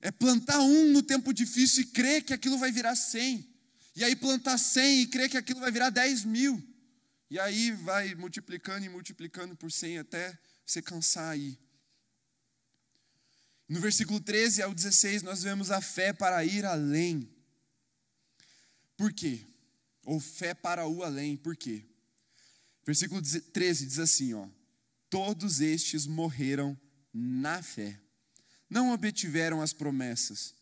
É 0.00 0.10
plantar 0.10 0.60
um 0.60 0.92
no 0.92 1.02
tempo 1.02 1.32
difícil 1.32 1.82
e 1.82 1.86
crer 1.86 2.24
que 2.24 2.32
aquilo 2.32 2.58
vai 2.58 2.72
virar 2.72 2.96
cem. 2.96 3.46
E 3.94 4.02
aí 4.02 4.16
plantar 4.16 4.56
cem 4.56 5.02
e 5.02 5.06
crer 5.06 5.28
que 5.28 5.36
aquilo 5.36 5.60
vai 5.60 5.70
virar 5.70 5.90
dez 5.90 6.24
mil. 6.24 6.62
E 7.28 7.38
aí 7.38 7.70
vai 7.72 8.14
multiplicando 8.14 8.84
e 8.84 8.88
multiplicando 8.88 9.54
por 9.54 9.70
cem 9.70 9.98
até 9.98 10.36
você 10.66 10.80
cansar 10.80 11.30
aí. 11.30 11.58
No 13.68 13.80
versículo 13.80 14.20
13 14.20 14.62
ao 14.62 14.74
16, 14.74 15.22
nós 15.22 15.44
vemos 15.44 15.70
a 15.70 15.80
fé 15.80 16.12
para 16.12 16.44
ir 16.44 16.64
além. 16.64 17.32
Por 18.96 19.12
quê? 19.12 19.46
Ou 20.04 20.18
fé 20.18 20.54
para 20.54 20.88
o 20.88 21.04
além, 21.04 21.36
por 21.36 21.56
quê? 21.56 21.84
Versículo 22.84 23.22
13 23.22 23.86
diz 23.86 23.98
assim: 24.00 24.34
ó, 24.34 24.48
Todos 25.08 25.60
estes 25.60 26.06
morreram 26.06 26.76
na 27.12 27.62
fé. 27.62 28.00
Não 28.70 28.92
obtiveram 28.92 29.60
as 29.60 29.72
promessas, 29.72 30.54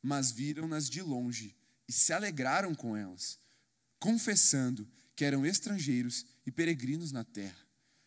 mas 0.00 0.30
viram-nas 0.30 0.88
de 0.88 1.02
longe 1.02 1.54
e 1.88 1.92
se 1.92 2.12
alegraram 2.12 2.74
com 2.74 2.96
elas, 2.96 3.38
confessando 3.98 4.88
que 5.16 5.24
eram 5.24 5.44
estrangeiros 5.44 6.24
e 6.46 6.52
peregrinos 6.52 7.10
na 7.10 7.24
terra. 7.24 7.58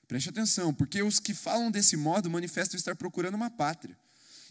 Preste 0.08 0.30
atenção, 0.30 0.74
porque 0.74 1.04
os 1.04 1.20
que 1.20 1.34
falam 1.34 1.70
desse 1.70 1.98
modo 1.98 2.30
manifestam 2.30 2.78
estar 2.78 2.96
procurando 2.96 3.36
uma 3.36 3.50
pátria. 3.50 3.98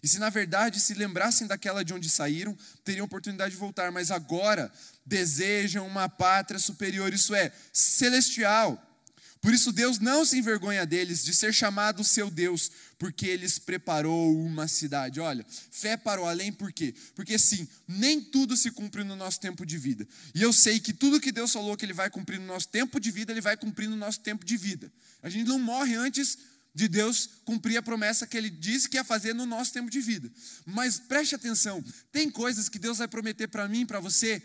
E 0.02 0.06
se 0.06 0.18
na 0.18 0.30
verdade 0.30 0.78
se 0.78 0.94
lembrassem 0.94 1.46
daquela 1.46 1.84
de 1.84 1.92
onde 1.92 2.08
saíram, 2.08 2.56
teriam 2.84 3.06
oportunidade 3.06 3.52
de 3.52 3.56
voltar, 3.56 3.90
mas 3.90 4.10
agora 4.10 4.70
desejam 5.04 5.86
uma 5.86 6.08
pátria 6.08 6.60
superior, 6.60 7.12
isso 7.12 7.34
é, 7.34 7.52
celestial. 7.72 8.80
Por 9.40 9.54
isso 9.54 9.72
Deus 9.72 9.98
não 9.98 10.24
se 10.24 10.36
envergonha 10.36 10.84
deles 10.84 11.24
de 11.24 11.32
ser 11.32 11.52
chamado 11.52 12.02
seu 12.02 12.30
Deus, 12.30 12.70
porque 12.98 13.26
eles 13.26 13.58
preparou 13.58 14.36
uma 14.36 14.66
cidade. 14.66 15.20
Olha, 15.20 15.46
fé 15.70 15.96
para 15.96 16.20
o 16.20 16.26
além, 16.26 16.52
por 16.52 16.72
quê? 16.72 16.94
Porque 17.14 17.38
sim, 17.38 17.68
nem 17.86 18.20
tudo 18.20 18.56
se 18.56 18.70
cumpre 18.70 19.04
no 19.04 19.14
nosso 19.14 19.38
tempo 19.40 19.64
de 19.64 19.78
vida. 19.78 20.06
E 20.34 20.42
eu 20.42 20.52
sei 20.52 20.80
que 20.80 20.92
tudo 20.92 21.20
que 21.20 21.30
Deus 21.30 21.52
falou 21.52 21.76
que 21.76 21.84
Ele 21.84 21.92
vai 21.92 22.10
cumprir 22.10 22.40
no 22.40 22.46
nosso 22.46 22.68
tempo 22.68 22.98
de 22.98 23.10
vida, 23.10 23.32
Ele 23.32 23.40
vai 23.40 23.56
cumprir 23.56 23.88
no 23.88 23.96
nosso 23.96 24.20
tempo 24.20 24.44
de 24.44 24.56
vida. 24.56 24.92
A 25.22 25.28
gente 25.28 25.46
não 25.46 25.58
morre 25.58 25.94
antes 25.94 26.36
de 26.74 26.88
Deus 26.88 27.28
cumprir 27.44 27.76
a 27.76 27.82
promessa 27.82 28.26
que 28.26 28.36
Ele 28.36 28.50
disse 28.50 28.88
que 28.88 28.96
ia 28.96 29.04
fazer 29.04 29.34
no 29.34 29.46
nosso 29.46 29.72
tempo 29.72 29.90
de 29.90 30.00
vida. 30.00 30.30
Mas 30.64 30.98
preste 30.98 31.34
atenção, 31.34 31.84
tem 32.12 32.30
coisas 32.30 32.68
que 32.68 32.78
Deus 32.78 32.98
vai 32.98 33.08
prometer 33.08 33.48
para 33.48 33.68
mim, 33.68 33.86
para 33.86 34.00
você, 34.00 34.42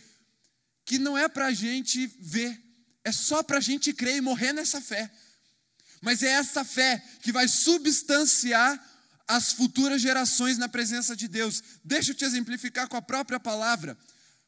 que 0.85 0.97
não 0.97 1.17
é 1.17 1.27
para 1.27 1.47
a 1.47 1.53
gente 1.53 2.07
ver, 2.19 2.59
é 3.03 3.11
só 3.11 3.43
para 3.43 3.57
a 3.57 3.61
gente 3.61 3.93
crer 3.93 4.17
e 4.17 4.21
morrer 4.21 4.53
nessa 4.53 4.79
fé. 4.81 5.11
Mas 6.01 6.23
é 6.23 6.29
essa 6.29 6.63
fé 6.63 7.03
que 7.21 7.31
vai 7.31 7.47
substanciar 7.47 8.81
as 9.27 9.53
futuras 9.53 10.01
gerações 10.01 10.57
na 10.57 10.67
presença 10.67 11.15
de 11.15 11.27
Deus. 11.27 11.63
Deixa 11.83 12.11
eu 12.11 12.15
te 12.15 12.25
exemplificar 12.25 12.87
com 12.87 12.97
a 12.97 13.01
própria 13.01 13.39
palavra 13.39 13.97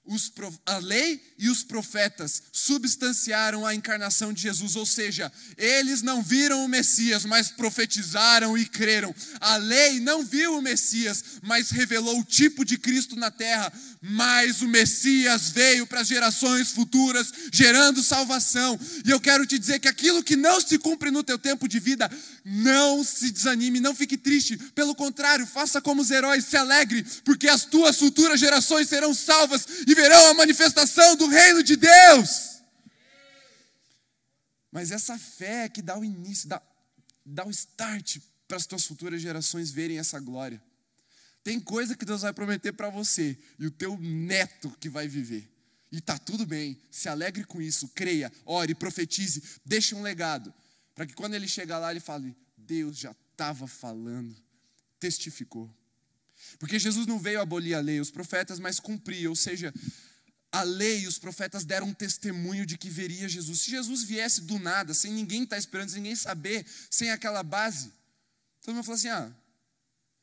os, 0.05 0.31
a 0.65 0.77
lei 0.77 1.21
e 1.37 1.49
os 1.49 1.63
profetas 1.63 2.43
substanciaram 2.51 3.65
a 3.65 3.73
encarnação 3.73 4.31
de 4.31 4.41
Jesus, 4.41 4.75
ou 4.75 4.85
seja, 4.85 5.31
eles 5.57 6.01
não 6.01 6.21
viram 6.21 6.63
o 6.63 6.69
Messias, 6.69 7.25
mas 7.25 7.49
profetizaram 7.49 8.57
e 8.57 8.65
creram. 8.65 9.13
A 9.39 9.57
lei 9.57 9.99
não 9.99 10.23
viu 10.23 10.57
o 10.57 10.61
Messias, 10.61 11.23
mas 11.41 11.69
revelou 11.69 12.19
o 12.19 12.23
tipo 12.23 12.63
de 12.63 12.77
Cristo 12.77 13.15
na 13.15 13.31
terra. 13.31 13.71
Mas 14.01 14.61
o 14.61 14.67
Messias 14.67 15.49
veio 15.49 15.87
para 15.87 16.03
gerações 16.03 16.71
futuras, 16.71 17.33
gerando 17.51 18.03
salvação. 18.03 18.79
E 19.03 19.09
eu 19.09 19.19
quero 19.19 19.45
te 19.45 19.57
dizer 19.57 19.79
que 19.79 19.87
aquilo 19.87 20.23
que 20.23 20.35
não 20.35 20.61
se 20.61 20.77
cumpre 20.77 21.09
no 21.09 21.23
teu 21.23 21.39
tempo 21.39 21.67
de 21.67 21.79
vida, 21.79 22.09
não 22.47 23.03
se 23.03 23.31
desanime, 23.31 23.79
não 23.79 23.95
fique 23.95 24.15
triste. 24.15 24.55
Pelo 24.73 24.93
contrário, 24.93 25.47
faça 25.47 25.81
como 25.81 26.03
os 26.03 26.11
heróis, 26.11 26.45
se 26.45 26.55
alegre, 26.55 27.03
porque 27.23 27.47
as 27.47 27.65
tuas 27.65 27.97
futuras 27.97 28.39
gerações 28.39 28.87
serão 28.87 29.15
salvas 29.15 29.65
e 29.87 29.95
verão 29.95 30.27
a 30.27 30.33
manifestação 30.35 31.15
do 31.15 31.25
reino 31.25 31.63
de 31.63 31.75
Deus. 31.75 32.61
Mas 34.71 34.91
essa 34.91 35.17
fé 35.17 35.65
é 35.65 35.69
que 35.69 35.81
dá 35.81 35.97
o 35.97 36.05
início, 36.05 36.47
dá, 36.47 36.61
dá 37.25 37.47
o 37.47 37.49
start 37.49 38.19
para 38.47 38.57
as 38.57 38.67
tuas 38.67 38.85
futuras 38.85 39.19
gerações 39.19 39.71
verem 39.71 39.97
essa 39.97 40.19
glória. 40.19 40.61
Tem 41.43 41.59
coisa 41.59 41.95
que 41.95 42.05
Deus 42.05 42.21
vai 42.21 42.33
prometer 42.33 42.73
para 42.73 42.89
você 42.89 43.37
e 43.57 43.65
o 43.65 43.71
teu 43.71 43.97
neto 43.97 44.69
que 44.79 44.89
vai 44.89 45.07
viver. 45.07 45.49
E 45.91 45.99
tá 46.01 46.17
tudo 46.17 46.45
bem, 46.45 46.79
se 46.91 47.07
alegre 47.07 47.43
com 47.43 47.61
isso, 47.61 47.87
creia, 47.95 48.31
ore, 48.45 48.75
profetize, 48.75 49.41
deixe 49.65 49.95
um 49.95 50.01
legado, 50.01 50.53
para 50.95 51.05
que 51.05 51.13
quando 51.13 51.33
ele 51.33 51.47
chegar 51.47 51.77
lá 51.77 51.91
ele 51.91 51.99
fale: 51.99 52.35
Deus 52.57 52.97
já 52.97 53.13
estava 53.31 53.67
falando, 53.67 54.35
testificou. 54.99 55.69
Porque 56.57 56.79
Jesus 56.79 57.05
não 57.05 57.19
veio 57.19 57.41
abolir 57.41 57.75
a 57.75 57.79
lei, 57.79 57.99
os 57.99 58.09
profetas, 58.09 58.59
mas 58.59 58.79
cumprir, 58.79 59.27
ou 59.27 59.35
seja, 59.35 59.73
a 60.51 60.63
lei 60.63 61.01
e 61.01 61.07
os 61.07 61.19
profetas 61.19 61.65
deram 61.65 61.87
um 61.87 61.93
testemunho 61.93 62.65
de 62.65 62.77
que 62.77 62.89
veria 62.89 63.27
Jesus. 63.27 63.61
Se 63.61 63.71
Jesus 63.71 64.03
viesse 64.03 64.41
do 64.41 64.57
nada, 64.57 64.93
sem 64.93 65.11
ninguém 65.11 65.43
estar 65.43 65.57
tá 65.57 65.59
esperando, 65.59 65.89
sem 65.89 66.01
ninguém 66.01 66.15
saber, 66.15 66.65
sem 66.89 67.09
aquela 67.11 67.43
base, 67.43 67.91
todo 68.61 68.73
mundo 68.73 68.85
fala 68.85 68.97
assim: 68.97 69.09
ah, 69.09 69.35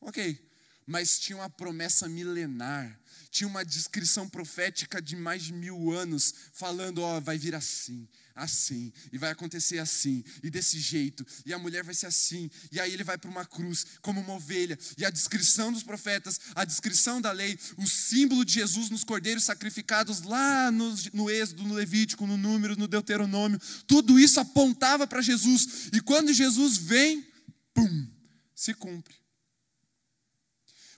ok. 0.01 0.51
mas 0.87 1.19
tinha 1.19 1.37
uma 1.37 1.51
promessa 1.51 2.09
milenar, 2.09 2.99
tinha 3.31 3.47
uma 3.47 3.65
descrição 3.65 4.29
profética 4.29 5.03
de 5.03 5.17
mais 5.17 5.43
de 5.43 5.53
mil 5.53 5.91
anos, 5.91 6.35
falando: 6.53 7.03
ó, 7.03 7.21
vai 7.21 7.37
vir 7.37 7.55
assim, 7.55 8.09
assim, 8.35 8.93
e 9.13 9.19
vai 9.19 9.31
acontecer 9.31 9.79
assim, 9.79 10.25
e 10.43 10.51
desse 10.51 10.79
jeito, 10.79 11.27
e 11.45 11.53
a 11.53 11.59
mulher 11.59 11.85
vai 11.85 11.95
ser 11.95 12.07
assim, 12.07 12.51
e 12.71 12.81
aí 12.81 12.93
ele 12.93 13.05
vai 13.05 13.19
para 13.19 13.31
uma 13.31 13.45
cruz 13.45 13.87
como 14.01 14.21
uma 14.21 14.35
ovelha, 14.35 14.79
e 14.97 15.05
a 15.05 15.11
descrição 15.11 15.73
dos 15.73 15.83
profetas, 15.83 16.41
a 16.55 16.65
descrição 16.65 17.21
da 17.21 17.33
lei, 17.33 17.59
o 17.77 17.87
símbolo 17.87 18.45
de 18.45 18.55
Jesus 18.55 18.91
nos 18.91 19.05
cordeiros 19.05 19.45
sacrificados 19.45 20.23
lá 20.23 20.71
no, 20.71 20.95
no 21.13 21.31
Êxodo, 21.31 21.65
no 21.65 21.75
Levítico, 21.75 22.27
no 22.27 22.37
Número, 22.37 22.77
no 22.77 22.89
Deuteronômio, 22.89 23.61
tudo 23.87 24.19
isso 24.19 24.41
apontava 24.41 25.07
para 25.07 25.23
Jesus, 25.23 25.91
e 25.93 26.01
quando 26.01 26.33
Jesus 26.33 26.77
vem, 26.77 27.27
pum, 27.75 28.09
se 28.55 28.75
cumpre. 28.75 29.22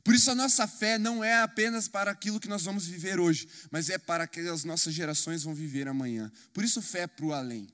Por 0.04 0.14
isso 0.14 0.30
a 0.30 0.34
nossa 0.34 0.66
fé 0.68 0.98
não 0.98 1.24
é 1.24 1.40
apenas 1.40 1.88
para 1.88 2.10
aquilo 2.10 2.38
que 2.38 2.46
nós 2.46 2.62
vamos 2.62 2.86
viver 2.86 3.18
hoje, 3.18 3.48
mas 3.70 3.88
é 3.88 3.96
para 3.96 4.26
que 4.26 4.40
as 4.40 4.62
nossas 4.62 4.92
gerações 4.92 5.42
vão 5.42 5.54
viver 5.54 5.88
amanhã. 5.88 6.30
Por 6.52 6.62
isso 6.62 6.82
fé 6.82 7.00
é 7.00 7.06
para 7.06 7.24
o 7.24 7.32
além, 7.32 7.66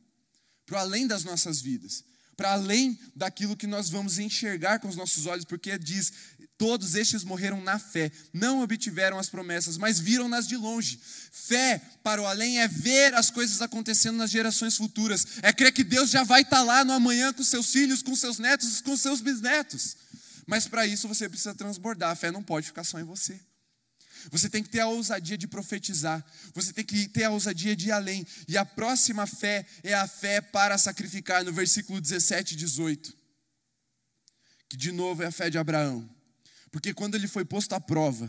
para 0.65 0.77
o 0.77 0.79
além 0.79 1.09
das 1.09 1.25
nossas 1.25 1.61
vidas, 1.61 2.05
para 2.37 2.53
além 2.53 2.97
daquilo 3.17 3.57
que 3.57 3.67
nós 3.67 3.91
vamos 3.91 4.21
enxergar 4.21 4.79
com 4.79 4.87
os 4.87 4.95
nossos 4.95 5.27
olhos, 5.27 5.45
porque 5.45 5.77
diz: 5.77 6.13
todos 6.57 6.95
estes 6.95 7.25
morreram 7.25 7.61
na 7.61 7.81
fé, 7.81 8.13
não 8.33 8.63
obtiveram 8.63 9.19
as 9.19 9.29
promessas, 9.29 9.77
mas 9.77 9.99
viram-nas 9.99 10.47
de 10.47 10.57
longe. 10.57 11.01
Fé 11.33 11.83
para 12.01 12.23
o 12.23 12.27
além 12.27 12.61
é 12.61 12.69
ver 12.69 13.13
as 13.13 13.29
coisas 13.29 13.61
acontecendo 13.61 14.19
nas 14.19 14.31
gerações 14.31 14.77
futuras, 14.77 15.27
é 15.43 15.53
crer 15.53 15.73
que 15.73 15.83
Deus 15.83 16.11
já 16.11 16.23
vai 16.23 16.43
estar 16.43 16.63
lá 16.63 16.85
no 16.85 16.93
amanhã 16.93 17.33
com 17.33 17.43
seus 17.43 17.73
filhos, 17.73 18.03
com 18.03 18.15
seus 18.15 18.39
netos, 18.39 18.81
com 18.81 18.97
seus 18.97 19.21
bisnetos. 19.21 19.97
Mas 20.51 20.67
para 20.67 20.85
isso 20.85 21.07
você 21.07 21.29
precisa 21.29 21.55
transbordar. 21.55 22.11
A 22.11 22.17
fé 22.17 22.33
não 22.33 22.43
pode 22.43 22.67
ficar 22.67 22.83
só 22.83 22.99
em 22.99 23.05
você. 23.05 23.41
Você 24.33 24.51
tem 24.51 24.65
que 24.65 24.69
ter 24.69 24.81
a 24.81 24.89
ousadia 24.89 25.39
de 25.39 25.47
profetizar. 25.47 26.27
Você 26.53 26.73
tem 26.73 26.85
que 26.85 27.07
ter 27.09 27.23
a 27.23 27.31
ousadia 27.31 27.77
de 27.77 27.87
ir 27.87 27.93
além. 27.93 28.27
E 28.49 28.59
a 28.59 28.65
próxima 28.65 29.29
fé 29.29 29.65
é 29.85 29.95
a 29.95 30.09
fé 30.09 30.41
para 30.41 30.77
sacrificar, 30.77 31.45
no 31.45 31.53
versículo 31.53 32.01
17 32.01 32.55
e 32.55 32.57
18. 32.57 33.17
Que 34.69 34.77
de 34.77 34.91
novo 34.91 35.23
é 35.23 35.27
a 35.27 35.31
fé 35.31 35.49
de 35.49 35.57
Abraão. 35.57 36.11
Porque 36.73 36.93
quando 36.93 37.15
ele 37.15 37.29
foi 37.29 37.45
posto 37.45 37.73
à 37.77 37.81
prova, 37.81 38.29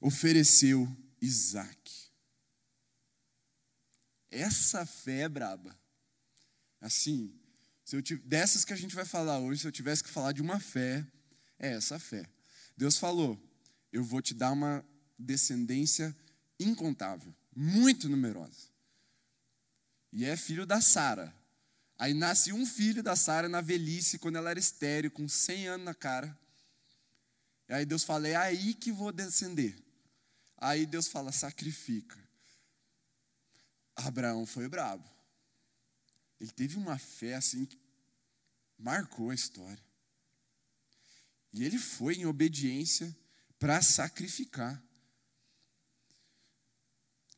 ofereceu 0.00 0.88
Isaac. 1.20 1.92
Essa 4.30 4.86
fé 4.86 5.20
é 5.20 5.28
braba. 5.28 5.78
Assim, 6.80 7.38
se 8.00 8.14
eu 8.14 8.18
dessas 8.20 8.64
que 8.64 8.72
a 8.72 8.76
gente 8.76 8.94
vai 8.94 9.04
falar 9.04 9.38
hoje, 9.38 9.60
se 9.60 9.66
eu 9.66 9.72
tivesse 9.72 10.02
que 10.02 10.08
falar 10.08 10.32
de 10.32 10.40
uma 10.40 10.58
fé, 10.58 11.06
é 11.58 11.74
essa 11.74 11.98
fé. 11.98 12.26
Deus 12.74 12.96
falou: 12.96 13.38
Eu 13.92 14.02
vou 14.02 14.22
te 14.22 14.32
dar 14.32 14.52
uma 14.52 14.82
descendência 15.18 16.16
incontável, 16.58 17.34
muito 17.54 18.08
numerosa. 18.08 18.70
E 20.10 20.24
é 20.24 20.38
filho 20.38 20.64
da 20.64 20.80
Sara. 20.80 21.34
Aí 21.98 22.14
nasce 22.14 22.50
um 22.50 22.64
filho 22.64 23.02
da 23.02 23.14
Sara 23.14 23.46
na 23.46 23.60
velhice, 23.60 24.18
quando 24.18 24.36
ela 24.36 24.48
era 24.48 24.58
estéreo, 24.58 25.10
com 25.10 25.28
100 25.28 25.68
anos 25.68 25.84
na 25.84 25.94
cara. 25.94 26.34
E 27.68 27.74
aí 27.74 27.84
Deus 27.84 28.04
fala: 28.04 28.26
É 28.26 28.36
aí 28.36 28.72
que 28.72 28.90
vou 28.90 29.12
descender. 29.12 29.76
Aí 30.56 30.86
Deus 30.86 31.08
fala: 31.08 31.30
Sacrifica. 31.30 32.18
Abraão 33.94 34.46
foi 34.46 34.66
brabo. 34.66 35.06
Ele 36.40 36.50
teve 36.50 36.78
uma 36.78 36.98
fé 36.98 37.34
assim 37.34 37.66
que 37.66 37.81
marcou 38.82 39.30
a 39.30 39.34
história. 39.34 39.82
E 41.52 41.64
ele 41.64 41.78
foi 41.78 42.14
em 42.14 42.26
obediência 42.26 43.14
para 43.58 43.80
sacrificar. 43.80 44.82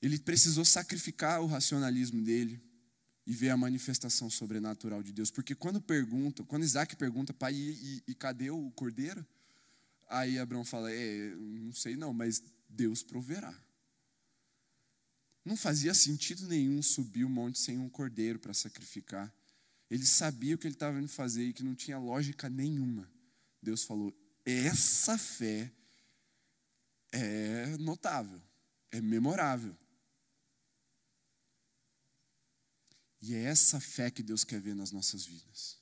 Ele 0.01 0.19
precisou 0.19 0.65
sacrificar 0.65 1.43
o 1.43 1.47
racionalismo 1.47 2.23
dele 2.23 2.63
e 3.27 3.33
ver 3.33 3.51
a 3.51 3.57
manifestação 3.57 4.29
sobrenatural 4.31 5.03
de 5.03 5.13
Deus. 5.13 5.31
Porque 5.31 5.55
quando 5.55 5.81
pergunta, 5.81 6.45
quando 6.45 6.63
Isaac 6.63 6.97
pergunta, 6.97 7.33
pai, 7.33 7.55
e, 7.55 8.03
e, 8.07 8.15
cadê 8.15 8.51
o 8.51 8.71
cordeiro? 8.73 9.27
Aí 10.09 10.39
Abraão 10.39 10.65
fala, 10.65 10.93
é, 10.93 11.35
não 11.35 11.73
sei 11.73 11.97
não, 11.97 12.13
mas 12.13 12.43
Deus 12.69 13.03
proverá. 13.03 13.55
Não 15.45 15.57
fazia 15.57 15.93
sentido 15.95 16.47
nenhum 16.47 16.83
subir 16.83 17.25
o 17.25 17.29
monte 17.29 17.59
sem 17.59 17.79
um 17.79 17.89
cordeiro 17.89 18.39
para 18.39 18.55
sacrificar. 18.55 19.33
Ele 19.95 20.05
sabia 20.05 20.57
o 20.57 20.59
que 20.59 20.67
ele 20.67 20.75
estava 20.75 20.99
indo 20.99 21.07
fazer 21.07 21.45
e 21.45 21.53
que 21.53 21.63
não 21.63 21.73
tinha 21.73 21.97
lógica 21.97 22.51
nenhuma. 22.51 23.09
Deus 23.63 23.85
falou: 23.85 24.13
essa 24.45 25.17
fé 25.17 25.73
é 27.13 27.77
notável, 27.79 28.43
é 28.91 29.01
memorável. 29.01 29.79
E 33.23 33.37
é 33.37 33.45
essa 33.45 33.79
fé 33.79 34.11
que 34.11 34.21
Deus 34.21 34.43
quer 34.43 34.61
ver 34.61 34.75
nas 34.75 34.91
nossas 34.91 35.25
vidas. 35.25 35.79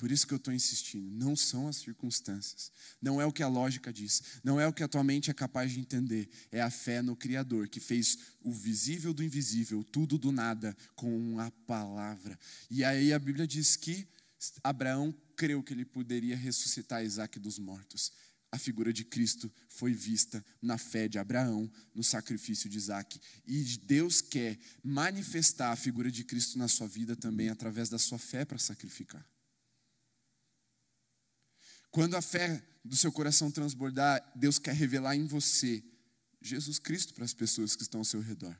Por 0.00 0.10
isso 0.10 0.26
que 0.26 0.32
eu 0.32 0.38
estou 0.38 0.54
insistindo, 0.54 1.10
não 1.10 1.36
são 1.36 1.68
as 1.68 1.76
circunstâncias, 1.76 2.72
não 3.02 3.20
é 3.20 3.26
o 3.26 3.32
que 3.32 3.42
a 3.42 3.48
lógica 3.48 3.92
diz, 3.92 4.22
não 4.42 4.58
é 4.58 4.66
o 4.66 4.72
que 4.72 4.82
a 4.82 4.88
tua 4.88 5.04
mente 5.04 5.30
é 5.30 5.34
capaz 5.34 5.72
de 5.72 5.78
entender, 5.78 6.26
é 6.50 6.62
a 6.62 6.70
fé 6.70 7.02
no 7.02 7.14
Criador, 7.14 7.68
que 7.68 7.80
fez 7.80 8.16
o 8.40 8.50
visível 8.50 9.12
do 9.12 9.22
invisível, 9.22 9.84
tudo 9.84 10.16
do 10.16 10.32
nada, 10.32 10.74
com 10.96 11.38
a 11.38 11.50
palavra. 11.66 12.38
E 12.70 12.82
aí 12.82 13.12
a 13.12 13.18
Bíblia 13.18 13.46
diz 13.46 13.76
que 13.76 14.08
Abraão 14.64 15.14
creu 15.36 15.62
que 15.62 15.74
ele 15.74 15.84
poderia 15.84 16.34
ressuscitar 16.34 17.04
Isaac 17.04 17.38
dos 17.38 17.58
mortos. 17.58 18.10
A 18.50 18.56
figura 18.56 18.94
de 18.94 19.04
Cristo 19.04 19.52
foi 19.68 19.92
vista 19.92 20.42
na 20.62 20.78
fé 20.78 21.08
de 21.08 21.18
Abraão, 21.18 21.70
no 21.94 22.02
sacrifício 22.02 22.70
de 22.70 22.78
Isaac. 22.78 23.20
E 23.46 23.62
Deus 23.84 24.22
quer 24.22 24.58
manifestar 24.82 25.72
a 25.72 25.76
figura 25.76 26.10
de 26.10 26.24
Cristo 26.24 26.56
na 26.56 26.68
sua 26.68 26.88
vida 26.88 27.14
também 27.14 27.50
através 27.50 27.90
da 27.90 27.98
sua 27.98 28.18
fé 28.18 28.46
para 28.46 28.56
sacrificar. 28.56 29.29
Quando 31.90 32.16
a 32.16 32.22
fé 32.22 32.62
do 32.84 32.96
seu 32.96 33.12
coração 33.12 33.50
transbordar, 33.50 34.32
Deus 34.34 34.58
quer 34.58 34.74
revelar 34.74 35.16
em 35.16 35.26
você 35.26 35.82
Jesus 36.40 36.78
Cristo 36.78 37.12
para 37.14 37.24
as 37.24 37.34
pessoas 37.34 37.76
que 37.76 37.82
estão 37.82 38.00
ao 38.00 38.04
seu 38.04 38.20
redor. 38.20 38.56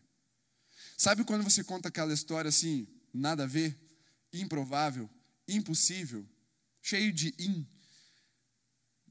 Sabe 0.96 1.24
quando 1.24 1.44
você 1.44 1.64
conta 1.64 1.88
aquela 1.88 2.12
história 2.12 2.48
assim, 2.48 2.86
nada 3.12 3.44
a 3.44 3.46
ver, 3.46 3.78
improvável, 4.32 5.08
impossível, 5.48 6.28
cheio 6.82 7.12
de 7.12 7.34
in, 7.38 7.66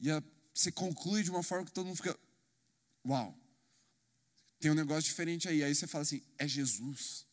e 0.01 0.09
a, 0.11 0.23
você 0.53 0.71
conclui 0.71 1.23
de 1.23 1.29
uma 1.29 1.43
forma 1.43 1.65
que 1.65 1.71
todo 1.71 1.85
mundo 1.85 1.97
fica, 1.97 2.17
uau, 3.05 3.37
tem 4.59 4.69
um 4.69 4.75
negócio 4.75 5.03
diferente 5.03 5.47
aí. 5.47 5.63
Aí 5.63 5.73
você 5.73 5.87
fala 5.87 6.01
assim: 6.01 6.21
é 6.37 6.47
Jesus. 6.47 7.25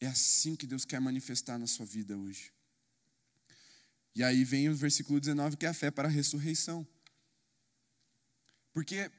É 0.00 0.06
assim 0.06 0.54
que 0.54 0.66
Deus 0.66 0.84
quer 0.84 1.00
manifestar 1.00 1.58
na 1.58 1.66
sua 1.66 1.84
vida 1.84 2.16
hoje. 2.16 2.52
E 4.14 4.22
aí 4.22 4.44
vem 4.44 4.68
o 4.68 4.76
versículo 4.76 5.18
19, 5.18 5.56
que 5.56 5.66
é 5.66 5.68
a 5.68 5.74
fé 5.74 5.90
para 5.90 6.06
a 6.08 6.10
ressurreição. 6.10 6.86
Porque 8.72 9.10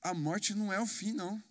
a 0.00 0.14
morte 0.14 0.54
não 0.54 0.72
é 0.72 0.80
o 0.80 0.86
fim, 0.86 1.12
não. 1.12 1.42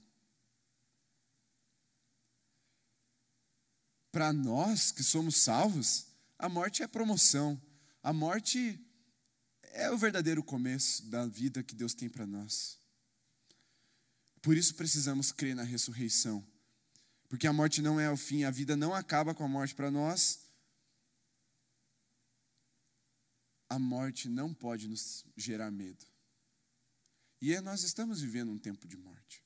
Para 4.11 4.33
nós 4.33 4.91
que 4.91 5.03
somos 5.03 5.37
salvos, 5.37 6.07
a 6.37 6.49
morte 6.49 6.83
é 6.83 6.87
promoção. 6.87 7.61
A 8.03 8.11
morte 8.11 8.79
é 9.61 9.89
o 9.91 9.97
verdadeiro 9.97 10.43
começo 10.43 11.05
da 11.05 11.25
vida 11.25 11.63
que 11.63 11.75
Deus 11.75 11.93
tem 11.93 12.09
para 12.09 12.25
nós. 12.25 12.77
Por 14.41 14.57
isso 14.57 14.75
precisamos 14.75 15.31
crer 15.31 15.55
na 15.55 15.63
ressurreição. 15.63 16.45
Porque 17.29 17.47
a 17.47 17.53
morte 17.53 17.81
não 17.81 17.99
é 17.99 18.11
o 18.11 18.17
fim, 18.17 18.43
a 18.43 18.51
vida 18.51 18.75
não 18.75 18.93
acaba 18.93 19.33
com 19.33 19.45
a 19.45 19.47
morte 19.47 19.73
para 19.73 19.89
nós, 19.89 20.50
a 23.71 23.79
morte 23.79 24.27
não 24.27 24.53
pode 24.53 24.85
nos 24.85 25.23
gerar 25.37 25.71
medo. 25.71 26.05
E 27.41 27.53
é, 27.53 27.61
nós 27.61 27.83
estamos 27.83 28.19
vivendo 28.19 28.51
um 28.51 28.57
tempo 28.57 28.85
de 28.85 28.97
morte. 28.97 29.45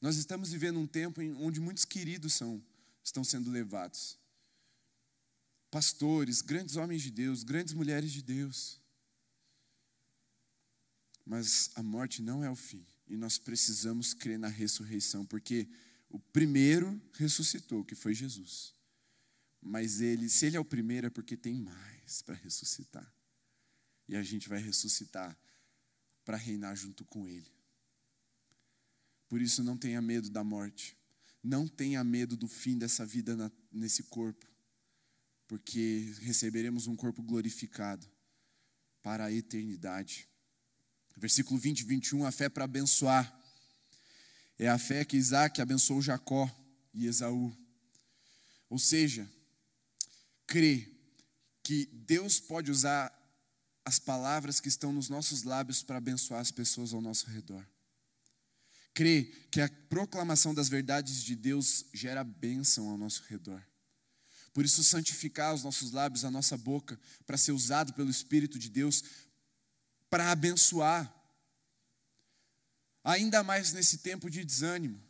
Nós 0.00 0.16
estamos 0.16 0.50
vivendo 0.50 0.80
um 0.80 0.86
tempo 0.86 1.20
onde 1.38 1.60
muitos 1.60 1.84
queridos 1.84 2.34
são, 2.34 2.60
estão 3.04 3.22
sendo 3.22 3.52
levados. 3.52 4.18
Pastores, 5.70 6.42
grandes 6.42 6.74
homens 6.74 7.02
de 7.02 7.12
Deus, 7.12 7.44
grandes 7.44 7.72
mulheres 7.72 8.10
de 8.10 8.20
Deus. 8.20 8.80
Mas 11.24 11.70
a 11.76 11.84
morte 11.84 12.20
não 12.20 12.42
é 12.42 12.50
o 12.50 12.56
fim. 12.56 12.84
E 13.06 13.16
nós 13.16 13.38
precisamos 13.38 14.12
crer 14.12 14.40
na 14.40 14.48
ressurreição, 14.48 15.24
porque 15.24 15.68
o 16.10 16.18
primeiro 16.18 17.00
ressuscitou, 17.12 17.84
que 17.84 17.94
foi 17.94 18.12
Jesus. 18.12 18.74
Mas 19.60 20.00
ele, 20.00 20.28
se 20.28 20.46
ele 20.46 20.56
é 20.56 20.60
o 20.60 20.64
primeiro, 20.64 21.06
é 21.06 21.10
porque 21.10 21.36
tem 21.36 21.54
mais 21.54 22.22
para 22.22 22.34
ressuscitar 22.34 23.21
e 24.12 24.16
a 24.16 24.22
gente 24.22 24.46
vai 24.46 24.60
ressuscitar 24.60 25.34
para 26.22 26.36
reinar 26.36 26.76
junto 26.76 27.02
com 27.02 27.26
Ele. 27.26 27.50
Por 29.26 29.40
isso, 29.40 29.62
não 29.62 29.74
tenha 29.74 30.02
medo 30.02 30.28
da 30.28 30.44
morte, 30.44 30.94
não 31.42 31.66
tenha 31.66 32.04
medo 32.04 32.36
do 32.36 32.46
fim 32.46 32.76
dessa 32.76 33.06
vida 33.06 33.34
na, 33.34 33.50
nesse 33.72 34.02
corpo, 34.02 34.46
porque 35.48 36.14
receberemos 36.20 36.86
um 36.86 36.94
corpo 36.94 37.22
glorificado. 37.22 38.06
para 39.02 39.24
a 39.24 39.32
eternidade. 39.32 40.28
Versículo 41.16 41.58
20 41.58 41.80
e 41.80 41.84
21, 41.84 42.24
a 42.24 42.30
fé 42.30 42.48
para 42.48 42.64
abençoar. 42.64 43.36
É 44.58 44.68
a 44.68 44.78
fé 44.78 45.04
que 45.04 45.16
Isaac 45.16 45.60
abençoou 45.60 46.00
Jacó 46.00 46.48
e 46.94 47.06
Esaú. 47.06 47.52
Ou 48.68 48.78
seja, 48.78 49.28
crê 50.46 50.88
que 51.64 51.86
Deus 51.86 52.38
pode 52.38 52.70
usar 52.70 53.21
as 53.84 53.98
palavras 53.98 54.60
que 54.60 54.68
estão 54.68 54.92
nos 54.92 55.08
nossos 55.08 55.42
lábios 55.42 55.82
para 55.82 55.98
abençoar 55.98 56.40
as 56.40 56.50
pessoas 56.50 56.92
ao 56.92 57.00
nosso 57.00 57.26
redor. 57.26 57.66
Crê 58.94 59.24
que 59.50 59.60
a 59.60 59.68
proclamação 59.88 60.54
das 60.54 60.68
verdades 60.68 61.22
de 61.22 61.34
Deus 61.34 61.86
gera 61.92 62.22
bênção 62.22 62.90
ao 62.90 62.98
nosso 62.98 63.22
redor. 63.24 63.62
Por 64.52 64.64
isso, 64.64 64.84
santificar 64.84 65.54
os 65.54 65.64
nossos 65.64 65.92
lábios, 65.92 66.24
a 66.24 66.30
nossa 66.30 66.58
boca, 66.58 67.00
para 67.26 67.38
ser 67.38 67.52
usado 67.52 67.94
pelo 67.94 68.10
Espírito 68.10 68.58
de 68.58 68.68
Deus 68.68 69.02
para 70.10 70.30
abençoar. 70.30 71.10
Ainda 73.02 73.42
mais 73.42 73.72
nesse 73.72 73.98
tempo 73.98 74.28
de 74.28 74.44
desânimo. 74.44 75.02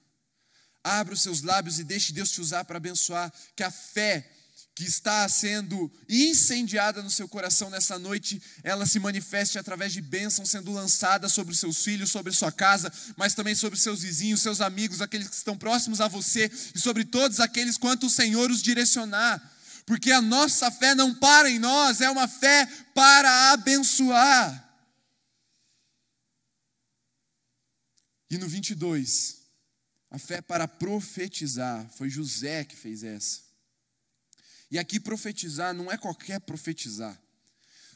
Abra 0.85 1.14
os 1.14 1.23
seus 1.23 1.43
lábios 1.43 1.81
e 1.81 1.85
deixe 1.85 2.12
Deus 2.12 2.31
te 2.31 2.41
usar 2.41 2.64
para 2.64 2.77
abençoar. 2.77 3.33
Que 3.57 3.64
a 3.64 3.70
fé 3.70 4.31
que 4.75 4.85
está 4.85 5.29
sendo 5.29 5.93
incendiada 6.09 7.03
no 7.03 7.11
seu 7.11 7.29
coração 7.29 7.68
nessa 7.68 7.99
noite, 7.99 8.41
ela 8.64 8.87
se 8.87 8.99
manifeste 8.99 9.59
através 9.59 9.93
de 9.93 10.01
bênçãos 10.01 10.49
sendo 10.49 10.73
lançadas 10.73 11.33
sobre 11.33 11.53
os 11.53 11.59
seus 11.59 11.85
filhos, 11.85 12.11
sobre 12.11 12.33
sua 12.33 12.51
casa, 12.51 12.91
mas 13.16 13.35
também 13.35 13.55
sobre 13.55 13.79
seus 13.79 14.01
vizinhos, 14.01 14.41
seus 14.41 14.62
amigos, 14.62 15.03
aqueles 15.03 15.29
que 15.29 15.37
estão 15.37 15.59
próximos 15.59 16.01
a 16.01 16.09
você 16.09 16.51
e 16.75 16.79
sobre 16.79 17.05
todos 17.05 17.39
aqueles 17.39 17.77
quanto 17.77 18.07
o 18.07 18.11
Senhor 18.11 18.51
os 18.51 18.62
direcionar. 18.62 19.43
Porque 19.85 20.11
a 20.11 20.23
nossa 20.23 20.70
fé 20.70 20.95
não 20.95 21.14
para 21.14 21.51
em 21.51 21.59
nós, 21.59 22.01
é 22.01 22.09
uma 22.09 22.27
fé 22.27 22.66
para 22.95 23.53
abençoar. 23.53 24.70
E 28.31 28.39
no 28.39 28.49
22, 28.49 29.43
a 30.11 30.18
fé 30.18 30.41
para 30.41 30.66
profetizar, 30.66 31.87
foi 31.99 32.09
José 32.09 32.64
que 32.64 32.75
fez 32.75 33.03
essa. 33.03 33.51
E 34.73 34.79
aqui 34.79 34.99
profetizar 34.99 35.75
não 35.75 35.93
é 35.93 35.99
qualquer 35.99 36.41
profetizar. 36.41 37.20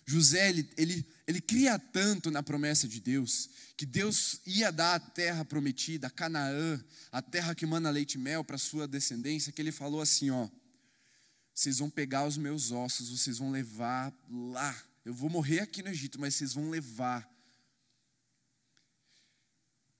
José, 0.04 0.50
ele, 0.50 0.70
ele, 0.76 1.08
ele 1.26 1.40
cria 1.40 1.78
tanto 1.78 2.30
na 2.30 2.42
promessa 2.42 2.86
de 2.86 3.00
Deus, 3.00 3.48
que 3.78 3.86
Deus 3.86 4.42
ia 4.44 4.70
dar 4.70 4.96
a 4.96 5.00
terra 5.00 5.42
prometida, 5.42 6.10
Canaã, 6.10 6.84
a 7.10 7.22
terra 7.22 7.54
que 7.54 7.64
manda 7.64 7.88
leite 7.88 8.16
e 8.16 8.18
mel 8.18 8.44
para 8.44 8.58
sua 8.58 8.86
descendência, 8.86 9.50
que 9.50 9.62
ele 9.62 9.72
falou 9.72 10.02
assim: 10.02 10.28
ó, 10.28 10.50
vocês 11.54 11.78
vão 11.78 11.88
pegar 11.88 12.26
os 12.26 12.36
meus 12.36 12.70
ossos, 12.70 13.08
vocês 13.08 13.38
vão 13.38 13.50
levar 13.50 14.12
lá. 14.30 14.78
Eu 15.02 15.14
vou 15.14 15.30
morrer 15.30 15.60
aqui 15.60 15.82
no 15.82 15.88
Egito, 15.88 16.20
mas 16.20 16.34
vocês 16.34 16.52
vão 16.52 16.68
levar. 16.68 17.26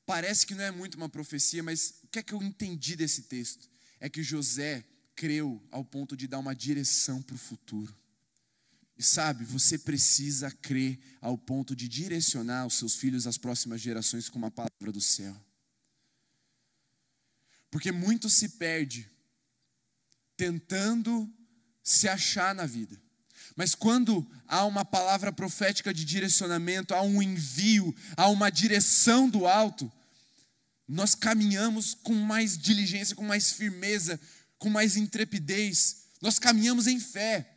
Parece 0.05 0.47
que 0.47 0.55
não 0.55 0.63
é 0.63 0.71
muito 0.71 0.97
uma 0.97 1.09
profecia, 1.09 1.63
mas 1.63 1.95
o 2.05 2.09
que 2.09 2.19
é 2.19 2.23
que 2.23 2.35
eu 2.35 2.43
entendi 2.43 2.97
desse 2.97 3.23
texto? 3.23 3.67
É 3.99 4.11
que 4.11 4.23
José, 4.23 4.85
creu 5.17 5.61
ao 5.73 5.85
ponto 5.85 6.17
de 6.17 6.29
dar 6.29 6.39
uma 6.39 6.55
direção 6.55 7.23
para 7.23 7.35
o 7.35 7.39
futuro. 7.39 7.97
E 8.99 9.03
sabe, 9.03 9.45
você 9.45 9.79
precisa 9.79 10.51
crer 10.51 10.99
ao 11.21 11.37
ponto 11.37 11.75
de 11.75 11.89
direcionar 11.89 12.67
os 12.67 12.75
seus 12.75 12.95
filhos 12.95 13.27
às 13.27 13.37
próximas 13.37 13.81
gerações 13.81 14.29
com 14.29 14.39
uma 14.39 14.51
palavra 14.51 14.93
do 14.93 15.01
céu. 15.01 15.37
Porque 17.71 17.91
muito 17.91 18.31
se 18.31 18.51
perde 18.51 19.11
tentando 20.37 21.31
se 21.83 22.09
achar 22.09 22.55
na 22.55 22.67
vida. 22.67 23.01
Mas 23.55 23.75
quando 23.75 24.27
há 24.47 24.65
uma 24.65 24.85
palavra 24.85 25.33
profética 25.33 25.93
de 25.93 26.05
direcionamento, 26.05 26.95
há 26.95 27.03
um 27.03 27.23
envio, 27.23 27.95
há 28.17 28.29
uma 28.29 28.51
direção 28.51 29.29
do 29.29 29.47
alto, 29.47 29.91
nós 30.89 31.15
caminhamos 31.15 31.95
com 31.95 32.15
mais 32.15 32.57
diligência, 32.57 33.17
com 33.17 33.25
mais 33.25 33.53
firmeza, 33.53 34.21
com 34.59 34.69
mais 34.69 34.97
intrepidez. 34.97 36.07
Nós 36.21 36.39
caminhamos 36.39 36.87
em 36.87 36.99
fé. 37.01 37.53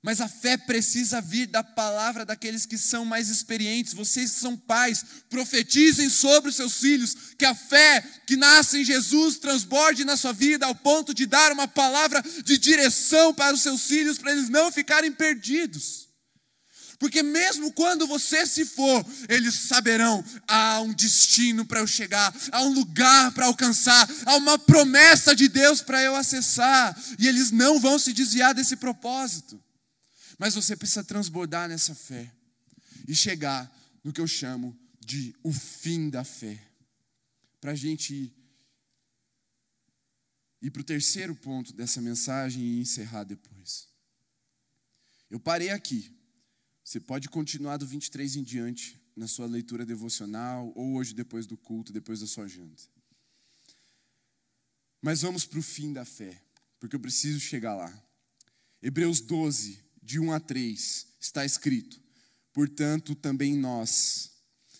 Mas 0.00 0.20
a 0.20 0.28
fé 0.28 0.56
precisa 0.56 1.20
vir 1.20 1.46
da 1.46 1.62
palavra 1.62 2.24
daqueles 2.24 2.64
que 2.64 2.78
são 2.78 3.04
mais 3.04 3.28
experientes. 3.28 3.92
Vocês 3.92 4.30
são 4.30 4.56
pais, 4.56 5.04
profetizem 5.28 6.08
sobre 6.08 6.50
os 6.50 6.56
seus 6.56 6.78
filhos 6.78 7.16
que 7.36 7.44
a 7.44 7.54
fé 7.54 8.00
que 8.26 8.36
nasce 8.36 8.78
em 8.78 8.84
Jesus 8.84 9.38
transborde 9.38 10.04
na 10.04 10.16
sua 10.16 10.32
vida 10.32 10.66
ao 10.66 10.74
ponto 10.74 11.12
de 11.12 11.26
dar 11.26 11.50
uma 11.50 11.66
palavra 11.66 12.22
de 12.44 12.56
direção 12.56 13.34
para 13.34 13.54
os 13.54 13.62
seus 13.62 13.82
filhos, 13.82 14.18
para 14.18 14.32
eles 14.32 14.48
não 14.48 14.70
ficarem 14.70 15.10
perdidos. 15.10 16.07
Porque 16.98 17.22
mesmo 17.22 17.72
quando 17.72 18.08
você 18.08 18.44
se 18.44 18.64
for, 18.64 19.06
eles 19.28 19.54
saberão: 19.54 20.24
há 20.48 20.80
um 20.80 20.92
destino 20.92 21.64
para 21.64 21.80
eu 21.80 21.86
chegar, 21.86 22.34
há 22.50 22.62
um 22.62 22.72
lugar 22.74 23.32
para 23.32 23.46
alcançar, 23.46 24.08
há 24.26 24.36
uma 24.36 24.58
promessa 24.58 25.34
de 25.34 25.48
Deus 25.48 25.80
para 25.80 26.02
eu 26.02 26.16
acessar, 26.16 27.00
e 27.18 27.28
eles 27.28 27.52
não 27.52 27.78
vão 27.78 27.98
se 27.98 28.12
desviar 28.12 28.52
desse 28.52 28.76
propósito. 28.76 29.62
Mas 30.38 30.54
você 30.54 30.76
precisa 30.76 31.04
transbordar 31.04 31.68
nessa 31.68 31.94
fé 31.94 32.32
e 33.06 33.14
chegar 33.14 33.72
no 34.02 34.12
que 34.12 34.20
eu 34.20 34.26
chamo 34.26 34.76
de 35.00 35.34
o 35.42 35.52
fim 35.52 36.10
da 36.10 36.24
fé. 36.24 36.60
Para 37.60 37.72
a 37.72 37.76
gente 37.76 38.32
ir, 40.60 40.70
para 40.70 40.80
o 40.80 40.84
terceiro 40.84 41.34
ponto 41.34 41.72
dessa 41.72 42.00
mensagem 42.00 42.62
e 42.62 42.80
encerrar 42.80 43.22
depois. 43.22 43.88
Eu 45.30 45.38
parei 45.38 45.70
aqui 45.70 46.17
você 46.88 46.98
pode 46.98 47.28
continuar 47.28 47.76
do 47.76 47.86
23 47.86 48.36
em 48.36 48.42
diante 48.42 48.98
na 49.14 49.28
sua 49.28 49.44
leitura 49.44 49.84
devocional 49.84 50.72
ou 50.74 50.94
hoje 50.94 51.12
depois 51.12 51.44
do 51.46 51.54
culto, 51.54 51.92
depois 51.92 52.20
da 52.20 52.26
sua 52.26 52.48
janta. 52.48 52.82
Mas 55.02 55.20
vamos 55.20 55.44
para 55.44 55.58
o 55.58 55.62
fim 55.62 55.92
da 55.92 56.06
fé, 56.06 56.42
porque 56.80 56.96
eu 56.96 57.00
preciso 57.00 57.40
chegar 57.40 57.74
lá. 57.74 57.92
Hebreus 58.80 59.20
12, 59.20 59.84
de 60.02 60.18
1 60.18 60.32
a 60.32 60.40
3, 60.40 61.06
está 61.20 61.44
escrito: 61.44 62.00
Portanto, 62.54 63.14
também 63.14 63.54
nós, 63.54 64.30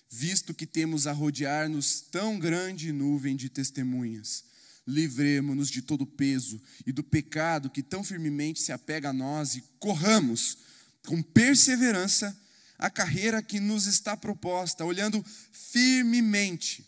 visto 0.09 0.54
que 0.54 0.66
temos 0.66 1.06
a 1.06 1.12
rodear-nos 1.12 2.00
tão 2.00 2.38
grande 2.38 2.90
nuvem 2.90 3.36
de 3.36 3.50
testemunhas, 3.50 4.44
livremo-nos 4.86 5.68
de 5.68 5.82
todo 5.82 6.06
peso 6.06 6.59
e 6.86 6.90
do 6.90 7.04
pecado 7.04 7.68
que 7.68 7.82
tão 7.82 8.02
firmemente 8.02 8.62
se 8.62 8.72
apega 8.72 9.11
a 9.11 9.12
nós 9.12 9.56
e 9.56 9.64
corramos 9.78 10.68
com 11.09 11.22
perseverança 11.22 12.38
a 12.78 12.90
carreira 12.90 13.42
que 13.42 13.59
nos 13.59 13.86
está 13.86 14.14
proposta, 14.14 14.84
olhando 14.84 15.24
firmemente 15.50 16.86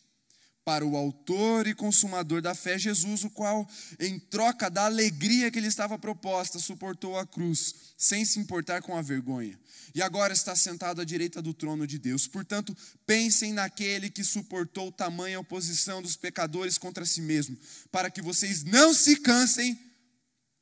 para 0.63 0.85
o 0.85 0.95
autor 0.95 1.67
e 1.67 1.75
consumador 1.75 2.43
da 2.43 2.55
fé, 2.55 2.79
Jesus, 2.79 3.25
o 3.25 3.31
qual, 3.31 3.67
em 3.99 4.19
troca 4.19 4.71
da 4.71 4.85
alegria 4.85 5.51
que 5.51 5.59
lhe 5.59 5.67
estava 5.67 5.99
proposta, 5.99 6.59
suportou 6.59 7.19
a 7.19 7.27
cruz, 7.27 7.75
sem 7.97 8.25
se 8.27 8.39
importar 8.39 8.83
com 8.83 8.95
a 8.95 9.01
vergonha, 9.01 9.59
e 9.95 10.03
agora 10.03 10.35
está 10.35 10.55
sentado 10.55 11.01
à 11.01 11.05
direita 11.05 11.41
do 11.41 11.55
trono 11.55 11.87
de 11.87 11.99
Deus. 11.99 12.29
Portanto, 12.29 12.77
pensem 13.07 13.55
naquele 13.55 14.11
que 14.11 14.23
suportou 14.23 14.93
tamanha 14.93 15.41
oposição 15.41 16.03
dos 16.03 16.15
pecadores 16.15 16.77
contra 16.77 17.07
si 17.07 17.23
mesmo, 17.23 17.57
para 17.91 18.11
que 18.11 18.21
vocês 18.21 18.63
não 18.65 18.93
se 18.93 19.17
cansem 19.17 19.77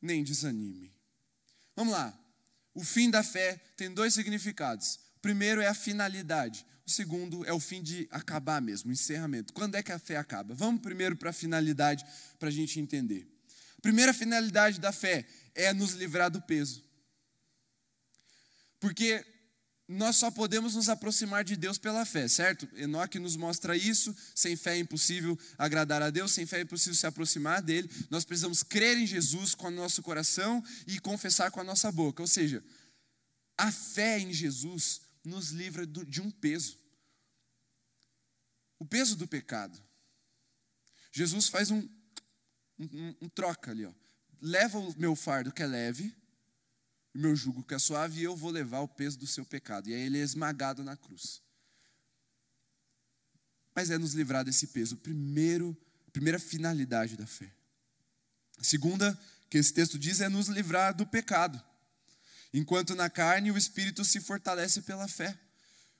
nem 0.00 0.22
desanimem. 0.22 0.92
Vamos 1.74 1.92
lá. 1.92 2.27
O 2.78 2.84
fim 2.84 3.10
da 3.10 3.24
fé 3.24 3.60
tem 3.76 3.92
dois 3.92 4.14
significados. 4.14 5.00
O 5.16 5.20
primeiro 5.20 5.60
é 5.60 5.66
a 5.66 5.74
finalidade. 5.74 6.64
O 6.86 6.90
segundo 6.92 7.44
é 7.44 7.52
o 7.52 7.58
fim 7.58 7.82
de 7.82 8.06
acabar 8.08 8.62
mesmo, 8.62 8.90
o 8.90 8.92
encerramento. 8.92 9.52
Quando 9.52 9.74
é 9.74 9.82
que 9.82 9.90
a 9.90 9.98
fé 9.98 10.16
acaba? 10.16 10.54
Vamos 10.54 10.80
primeiro 10.80 11.16
para 11.16 11.30
a 11.30 11.32
finalidade, 11.32 12.06
para 12.38 12.48
a 12.48 12.52
gente 12.52 12.78
entender. 12.78 13.26
A 13.78 13.80
primeira 13.80 14.14
finalidade 14.14 14.78
da 14.78 14.92
fé 14.92 15.26
é 15.56 15.74
nos 15.74 15.94
livrar 15.94 16.30
do 16.30 16.40
peso. 16.40 16.84
Porque 18.78 19.26
nós 19.88 20.16
só 20.16 20.30
podemos 20.30 20.74
nos 20.74 20.90
aproximar 20.90 21.42
de 21.42 21.56
Deus 21.56 21.78
pela 21.78 22.04
fé, 22.04 22.28
certo? 22.28 22.68
Enoque 22.76 23.18
nos 23.18 23.36
mostra 23.36 23.74
isso. 23.74 24.14
Sem 24.34 24.54
fé 24.54 24.76
é 24.76 24.80
impossível 24.80 25.38
agradar 25.56 26.02
a 26.02 26.10
Deus, 26.10 26.32
sem 26.32 26.44
fé 26.44 26.58
é 26.58 26.62
impossível 26.62 26.94
se 26.94 27.06
aproximar 27.06 27.62
dele. 27.62 27.90
Nós 28.10 28.22
precisamos 28.22 28.62
crer 28.62 28.98
em 28.98 29.06
Jesus 29.06 29.54
com 29.54 29.68
o 29.68 29.70
nosso 29.70 30.02
coração 30.02 30.62
e 30.86 31.00
confessar 31.00 31.50
com 31.50 31.60
a 31.60 31.64
nossa 31.64 31.90
boca. 31.90 32.22
Ou 32.22 32.26
seja, 32.26 32.62
a 33.56 33.72
fé 33.72 34.20
em 34.20 34.30
Jesus 34.30 35.00
nos 35.24 35.50
livra 35.50 35.86
de 35.86 36.20
um 36.20 36.30
peso 36.30 36.76
o 38.78 38.84
peso 38.84 39.16
do 39.16 39.26
pecado. 39.26 39.76
Jesus 41.10 41.48
faz 41.48 41.70
um, 41.70 41.88
um, 42.78 43.14
um 43.22 43.28
troca 43.28 43.72
ali, 43.72 43.84
ó. 43.84 43.92
leva 44.40 44.78
o 44.78 44.94
meu 44.98 45.16
fardo 45.16 45.52
que 45.52 45.62
é 45.62 45.66
leve 45.66 46.14
o 47.18 47.20
meu 47.20 47.34
jugo 47.34 47.64
que 47.64 47.74
é 47.74 47.78
suave, 47.80 48.20
e 48.20 48.24
eu 48.24 48.36
vou 48.36 48.48
levar 48.48 48.78
o 48.78 48.86
peso 48.86 49.18
do 49.18 49.26
seu 49.26 49.44
pecado. 49.44 49.90
E 49.90 49.94
aí 49.94 50.02
ele 50.02 50.20
é 50.20 50.22
esmagado 50.22 50.84
na 50.84 50.96
cruz. 50.96 51.42
Mas 53.74 53.90
é 53.90 53.98
nos 53.98 54.14
livrar 54.14 54.44
desse 54.44 54.68
peso, 54.68 54.96
primeiro, 54.96 55.76
primeira 56.12 56.38
finalidade 56.38 57.16
da 57.16 57.26
fé. 57.26 57.52
A 58.56 58.62
segunda, 58.62 59.18
que 59.50 59.58
esse 59.58 59.74
texto 59.74 59.98
diz, 59.98 60.20
é 60.20 60.28
nos 60.28 60.46
livrar 60.46 60.94
do 60.94 61.04
pecado. 61.04 61.60
Enquanto 62.54 62.94
na 62.94 63.10
carne 63.10 63.50
o 63.50 63.58
espírito 63.58 64.04
se 64.04 64.20
fortalece 64.20 64.82
pela 64.82 65.08
fé. 65.08 65.36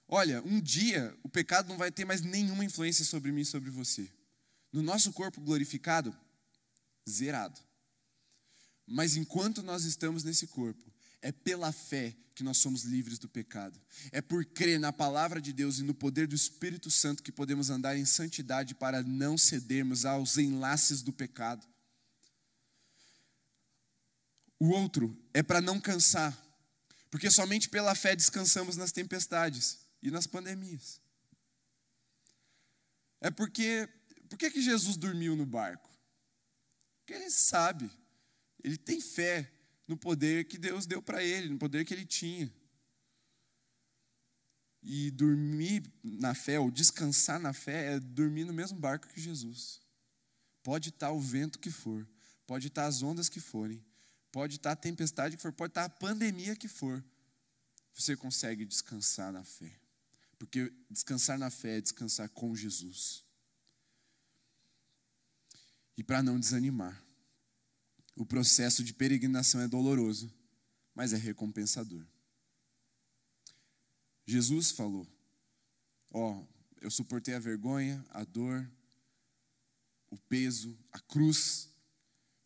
Olha, 0.06 0.40
um 0.42 0.60
dia 0.60 1.16
o 1.24 1.28
pecado 1.28 1.68
não 1.68 1.76
vai 1.76 1.90
ter 1.90 2.04
mais 2.04 2.20
nenhuma 2.20 2.64
influência 2.64 3.04
sobre 3.04 3.32
mim 3.32 3.40
e 3.40 3.46
sobre 3.46 3.70
você. 3.70 4.08
No 4.72 4.82
nosso 4.82 5.12
corpo 5.12 5.40
glorificado, 5.40 6.16
zerado. 7.08 7.60
Mas 8.86 9.16
enquanto 9.16 9.64
nós 9.64 9.84
estamos 9.84 10.22
nesse 10.22 10.46
corpo, 10.46 10.87
é 11.22 11.32
pela 11.32 11.72
fé 11.72 12.16
que 12.34 12.44
nós 12.44 12.58
somos 12.58 12.84
livres 12.84 13.18
do 13.18 13.28
pecado. 13.28 13.80
É 14.12 14.20
por 14.20 14.44
crer 14.44 14.78
na 14.78 14.92
palavra 14.92 15.40
de 15.40 15.52
Deus 15.52 15.80
e 15.80 15.82
no 15.82 15.92
poder 15.92 16.28
do 16.28 16.36
Espírito 16.36 16.88
Santo 16.90 17.22
que 17.22 17.32
podemos 17.32 17.68
andar 17.68 17.96
em 17.96 18.04
santidade 18.04 18.76
para 18.76 19.02
não 19.02 19.36
cedermos 19.36 20.04
aos 20.04 20.38
enlaces 20.38 21.02
do 21.02 21.12
pecado. 21.12 21.66
O 24.60 24.70
outro 24.70 25.16
é 25.34 25.42
para 25.42 25.60
não 25.60 25.80
cansar, 25.80 26.36
porque 27.10 27.30
somente 27.30 27.68
pela 27.68 27.94
fé 27.94 28.14
descansamos 28.14 28.76
nas 28.76 28.92
tempestades 28.92 29.78
e 30.00 30.10
nas 30.10 30.26
pandemias. 30.26 31.00
É 33.20 33.30
porque, 33.30 33.88
por 34.28 34.38
que 34.38 34.62
Jesus 34.62 34.96
dormiu 34.96 35.34
no 35.34 35.44
barco? 35.44 35.90
Porque 37.00 37.14
ele 37.14 37.30
sabe, 37.30 37.90
ele 38.62 38.76
tem 38.76 39.00
fé 39.00 39.52
no 39.88 39.96
poder 39.96 40.44
que 40.44 40.58
Deus 40.58 40.86
deu 40.86 41.02
para 41.02 41.24
ele, 41.24 41.48
no 41.48 41.58
poder 41.58 41.84
que 41.86 41.94
ele 41.94 42.04
tinha. 42.04 42.52
E 44.82 45.10
dormir 45.10 45.82
na 46.04 46.34
fé, 46.34 46.60
ou 46.60 46.70
descansar 46.70 47.40
na 47.40 47.54
fé, 47.54 47.94
é 47.94 48.00
dormir 48.00 48.44
no 48.44 48.52
mesmo 48.52 48.78
barco 48.78 49.08
que 49.08 49.20
Jesus. 49.20 49.80
Pode 50.62 50.90
estar 50.90 51.10
o 51.10 51.18
vento 51.18 51.58
que 51.58 51.70
for, 51.70 52.06
pode 52.46 52.68
estar 52.68 52.86
as 52.86 53.02
ondas 53.02 53.28
que 53.30 53.40
forem, 53.40 53.82
pode 54.30 54.56
estar 54.56 54.72
a 54.72 54.76
tempestade 54.76 55.36
que 55.36 55.42
for, 55.42 55.52
pode 55.52 55.70
estar 55.70 55.84
a 55.84 55.88
pandemia 55.88 56.54
que 56.54 56.68
for. 56.68 57.02
Você 57.94 58.14
consegue 58.14 58.64
descansar 58.64 59.32
na 59.32 59.42
fé. 59.42 59.80
Porque 60.38 60.72
descansar 60.88 61.36
na 61.36 61.50
fé 61.50 61.78
é 61.78 61.80
descansar 61.80 62.28
com 62.28 62.54
Jesus. 62.54 63.24
E 65.96 66.04
para 66.04 66.22
não 66.22 66.38
desanimar, 66.38 67.02
o 68.18 68.26
processo 68.26 68.82
de 68.82 68.92
peregrinação 68.92 69.60
é 69.60 69.68
doloroso, 69.68 70.28
mas 70.92 71.12
é 71.12 71.16
recompensador. 71.16 72.04
Jesus 74.26 74.72
falou: 74.72 75.06
Ó, 76.10 76.32
oh, 76.32 76.48
eu 76.80 76.90
suportei 76.90 77.34
a 77.34 77.38
vergonha, 77.38 78.04
a 78.10 78.24
dor, 78.24 78.68
o 80.10 80.18
peso, 80.18 80.76
a 80.90 80.98
cruz, 80.98 81.68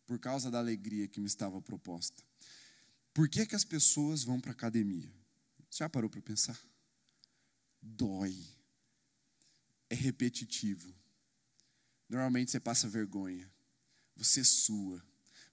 por 0.05 0.19
causa 0.19 0.51
da 0.51 0.59
alegria 0.59 1.07
que 1.07 1.19
me 1.19 1.25
estava 1.25 1.59
proposta. 1.59 2.23
Por 3.11 3.27
que, 3.27 3.43
que 3.43 3.55
as 3.55 3.63
pessoas 3.63 4.23
vão 4.23 4.39
para 4.39 4.51
a 4.51 4.53
academia? 4.53 5.11
Você 5.71 5.79
já 5.79 5.89
parou 5.89 6.09
para 6.09 6.21
pensar? 6.21 6.59
Dói. 7.81 8.37
É 9.89 9.95
repetitivo. 9.95 10.93
Normalmente 12.07 12.51
você 12.51 12.59
passa 12.59 12.87
vergonha. 12.87 13.51
Você 14.15 14.43
sua 14.43 15.03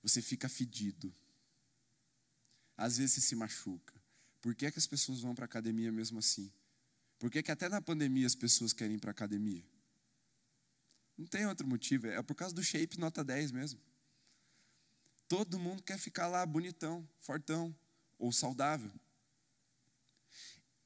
você 0.02 0.22
fica 0.22 0.48
fedido. 0.48 1.12
Às 2.76 2.96
vezes 2.96 3.14
você 3.14 3.20
se 3.20 3.36
machuca. 3.36 3.94
Por 4.40 4.54
que, 4.54 4.66
é 4.66 4.70
que 4.70 4.78
as 4.78 4.86
pessoas 4.86 5.20
vão 5.20 5.34
para 5.34 5.44
a 5.44 5.46
academia 5.46 5.92
mesmo 5.92 6.18
assim? 6.18 6.50
Por 7.18 7.30
que, 7.30 7.38
é 7.38 7.42
que 7.42 7.50
até 7.50 7.68
na 7.68 7.82
pandemia 7.82 8.26
as 8.26 8.34
pessoas 8.34 8.72
querem 8.72 8.96
ir 8.96 8.98
para 8.98 9.10
a 9.10 9.12
academia? 9.12 9.62
Não 11.18 11.26
tem 11.26 11.44
outro 11.46 11.66
motivo, 11.66 12.06
é 12.06 12.22
por 12.22 12.34
causa 12.34 12.54
do 12.54 12.62
shape 12.62 12.98
nota 12.98 13.22
10 13.22 13.52
mesmo. 13.52 13.78
Todo 15.28 15.58
mundo 15.58 15.82
quer 15.82 15.98
ficar 15.98 16.26
lá 16.26 16.44
bonitão, 16.46 17.06
fortão 17.20 17.76
ou 18.18 18.32
saudável. 18.32 18.90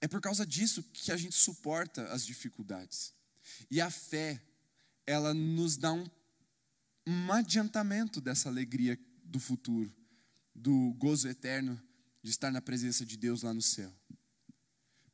É 0.00 0.08
por 0.08 0.20
causa 0.20 0.44
disso 0.44 0.82
que 0.92 1.12
a 1.12 1.16
gente 1.16 1.36
suporta 1.36 2.08
as 2.08 2.26
dificuldades. 2.26 3.14
E 3.70 3.80
a 3.80 3.90
fé, 3.90 4.42
ela 5.06 5.32
nos 5.32 5.76
dá 5.76 5.92
um 5.92 6.04
um 7.07 7.32
adiantamento 7.32 8.20
dessa 8.20 8.48
alegria 8.48 8.98
do 9.24 9.38
futuro, 9.38 9.92
do 10.55 10.94
gozo 10.94 11.28
eterno 11.28 11.80
de 12.22 12.30
estar 12.30 12.50
na 12.50 12.62
presença 12.62 13.05
de 13.05 13.16
Deus 13.16 13.42
lá 13.42 13.52
no 13.52 13.61
céu. 13.62 13.92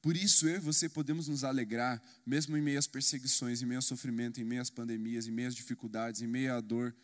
Por 0.00 0.16
isso 0.16 0.48
eu 0.48 0.56
e 0.56 0.60
você 0.60 0.88
podemos 0.88 1.28
nos 1.28 1.44
alegrar, 1.44 2.02
mesmo 2.24 2.56
em 2.56 2.62
meio 2.62 2.78
às 2.78 2.86
perseguições, 2.86 3.60
em 3.60 3.66
meio 3.66 3.78
ao 3.78 3.82
sofrimento, 3.82 4.40
em 4.40 4.44
meio 4.44 4.62
às 4.62 4.70
pandemias, 4.70 5.26
em 5.26 5.30
meio 5.30 5.48
às 5.48 5.54
dificuldades, 5.54 6.22
em 6.22 6.26
meio 6.26 6.54
à 6.54 6.60
dor. 6.60 6.94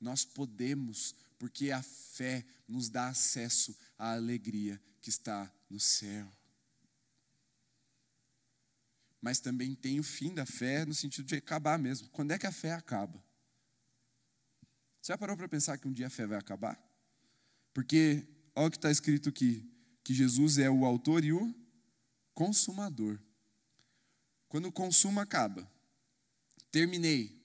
Nós 0.00 0.24
podemos, 0.24 1.14
porque 1.38 1.70
a 1.70 1.82
fé 1.82 2.44
nos 2.68 2.90
dá 2.90 3.08
acesso 3.08 3.74
à 3.98 4.12
alegria 4.12 4.80
que 5.00 5.08
está 5.08 5.50
no 5.70 5.80
céu. 5.80 6.30
Mas 9.22 9.40
também 9.40 9.74
tem 9.74 9.98
o 9.98 10.02
fim 10.02 10.34
da 10.34 10.44
fé 10.44 10.84
no 10.84 10.92
sentido 10.92 11.24
de 11.24 11.36
acabar 11.36 11.78
mesmo. 11.78 12.10
Quando 12.10 12.32
é 12.32 12.38
que 12.38 12.46
a 12.46 12.52
fé 12.52 12.74
acaba? 12.74 13.23
Você 15.04 15.12
já 15.12 15.18
parou 15.18 15.36
para 15.36 15.46
pensar 15.46 15.76
que 15.76 15.86
um 15.86 15.92
dia 15.92 16.06
a 16.06 16.10
fé 16.10 16.26
vai 16.26 16.38
acabar? 16.38 16.82
Porque, 17.74 18.26
olha 18.54 18.68
o 18.68 18.70
que 18.70 18.78
está 18.78 18.90
escrito 18.90 19.28
aqui: 19.28 19.70
que 20.02 20.14
Jesus 20.14 20.56
é 20.56 20.70
o 20.70 20.86
autor 20.86 21.22
e 21.22 21.30
o 21.30 21.54
consumador. 22.32 23.20
Quando 24.48 24.64
o 24.68 24.72
consumo 24.72 25.20
acaba, 25.20 25.70
terminei. 26.70 27.38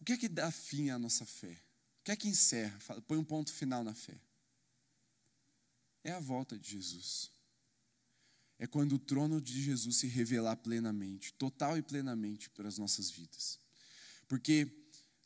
O 0.00 0.04
que 0.04 0.12
é 0.12 0.16
que 0.16 0.28
dá 0.28 0.52
fim 0.52 0.90
à 0.90 1.00
nossa 1.00 1.26
fé? 1.26 1.60
O 1.98 2.04
que 2.04 2.12
é 2.12 2.16
que 2.16 2.28
encerra, 2.28 2.78
põe 3.08 3.18
um 3.18 3.24
ponto 3.24 3.52
final 3.52 3.82
na 3.82 3.92
fé? 3.92 4.20
É 6.04 6.12
a 6.12 6.20
volta 6.20 6.56
de 6.56 6.70
Jesus. 6.70 7.28
É 8.56 8.68
quando 8.68 8.92
o 8.92 8.98
trono 9.00 9.40
de 9.40 9.60
Jesus 9.64 9.96
se 9.96 10.06
revelar 10.06 10.54
plenamente, 10.58 11.32
total 11.32 11.76
e 11.76 11.82
plenamente 11.82 12.48
para 12.50 12.68
as 12.68 12.78
nossas 12.78 13.10
vidas. 13.10 13.58
Porque 14.30 14.68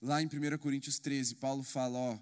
lá 0.01 0.23
em 0.23 0.27
1 0.27 0.57
Coríntios 0.57 0.99
13, 0.99 1.35
Paulo 1.35 1.63
fala: 1.63 1.99
ó, 1.99 2.19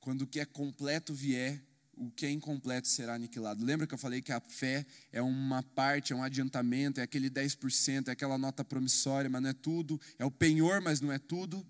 quando 0.00 0.22
o 0.22 0.26
que 0.26 0.40
é 0.40 0.46
completo 0.46 1.12
vier, 1.12 1.62
o 1.94 2.10
que 2.10 2.24
é 2.24 2.30
incompleto 2.30 2.88
será 2.88 3.12
aniquilado. 3.16 3.62
Lembra 3.62 3.86
que 3.86 3.92
eu 3.92 3.98
falei 3.98 4.22
que 4.22 4.32
a 4.32 4.40
fé 4.40 4.86
é 5.12 5.20
uma 5.20 5.62
parte, 5.62 6.14
é 6.14 6.16
um 6.16 6.22
adiantamento, 6.22 7.00
é 7.00 7.02
aquele 7.02 7.28
10%, 7.28 8.08
é 8.08 8.12
aquela 8.12 8.38
nota 8.38 8.64
promissória, 8.64 9.28
mas 9.28 9.42
não 9.42 9.50
é 9.50 9.52
tudo, 9.52 10.00
é 10.18 10.24
o 10.24 10.30
penhor, 10.30 10.80
mas 10.80 11.02
não 11.02 11.12
é 11.12 11.18
tudo. 11.18 11.66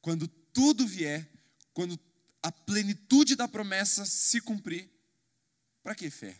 Quando 0.00 0.26
tudo 0.26 0.84
vier, 0.84 1.30
quando 1.72 1.96
a 2.42 2.50
plenitude 2.50 3.36
da 3.36 3.46
promessa 3.46 4.04
se 4.04 4.40
cumprir, 4.40 4.90
para 5.80 5.94
que 5.94 6.10
fé? 6.10 6.36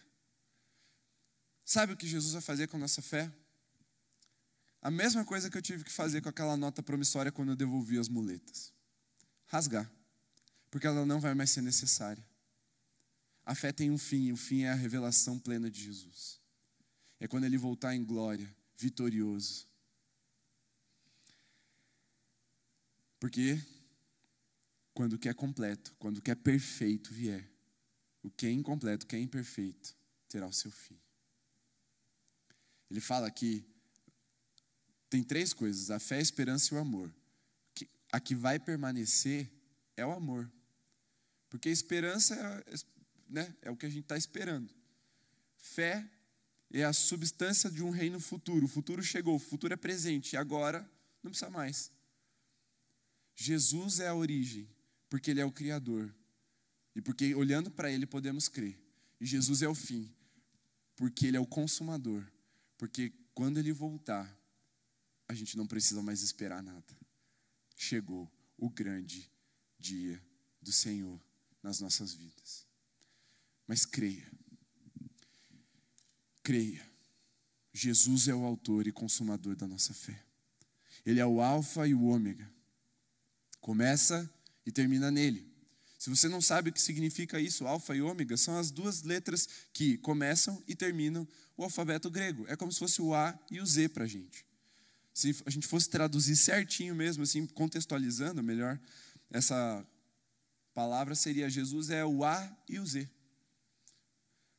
Sabe 1.65 1.93
o 1.93 1.97
que 1.97 2.09
Jesus 2.09 2.33
vai 2.33 2.43
fazer 2.43 2.67
com 2.67 2.77
a 2.77 2.81
nossa 2.81 3.01
fé? 3.01 3.33
A 4.83 4.91
mesma 4.91 5.25
coisa 5.25 5.51
que 5.51 5.59
eu 5.59 5.63
tive 5.63 5.85
que 5.85 5.93
fazer 5.93 6.23
com 6.23 6.29
aquela 6.29 6.57
nota 6.57 6.83
promissória 6.83 7.31
quando 7.31 7.51
eu 7.51 7.57
devolvi 7.57 7.99
as 7.99 8.09
muletas: 8.09 8.73
rasgar, 9.47 9.91
porque 10.71 10.87
ela 10.87 11.05
não 11.05 11.21
vai 11.21 11.35
mais 11.35 11.51
ser 11.51 11.63
necessária. 11.63 12.25
A 13.45 13.55
fé 13.55 13.73
tem 13.73 13.91
um 13.91 13.99
fim, 13.99 14.27
e 14.27 14.33
o 14.33 14.37
fim 14.37 14.63
é 14.63 14.71
a 14.71 14.75
revelação 14.75 15.39
plena 15.39 15.71
de 15.71 15.83
Jesus. 15.83 16.41
É 17.19 17.27
quando 17.27 17.45
ele 17.45 17.59
voltar 17.59 17.95
em 17.95 18.05
glória, 18.05 18.55
vitorioso. 18.77 19.69
Porque 23.19 23.63
quando 24.95 25.15
o 25.15 25.19
que 25.19 25.29
é 25.29 25.35
completo, 25.35 25.95
quando 25.99 26.19
o 26.19 26.23
que 26.23 26.31
é 26.31 26.35
perfeito 26.35 27.13
vier, 27.13 27.47
o 28.23 28.31
que 28.31 28.47
é 28.47 28.51
incompleto, 28.51 29.05
o 29.05 29.09
que 29.09 29.17
é 29.17 29.21
imperfeito, 29.21 29.95
terá 30.29 30.47
o 30.47 30.53
seu 30.53 30.71
fim. 30.71 30.99
Ele 32.91 33.01
fala 33.01 33.27
aqui 33.27 33.65
tem 35.11 35.23
três 35.23 35.53
coisas: 35.53 35.91
a 35.91 35.99
fé, 35.99 36.17
a 36.17 36.23
esperança 36.23 36.73
e 36.73 36.79
o 36.79 36.81
amor. 36.81 37.13
A 38.13 38.19
que 38.19 38.35
vai 38.35 38.59
permanecer 38.59 39.51
é 39.97 40.07
o 40.07 40.13
amor. 40.13 40.51
Porque 41.49 41.69
esperança 41.69 42.35
é, 42.35 42.75
né, 43.29 43.57
é 43.61 43.71
o 43.71 43.77
que 43.77 43.87
a 43.87 43.91
gente 43.91 44.05
está 44.05 44.17
esperando. 44.17 44.73
Fé 45.57 46.09
é 46.73 46.85
a 46.85 46.93
substância 46.93 47.71
de 47.71 47.83
um 47.83 47.91
reino 47.91 48.21
futuro. 48.21 48.65
O 48.65 48.69
futuro 48.69 49.03
chegou, 49.03 49.35
o 49.35 49.39
futuro 49.39 49.75
é 49.75 49.77
presente, 49.77 50.33
e 50.33 50.37
agora 50.37 50.89
não 51.23 51.31
precisa 51.31 51.51
mais. 51.51 51.91
Jesus 53.35 54.01
é 54.01 54.09
a 54.09 54.15
origem, 54.15 54.69
porque 55.09 55.31
Ele 55.31 55.41
é 55.41 55.45
o 55.45 55.53
Criador. 55.53 56.15
E 56.95 57.01
porque 57.01 57.35
olhando 57.35 57.71
para 57.71 57.91
Ele 57.91 58.07
podemos 58.07 58.49
crer. 58.49 58.79
E 59.21 59.27
Jesus 59.27 59.63
é 59.63 59.69
o 59.69 59.75
fim, 59.75 60.13
porque 60.97 61.27
Ele 61.27 61.37
é 61.37 61.41
o 61.41 61.47
consumador. 61.47 62.25
Porque 62.79 63.13
quando 63.35 63.59
Ele 63.59 63.73
voltar, 63.73 64.40
a 65.31 65.35
gente 65.35 65.57
não 65.57 65.65
precisa 65.65 66.03
mais 66.03 66.23
esperar 66.23 66.61
nada. 66.61 66.99
Chegou 67.77 68.29
o 68.59 68.69
grande 68.69 69.31
dia 69.79 70.21
do 70.61 70.73
Senhor 70.73 71.21
nas 71.63 71.79
nossas 71.79 72.13
vidas. 72.13 72.67
Mas 73.65 73.87
creia, 73.87 74.29
creia. 76.43 76.85
Jesus 77.73 78.27
é 78.27 78.35
o 78.35 78.45
autor 78.45 78.89
e 78.89 78.93
consumador 78.93 79.55
da 79.55 79.69
nossa 79.69 79.95
fé. 79.95 80.21
Ele 81.07 81.21
é 81.21 81.27
o 81.27 81.41
Alfa 81.41 81.87
e 81.87 81.95
o 81.95 82.07
Ômega. 82.07 82.53
Começa 83.61 84.29
e 84.67 84.73
termina 84.73 85.13
nele. 85.13 85.49
Se 85.97 86.11
você 86.11 86.29
não 86.29 86.41
sabe 86.41 86.71
o 86.71 86.73
que 86.73 86.83
significa 86.83 87.39
isso, 87.39 87.69
alfa 87.69 87.95
e 87.95 88.01
ômega 88.01 88.35
são 88.35 88.59
as 88.59 88.71
duas 88.71 89.03
letras 89.03 89.47
que 89.71 89.99
começam 89.99 90.61
e 90.67 90.75
terminam 90.75 91.29
o 91.59 91.63
alfabeto 91.63 92.11
grego. 92.11 92.47
É 92.49 92.57
como 92.57 92.73
se 92.73 92.79
fosse 92.79 93.03
o 93.03 93.15
A 93.15 93.39
e 93.51 93.61
o 93.61 93.67
Z 93.67 93.91
para 93.91 94.05
a 94.05 94.09
gente. 94.09 94.50
Se 95.13 95.37
a 95.45 95.51
gente 95.51 95.67
fosse 95.67 95.89
traduzir 95.89 96.37
certinho 96.37 96.95
mesmo, 96.95 97.23
assim, 97.23 97.47
contextualizando 97.47 98.43
melhor, 98.43 98.81
essa 99.31 99.87
palavra 100.75 101.15
seria 101.15 101.51
Jesus 101.51 101.91
é 101.91 102.05
o 102.05 102.25
A 102.25 102.57
e 102.69 102.79
o 102.79 102.87
Z. 102.87 103.09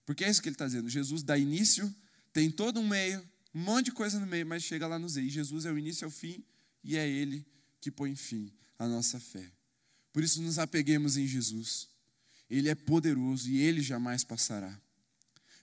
Porque 0.06 0.26
é 0.26 0.30
isso 0.30 0.41
que 0.41 0.49
ele 0.49 0.56
está 0.56 0.66
dizendo. 0.66 0.89
Jesus 0.89 1.24
dá 1.24 1.38
início, 1.38 1.93
tem 2.34 2.52
todo 2.52 2.80
um 2.80 2.88
meio, 2.88 3.20
um 3.54 3.62
monte 3.62 3.86
de 3.86 3.91
coisa 3.91 4.20
no 4.20 4.28
meio, 4.28 4.45
mas 4.45 4.64
chega 4.64 4.88
lá 4.88 4.99
no 4.99 5.08
Z. 5.08 5.22
E 5.22 5.30
Jesus 5.30 5.66
é 5.66 5.72
o 5.72 5.78
início 5.78 6.06
e 6.06 6.08
o 6.08 6.12
fim, 6.12 6.43
e 6.84 6.97
é 6.97 7.08
Ele 7.08 7.45
que 7.80 7.89
põe 7.89 8.16
fim 8.16 8.52
à 8.78 8.88
nossa 8.88 9.20
fé. 9.20 9.52
Por 10.12 10.24
isso, 10.24 10.41
nos 10.41 10.60
apeguemos 10.60 11.18
em 11.18 11.26
Jesus. 11.26 11.88
Ele 12.49 12.68
é 12.68 12.76
poderoso 12.76 13.49
e 13.49 13.62
ele 13.62 13.82
jamais 13.82 14.24
passará. 14.26 14.78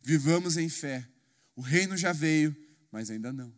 Vivamos 0.02 0.56
em 0.56 0.70
fé. 0.70 1.06
O 1.54 1.60
reino 1.60 1.96
já 1.96 2.12
veio, 2.12 2.56
mas 2.90 3.10
ainda 3.10 3.30
não. 3.30 3.52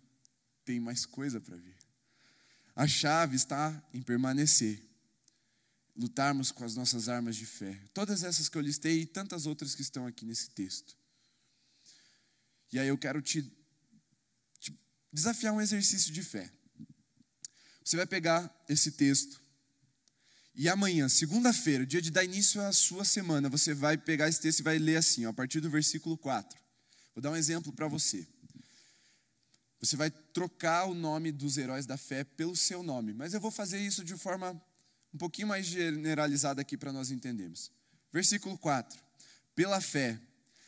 Tem 0.65 0.81
mais 0.81 1.07
coisa 1.07 1.41
para 1.41 1.57
vir. 1.57 1.77
A 2.75 2.87
chave 2.87 3.37
está 3.37 3.83
em 3.93 4.03
permanecer. 4.03 4.83
Lutarmos 5.97 6.51
com 6.51 6.65
as 6.65 6.75
nossas 6.75 7.09
armas 7.09 7.37
de 7.37 7.45
fé. 7.45 7.79
Todas 7.93 8.23
essas 8.23 8.49
que 8.49 8.57
eu 8.57 8.63
listei 8.63 9.03
e 9.03 9.07
tantas 9.07 9.47
outras 9.47 9.75
que 9.75 9.83
estão 9.83 10.07
aqui 10.07 10.25
nesse 10.25 10.51
texto. 10.51 10.97
E 12.73 12.79
aí 12.79 12.89
eu 12.89 12.97
quero 12.97 13.21
te, 13.21 13.43
te 14.59 14.79
desafiar 15.13 15.53
um 15.53 15.61
exercício 15.61 16.13
de 16.13 16.23
fé. 16.23 16.51
Você 17.85 17.97
vai 17.97 18.07
pegar 18.07 18.65
esse 18.69 18.93
texto 18.93 19.41
e 20.55 20.69
amanhã, 20.69 21.09
segunda-feira, 21.09 21.87
dia 21.87 22.03
de 22.03 22.11
dar 22.11 22.25
início 22.25 22.61
à 22.61 22.73
sua 22.73 23.05
semana, 23.05 23.49
você 23.49 23.73
vai 23.73 23.97
pegar 23.97 24.29
esse 24.29 24.41
texto 24.41 24.61
e 24.61 24.63
vai 24.63 24.79
ler 24.79 24.97
assim, 24.97 25.25
ó, 25.25 25.31
a 25.31 25.33
partir 25.33 25.61
do 25.61 25.71
versículo 25.71 26.19
4. 26.19 26.59
Vou 27.15 27.23
dar 27.23 27.31
um 27.31 27.37
exemplo 27.37 27.73
para 27.73 27.89
você. 27.89 28.27
Você 29.81 29.97
vai 29.97 30.11
trocar 30.33 30.87
o 30.87 30.95
nome 30.95 31.33
dos 31.33 31.59
heróis 31.59 31.87
da 31.87 31.97
fé 31.97 32.24
pelo 32.24 32.57
seu 32.57 32.83
nome, 32.83 33.12
mas 33.12 33.35
eu 33.35 33.41
vou 33.41 33.51
fazer 33.51 33.78
isso 33.78 34.05
de 34.05 34.16
forma 34.16 34.61
um 35.12 35.18
pouquinho 35.18 35.49
mais 35.49 35.66
generalizada 35.66 36.61
aqui 36.61 36.76
para 36.76 36.93
nós 36.93 37.11
entendermos. 37.11 37.70
Versículo 38.12 38.57
4. 38.59 38.99
Pela 39.55 39.81
fé, 39.81 40.18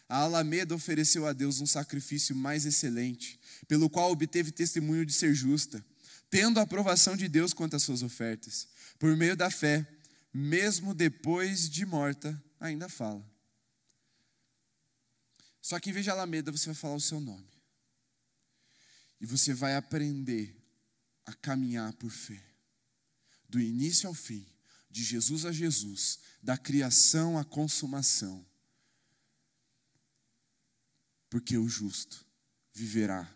a 0.08 0.18
Alameda 0.18 0.74
ofereceu 0.74 1.26
a 1.26 1.32
Deus 1.32 1.60
um 1.60 1.66
sacrifício 1.66 2.34
mais 2.34 2.66
excelente, 2.66 3.38
pelo 3.66 3.88
qual 3.88 4.10
obteve 4.10 4.50
testemunho 4.50 5.06
de 5.06 5.12
ser 5.12 5.32
justa, 5.34 5.84
tendo 6.28 6.58
a 6.58 6.62
aprovação 6.62 7.16
de 7.16 7.28
Deus 7.28 7.52
quanto 7.52 7.76
às 7.76 7.82
suas 7.82 8.02
ofertas 8.02 8.68
por 9.02 9.16
meio 9.16 9.36
da 9.36 9.50
fé, 9.50 9.84
mesmo 10.32 10.94
depois 10.94 11.68
de 11.68 11.84
morta, 11.84 12.40
ainda 12.60 12.88
fala. 12.88 13.28
Só 15.60 15.80
que 15.80 15.90
em 15.90 15.92
vez 15.92 16.04
de 16.04 16.10
Alameda, 16.12 16.52
você 16.52 16.66
vai 16.66 16.74
falar 16.76 16.94
o 16.94 17.00
seu 17.00 17.18
nome. 17.18 17.51
E 19.22 19.26
você 19.26 19.54
vai 19.54 19.76
aprender 19.76 20.52
a 21.24 21.32
caminhar 21.32 21.92
por 21.92 22.10
fé. 22.10 22.42
Do 23.48 23.60
início 23.60 24.08
ao 24.08 24.14
fim, 24.14 24.44
de 24.90 25.04
Jesus 25.04 25.46
a 25.46 25.52
Jesus, 25.52 26.18
da 26.42 26.58
criação 26.58 27.38
à 27.38 27.44
consumação. 27.44 28.44
Porque 31.30 31.56
o 31.56 31.68
justo 31.68 32.26
viverá 32.74 33.32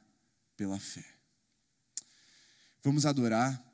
pela 0.57 0.81
fé. 0.81 1.07
Vamos 2.83 3.07
adorar 3.07 3.65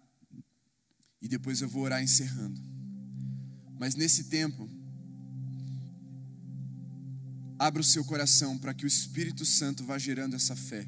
e 1.21 1.27
depois 1.27 1.63
eu 1.63 1.69
vou 1.69 1.83
orar 1.83 2.03
encerrando. 2.03 2.61
Mas 3.79 3.95
nesse 3.95 4.25
tempo, 4.25 4.69
abra 7.59 7.81
o 7.81 7.85
seu 7.85 8.05
coração 8.05 8.59
para 8.59 8.75
que 8.75 8.85
o 8.85 8.89
Espírito 8.89 9.47
Santo 9.47 9.83
vá 9.83 9.97
gerando 9.97 10.37
essa 10.37 10.55
fé, 10.55 10.87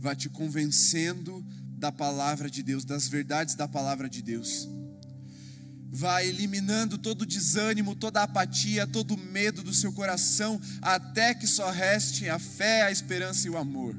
vá 0.00 0.14
te 0.14 0.28
convencendo 0.28 1.44
da 1.76 1.92
palavra 1.92 2.50
de 2.50 2.62
Deus, 2.62 2.84
das 2.84 3.08
verdades 3.08 3.54
da 3.54 3.68
palavra 3.68 4.08
de 4.08 4.22
Deus. 4.22 4.68
Vá 5.90 6.22
eliminando 6.22 6.98
todo 6.98 7.22
o 7.22 7.26
desânimo, 7.26 7.96
toda 7.96 8.20
a 8.20 8.24
apatia, 8.24 8.86
todo 8.86 9.14
o 9.14 9.18
medo 9.18 9.62
do 9.62 9.72
seu 9.72 9.92
coração, 9.92 10.60
até 10.82 11.34
que 11.34 11.46
só 11.46 11.70
reste 11.70 12.28
a 12.28 12.38
fé, 12.38 12.82
a 12.82 12.92
esperança 12.92 13.46
e 13.46 13.50
o 13.50 13.56
amor. 13.56 13.96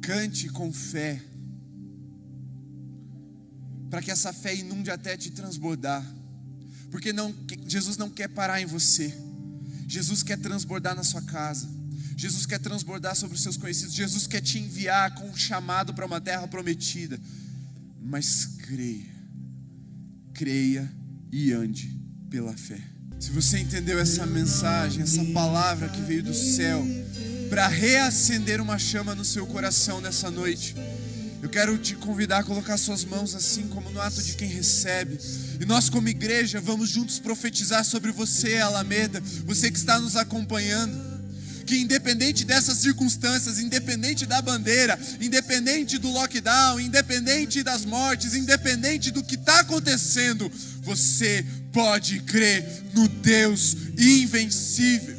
Cante 0.00 0.48
com 0.48 0.72
fé, 0.72 1.22
para 3.90 4.00
que 4.00 4.10
essa 4.10 4.32
fé 4.32 4.54
inunde 4.54 4.90
até 4.90 5.16
te 5.16 5.30
transbordar, 5.30 6.04
porque 6.90 7.12
não, 7.12 7.34
Jesus 7.66 7.96
não 7.96 8.08
quer 8.08 8.28
parar 8.28 8.60
em 8.60 8.66
você, 8.66 9.14
Jesus 9.90 10.22
quer 10.22 10.38
transbordar 10.38 10.94
na 10.94 11.02
sua 11.02 11.20
casa, 11.20 11.68
Jesus 12.16 12.46
quer 12.46 12.60
transbordar 12.60 13.16
sobre 13.16 13.34
os 13.34 13.42
seus 13.42 13.56
conhecidos, 13.56 13.92
Jesus 13.92 14.24
quer 14.24 14.40
te 14.40 14.56
enviar 14.56 15.16
com 15.16 15.28
um 15.28 15.36
chamado 15.36 15.92
para 15.92 16.06
uma 16.06 16.20
terra 16.20 16.46
prometida, 16.46 17.18
mas 18.00 18.44
creia, 18.58 19.10
creia 20.32 20.88
e 21.32 21.50
ande 21.52 21.98
pela 22.30 22.56
fé. 22.56 22.80
Se 23.18 23.32
você 23.32 23.58
entendeu 23.58 23.98
essa 23.98 24.24
mensagem, 24.24 25.02
essa 25.02 25.24
palavra 25.24 25.88
que 25.88 26.00
veio 26.02 26.22
do 26.22 26.34
céu, 26.34 26.86
para 27.48 27.66
reacender 27.66 28.60
uma 28.60 28.78
chama 28.78 29.16
no 29.16 29.24
seu 29.24 29.44
coração 29.44 30.00
nessa 30.00 30.30
noite. 30.30 30.76
Eu 31.42 31.48
quero 31.48 31.78
te 31.78 31.94
convidar 31.94 32.38
a 32.38 32.42
colocar 32.42 32.76
suas 32.76 33.02
mãos 33.02 33.34
assim, 33.34 33.66
como 33.68 33.90
no 33.90 34.00
ato 34.00 34.22
de 34.22 34.34
quem 34.34 34.48
recebe. 34.48 35.18
E 35.58 35.64
nós, 35.64 35.88
como 35.88 36.08
igreja, 36.08 36.60
vamos 36.60 36.90
juntos 36.90 37.18
profetizar 37.18 37.82
sobre 37.84 38.12
você, 38.12 38.58
Alameda, 38.58 39.22
você 39.46 39.70
que 39.70 39.78
está 39.78 39.98
nos 39.98 40.16
acompanhando. 40.16 41.10
Que 41.64 41.78
independente 41.78 42.44
dessas 42.44 42.78
circunstâncias, 42.78 43.58
independente 43.58 44.26
da 44.26 44.42
bandeira, 44.42 44.98
independente 45.18 45.96
do 45.96 46.10
lockdown, 46.10 46.78
independente 46.78 47.62
das 47.62 47.86
mortes, 47.86 48.34
independente 48.34 49.10
do 49.10 49.22
que 49.22 49.36
está 49.36 49.60
acontecendo, 49.60 50.50
você 50.82 51.44
pode 51.72 52.20
crer 52.20 52.84
no 52.92 53.08
Deus 53.08 53.76
invencível. 53.96 55.16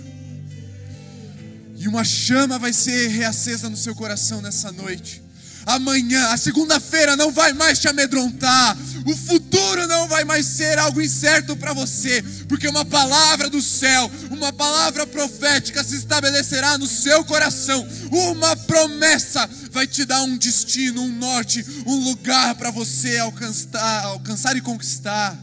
E 1.78 1.88
uma 1.88 2.04
chama 2.04 2.60
vai 2.60 2.74
ser 2.74 3.08
reacesa 3.08 3.70
no 3.70 3.78
seu 3.78 3.96
coração 3.96 4.40
nessa 4.40 4.72
noite. 4.72 5.31
Amanhã, 5.66 6.28
a 6.30 6.38
segunda-feira 6.38 7.16
não 7.16 7.32
vai 7.32 7.54
mais 7.54 7.80
te 7.80 7.88
amedrontar. 7.88 8.78
O 9.06 9.16
futuro 9.16 9.88
não 9.88 10.08
vai 10.08 10.24
mais 10.24 10.46
ser 10.46 10.78
algo 10.78 11.02
incerto 11.02 11.56
para 11.56 11.74
você, 11.74 12.24
porque 12.48 12.68
uma 12.68 12.86
palavra 12.86 13.50
do 13.50 13.62
céu, 13.62 14.12
uma 14.30 14.54
palavra 14.54 15.08
profética 15.08 15.84
se 15.84 15.96
estabelecerá 15.96 16.78
no 16.78 16.88
seu 16.88 17.24
coração. 17.24 17.88
Uma 18.12 18.56
promessa 18.56 19.50
vai 19.72 19.88
te 19.88 20.06
dar 20.06 20.22
um 20.24 20.38
destino, 20.38 21.02
um 21.02 21.10
norte, 21.18 21.66
um 21.86 21.96
lugar 22.04 22.56
para 22.56 22.72
você 22.72 23.18
alcançar, 23.18 24.04
alcançar 24.06 24.56
e 24.56 24.62
conquistar. 24.62 25.38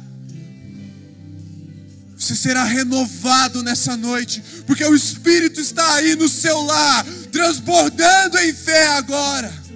Você 2.17 2.35
será 2.35 2.65
renovado 2.65 3.63
nessa 3.63 3.97
noite, 3.97 4.43
porque 4.67 4.85
o 4.85 4.95
Espírito 4.95 5.61
está 5.61 5.95
aí 5.95 6.17
no 6.17 6.29
seu 6.29 6.61
lar, 6.63 7.07
transbordando 7.31 8.39
em 8.39 8.53
fé 8.53 8.89
agora. 8.89 9.68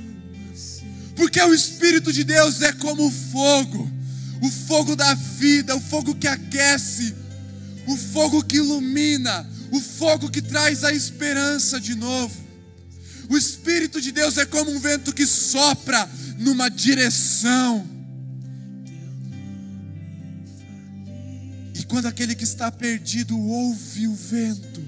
Porque 1.22 1.40
o 1.40 1.54
Espírito 1.54 2.12
de 2.12 2.24
Deus 2.24 2.60
é 2.62 2.72
como 2.72 3.06
o 3.06 3.10
fogo, 3.10 3.88
o 4.42 4.50
fogo 4.50 4.96
da 4.96 5.14
vida, 5.14 5.76
o 5.76 5.80
fogo 5.80 6.16
que 6.16 6.26
aquece, 6.26 7.14
o 7.86 7.96
fogo 7.96 8.42
que 8.42 8.56
ilumina, 8.56 9.48
o 9.70 9.80
fogo 9.80 10.28
que 10.28 10.42
traz 10.42 10.82
a 10.82 10.92
esperança 10.92 11.80
de 11.80 11.94
novo. 11.94 12.34
O 13.30 13.38
Espírito 13.38 14.00
de 14.00 14.10
Deus 14.10 14.36
é 14.36 14.44
como 14.44 14.72
um 14.72 14.80
vento 14.80 15.14
que 15.14 15.24
sopra 15.24 16.10
numa 16.38 16.68
direção 16.68 17.88
quando 21.92 22.06
aquele 22.06 22.34
que 22.34 22.44
está 22.44 22.72
perdido 22.72 23.38
ouve 23.38 24.08
o 24.08 24.14
vento 24.14 24.82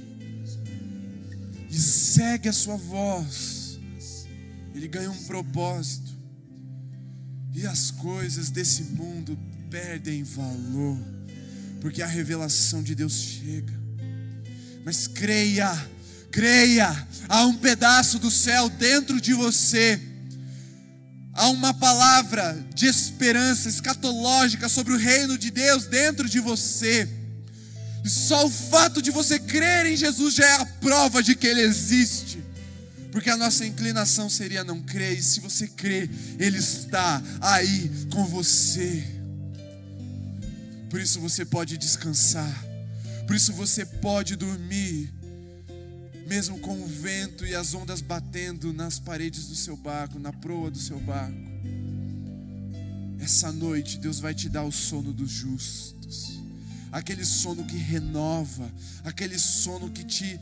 e 1.70 1.78
segue 1.78 2.48
a 2.48 2.52
sua 2.52 2.78
voz, 2.78 3.78
ele 4.74 4.88
ganha 4.88 5.10
um 5.10 5.24
propósito, 5.24 6.03
e 7.54 7.66
as 7.66 7.90
coisas 7.90 8.50
desse 8.50 8.82
mundo 8.82 9.38
perdem 9.70 10.22
valor, 10.22 10.98
porque 11.80 12.02
a 12.02 12.06
revelação 12.06 12.82
de 12.82 12.94
Deus 12.94 13.14
chega. 13.14 13.72
Mas 14.84 15.06
creia, 15.06 15.72
creia, 16.30 17.06
há 17.28 17.46
um 17.46 17.56
pedaço 17.56 18.18
do 18.18 18.30
céu 18.30 18.68
dentro 18.68 19.20
de 19.20 19.32
você 19.32 20.00
Há 21.36 21.48
uma 21.48 21.74
palavra 21.74 22.64
de 22.72 22.86
esperança 22.86 23.68
escatológica 23.68 24.68
sobre 24.68 24.92
o 24.92 24.96
reino 24.96 25.36
de 25.36 25.50
Deus 25.50 25.86
dentro 25.86 26.28
de 26.28 26.38
você. 26.38 27.08
E 28.04 28.08
só 28.08 28.46
o 28.46 28.50
fato 28.50 29.02
de 29.02 29.10
você 29.10 29.40
crer 29.40 29.86
em 29.86 29.96
Jesus 29.96 30.34
já 30.34 30.46
é 30.46 30.60
a 30.60 30.66
prova 30.66 31.22
de 31.22 31.34
que 31.34 31.48
Ele 31.48 31.62
existe. 31.62 32.40
Porque 33.14 33.30
a 33.30 33.36
nossa 33.36 33.64
inclinação 33.64 34.28
seria 34.28 34.64
não 34.64 34.82
crer, 34.82 35.16
e 35.16 35.22
se 35.22 35.38
você 35.38 35.68
crê, 35.68 36.10
Ele 36.36 36.58
está 36.58 37.22
aí 37.40 37.88
com 38.12 38.26
você. 38.26 39.04
Por 40.90 41.00
isso 41.00 41.20
você 41.20 41.44
pode 41.44 41.78
descansar, 41.78 42.52
por 43.24 43.36
isso 43.36 43.52
você 43.52 43.86
pode 43.86 44.34
dormir, 44.34 45.14
mesmo 46.26 46.58
com 46.58 46.82
o 46.82 46.86
vento 46.88 47.46
e 47.46 47.54
as 47.54 47.72
ondas 47.72 48.00
batendo 48.00 48.72
nas 48.72 48.98
paredes 48.98 49.46
do 49.46 49.54
seu 49.54 49.76
barco, 49.76 50.18
na 50.18 50.32
proa 50.32 50.68
do 50.68 50.78
seu 50.80 50.98
barco. 50.98 51.38
Essa 53.20 53.52
noite 53.52 53.96
Deus 53.96 54.18
vai 54.18 54.34
te 54.34 54.48
dar 54.48 54.64
o 54.64 54.72
sono 54.72 55.12
dos 55.12 55.30
justos, 55.30 56.40
aquele 56.90 57.24
sono 57.24 57.64
que 57.64 57.76
renova, 57.76 58.68
aquele 59.04 59.38
sono 59.38 59.88
que 59.88 60.02
te 60.02 60.40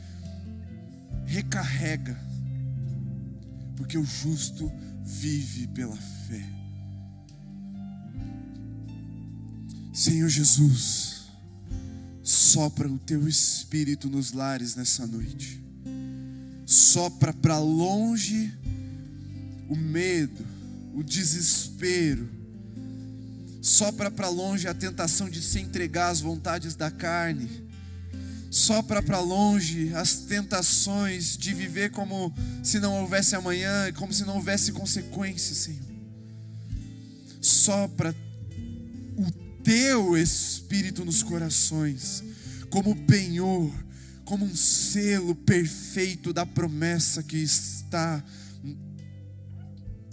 recarrega, 1.27 2.32
porque 3.75 3.97
o 3.97 4.05
justo 4.05 4.71
vive 5.03 5.67
pela 5.67 5.95
fé. 5.95 6.43
Senhor 9.93 10.29
Jesus, 10.29 11.27
sopra 12.23 12.89
o 12.89 12.97
teu 12.97 13.27
espírito 13.27 14.09
nos 14.09 14.31
lares 14.31 14.75
nessa 14.75 15.05
noite. 15.05 15.61
Sopra 16.65 17.33
para 17.33 17.59
longe 17.59 18.51
o 19.69 19.75
medo, 19.75 20.45
o 20.93 21.03
desespero, 21.03 22.29
sopra 23.61 24.11
para 24.11 24.29
longe 24.29 24.67
a 24.67 24.73
tentação 24.73 25.29
de 25.29 25.41
se 25.41 25.59
entregar 25.59 26.09
às 26.09 26.21
vontades 26.21 26.75
da 26.75 26.91
carne, 26.91 27.49
sopra 28.53 29.01
para 29.01 29.19
longe 29.19 29.93
as 29.95 30.17
tentações 30.17 31.35
de 31.35 31.53
viver 31.53 31.89
como 31.89 32.31
se 32.63 32.79
não 32.79 33.01
houvesse 33.01 33.35
amanhã, 33.35 33.91
como 33.93 34.13
se 34.13 34.23
não 34.23 34.35
houvesse 34.35 34.71
consequências, 34.71 35.57
Senhor. 35.57 35.81
Sopra 37.41 38.15
o 39.17 39.31
teu 39.63 40.15
espírito 40.15 41.03
nos 41.03 41.23
corações, 41.23 42.23
como 42.69 42.95
penhor 43.05 43.71
como 44.23 44.45
um 44.45 44.55
selo 44.55 45.35
perfeito 45.35 46.31
da 46.31 46.45
promessa 46.45 47.21
que 47.21 47.37
está 47.37 48.23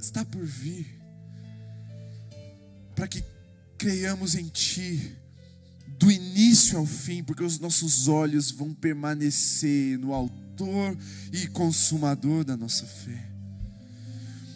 está 0.01 0.25
por 0.25 0.45
vir. 0.45 0.99
Para 2.95 3.07
que 3.07 3.23
creiamos 3.79 4.35
em 4.35 4.49
ti 4.49 5.17
do 6.01 6.11
início 6.11 6.79
ao 6.79 6.87
fim, 6.87 7.23
porque 7.23 7.45
os 7.45 7.59
nossos 7.59 8.09
olhos 8.09 8.51
vão 8.51 8.73
permanecer 8.73 9.99
no 9.99 10.15
autor 10.15 10.97
e 11.31 11.47
consumador 11.47 12.43
da 12.43 12.57
nossa 12.57 12.87
fé. 12.87 13.29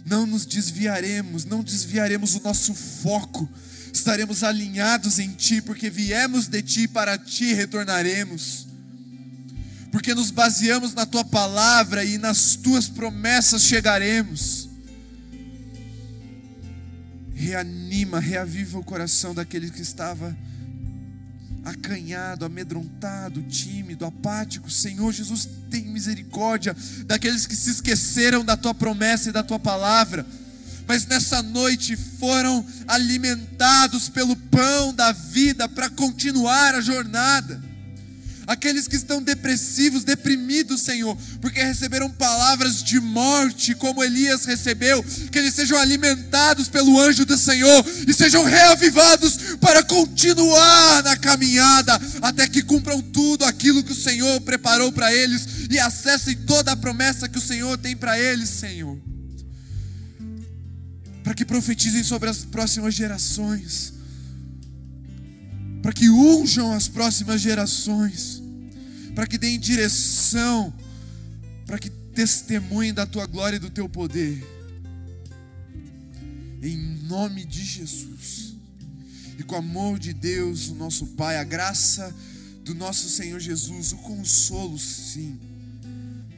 Não 0.06 0.24
nos 0.24 0.46
desviaremos, 0.46 1.44
não 1.44 1.62
desviaremos 1.62 2.34
o 2.34 2.42
nosso 2.42 2.72
foco. 2.72 3.46
Estaremos 3.92 4.42
alinhados 4.42 5.18
em 5.18 5.32
ti, 5.32 5.60
porque 5.60 5.90
viemos 5.90 6.48
de 6.48 6.62
ti 6.62 6.88
para 6.88 7.18
ti 7.18 7.52
retornaremos 7.52 8.66
porque 9.92 10.12
nos 10.12 10.32
baseamos 10.32 10.92
na 10.92 11.06
tua 11.06 11.24
palavra 11.24 12.04
e 12.04 12.18
nas 12.18 12.56
tuas 12.56 12.88
promessas 12.88 13.62
chegaremos. 13.62 14.68
Reanima, 17.32 18.18
reaviva 18.18 18.76
o 18.76 18.82
coração 18.82 19.32
daquele 19.32 19.70
que 19.70 19.80
estava 19.80 20.36
acanhado, 21.64 22.44
amedrontado, 22.44 23.42
tímido, 23.42 24.04
apático. 24.04 24.70
Senhor 24.70 25.12
Jesus, 25.12 25.48
tem 25.70 25.84
misericórdia 25.86 26.76
daqueles 27.06 27.46
que 27.46 27.56
se 27.56 27.70
esqueceram 27.70 28.44
da 28.44 28.56
tua 28.56 28.74
promessa 28.74 29.30
e 29.30 29.32
da 29.32 29.42
tua 29.42 29.58
palavra, 29.58 30.26
mas 30.86 31.06
nessa 31.06 31.42
noite 31.42 31.96
foram 31.96 32.64
alimentados 32.86 34.08
pelo 34.08 34.36
pão 34.36 34.92
da 34.92 35.12
vida 35.12 35.68
para 35.68 35.88
continuar 35.88 36.74
a 36.74 36.80
jornada 36.80 37.63
aqueles 38.46 38.86
que 38.86 38.96
estão 38.96 39.22
depressivos, 39.22 40.04
deprimidos, 40.04 40.82
Senhor, 40.82 41.16
porque 41.40 41.62
receberam 41.62 42.10
palavras 42.10 42.82
de 42.82 43.00
morte, 43.00 43.74
como 43.74 44.02
Elias 44.02 44.44
recebeu, 44.44 45.02
que 45.30 45.38
eles 45.38 45.54
sejam 45.54 45.78
alimentados 45.78 46.68
pelo 46.68 47.00
anjo 47.00 47.24
do 47.24 47.36
Senhor 47.36 47.84
e 48.06 48.12
sejam 48.12 48.44
reavivados 48.44 49.56
para 49.60 49.82
continuar 49.82 51.02
na 51.02 51.16
caminhada, 51.16 52.00
até 52.22 52.46
que 52.48 52.62
cumpram 52.62 53.00
tudo 53.00 53.44
aquilo 53.44 53.82
que 53.82 53.92
o 53.92 53.96
Senhor 53.96 54.40
preparou 54.42 54.92
para 54.92 55.12
eles 55.12 55.68
e 55.70 55.78
acessem 55.78 56.36
toda 56.36 56.72
a 56.72 56.76
promessa 56.76 57.28
que 57.28 57.38
o 57.38 57.42
Senhor 57.42 57.76
tem 57.78 57.96
para 57.96 58.18
eles, 58.18 58.48
Senhor. 58.48 58.98
Para 61.22 61.34
que 61.34 61.44
profetizem 61.44 62.02
sobre 62.02 62.28
as 62.28 62.44
próximas 62.44 62.94
gerações 62.94 63.94
para 65.84 65.92
que 65.92 66.08
unjam 66.08 66.72
as 66.72 66.88
próximas 66.88 67.42
gerações, 67.42 68.42
para 69.14 69.26
que 69.26 69.36
deem 69.36 69.60
direção, 69.60 70.72
para 71.66 71.78
que 71.78 71.90
testemunhem 71.90 72.94
da 72.94 73.04
tua 73.04 73.26
glória 73.26 73.56
e 73.56 73.58
do 73.58 73.68
teu 73.68 73.86
poder. 73.86 74.42
Em 76.62 76.74
nome 77.02 77.44
de 77.44 77.62
Jesus. 77.62 78.54
E 79.38 79.42
com 79.42 79.56
o 79.56 79.58
amor 79.58 79.98
de 79.98 80.14
Deus, 80.14 80.68
o 80.68 80.74
nosso 80.74 81.08
Pai, 81.08 81.36
a 81.36 81.44
graça 81.44 82.16
do 82.64 82.74
nosso 82.74 83.10
Senhor 83.10 83.38
Jesus, 83.38 83.92
o 83.92 83.98
consolo, 83.98 84.78
sim, 84.78 85.38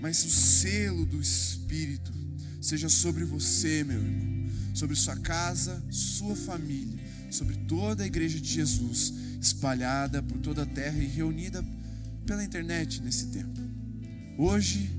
mas 0.01 0.25
o 0.25 0.29
selo 0.29 1.07
do 1.07 1.21
Espírito 1.21 2.13
seja 2.61 2.89
sobre 2.89 3.25
você, 3.25 3.85
meu 3.85 4.03
irmão, 4.03 4.51
sobre 4.75 4.97
sua 4.97 5.15
casa, 5.15 5.81
sua 5.89 6.35
família, 6.35 6.99
sobre 7.31 7.55
toda 7.69 8.03
a 8.03 8.07
igreja 8.09 8.41
de 8.41 8.53
Jesus 8.53 9.26
espalhada 9.41 10.23
por 10.23 10.39
toda 10.39 10.63
a 10.63 10.67
terra 10.67 10.99
e 10.99 11.07
reunida 11.07 11.65
pela 12.25 12.45
internet 12.45 13.01
nesse 13.03 13.27
tempo. 13.27 13.61
Hoje 14.39 14.91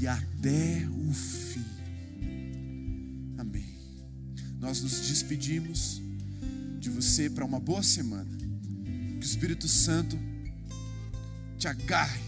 e 0.00 0.06
até 0.06 0.86
o 0.88 1.12
fim. 1.12 1.64
Amém. 3.38 3.66
Nós 4.58 4.80
nos 4.82 5.00
despedimos 5.00 6.00
de 6.78 6.88
você 6.88 7.28
para 7.28 7.44
uma 7.44 7.60
boa 7.60 7.82
semana. 7.82 8.30
Que 9.20 9.26
o 9.26 9.28
Espírito 9.28 9.68
Santo 9.68 10.18
te 11.58 11.68
agarre, 11.68 12.22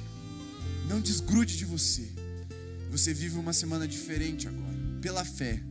não 0.86 1.00
desgrude 1.00 1.56
de 1.56 1.64
você. 1.64 2.12
Você 2.90 3.14
vive 3.14 3.38
uma 3.38 3.54
semana 3.54 3.88
diferente 3.88 4.46
agora, 4.46 4.76
pela 5.00 5.24
fé. 5.24 5.62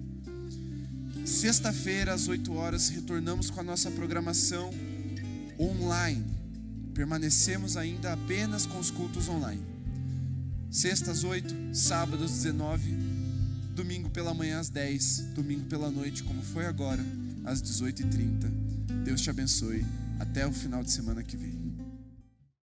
Sexta-feira, 1.23 2.15
às 2.15 2.27
8 2.27 2.51
horas, 2.51 2.89
retornamos 2.89 3.51
com 3.51 3.59
a 3.59 3.63
nossa 3.63 3.91
programação 3.91 4.73
online. 5.61 6.25
Permanecemos 6.93 7.77
ainda 7.77 8.13
apenas 8.13 8.65
com 8.65 8.79
os 8.79 8.91
cultos 8.91 9.29
online. 9.29 9.61
Sexta 10.69 11.11
às 11.11 11.23
8, 11.23 11.53
sábado 11.73 12.23
às 12.23 12.31
19, 12.31 12.91
domingo 13.75 14.09
pela 14.09 14.33
manhã 14.33 14.59
às 14.59 14.69
10, 14.69 15.33
domingo 15.35 15.65
pela 15.65 15.91
noite, 15.91 16.23
como 16.23 16.41
foi 16.41 16.65
agora, 16.65 17.03
às 17.45 17.61
18h30. 17.61 18.49
Deus 19.03 19.21
te 19.21 19.29
abençoe. 19.29 19.85
Até 20.19 20.45
o 20.45 20.51
final 20.51 20.83
de 20.83 20.91
semana 20.91 21.23
que 21.23 21.35
vem. 21.35 21.60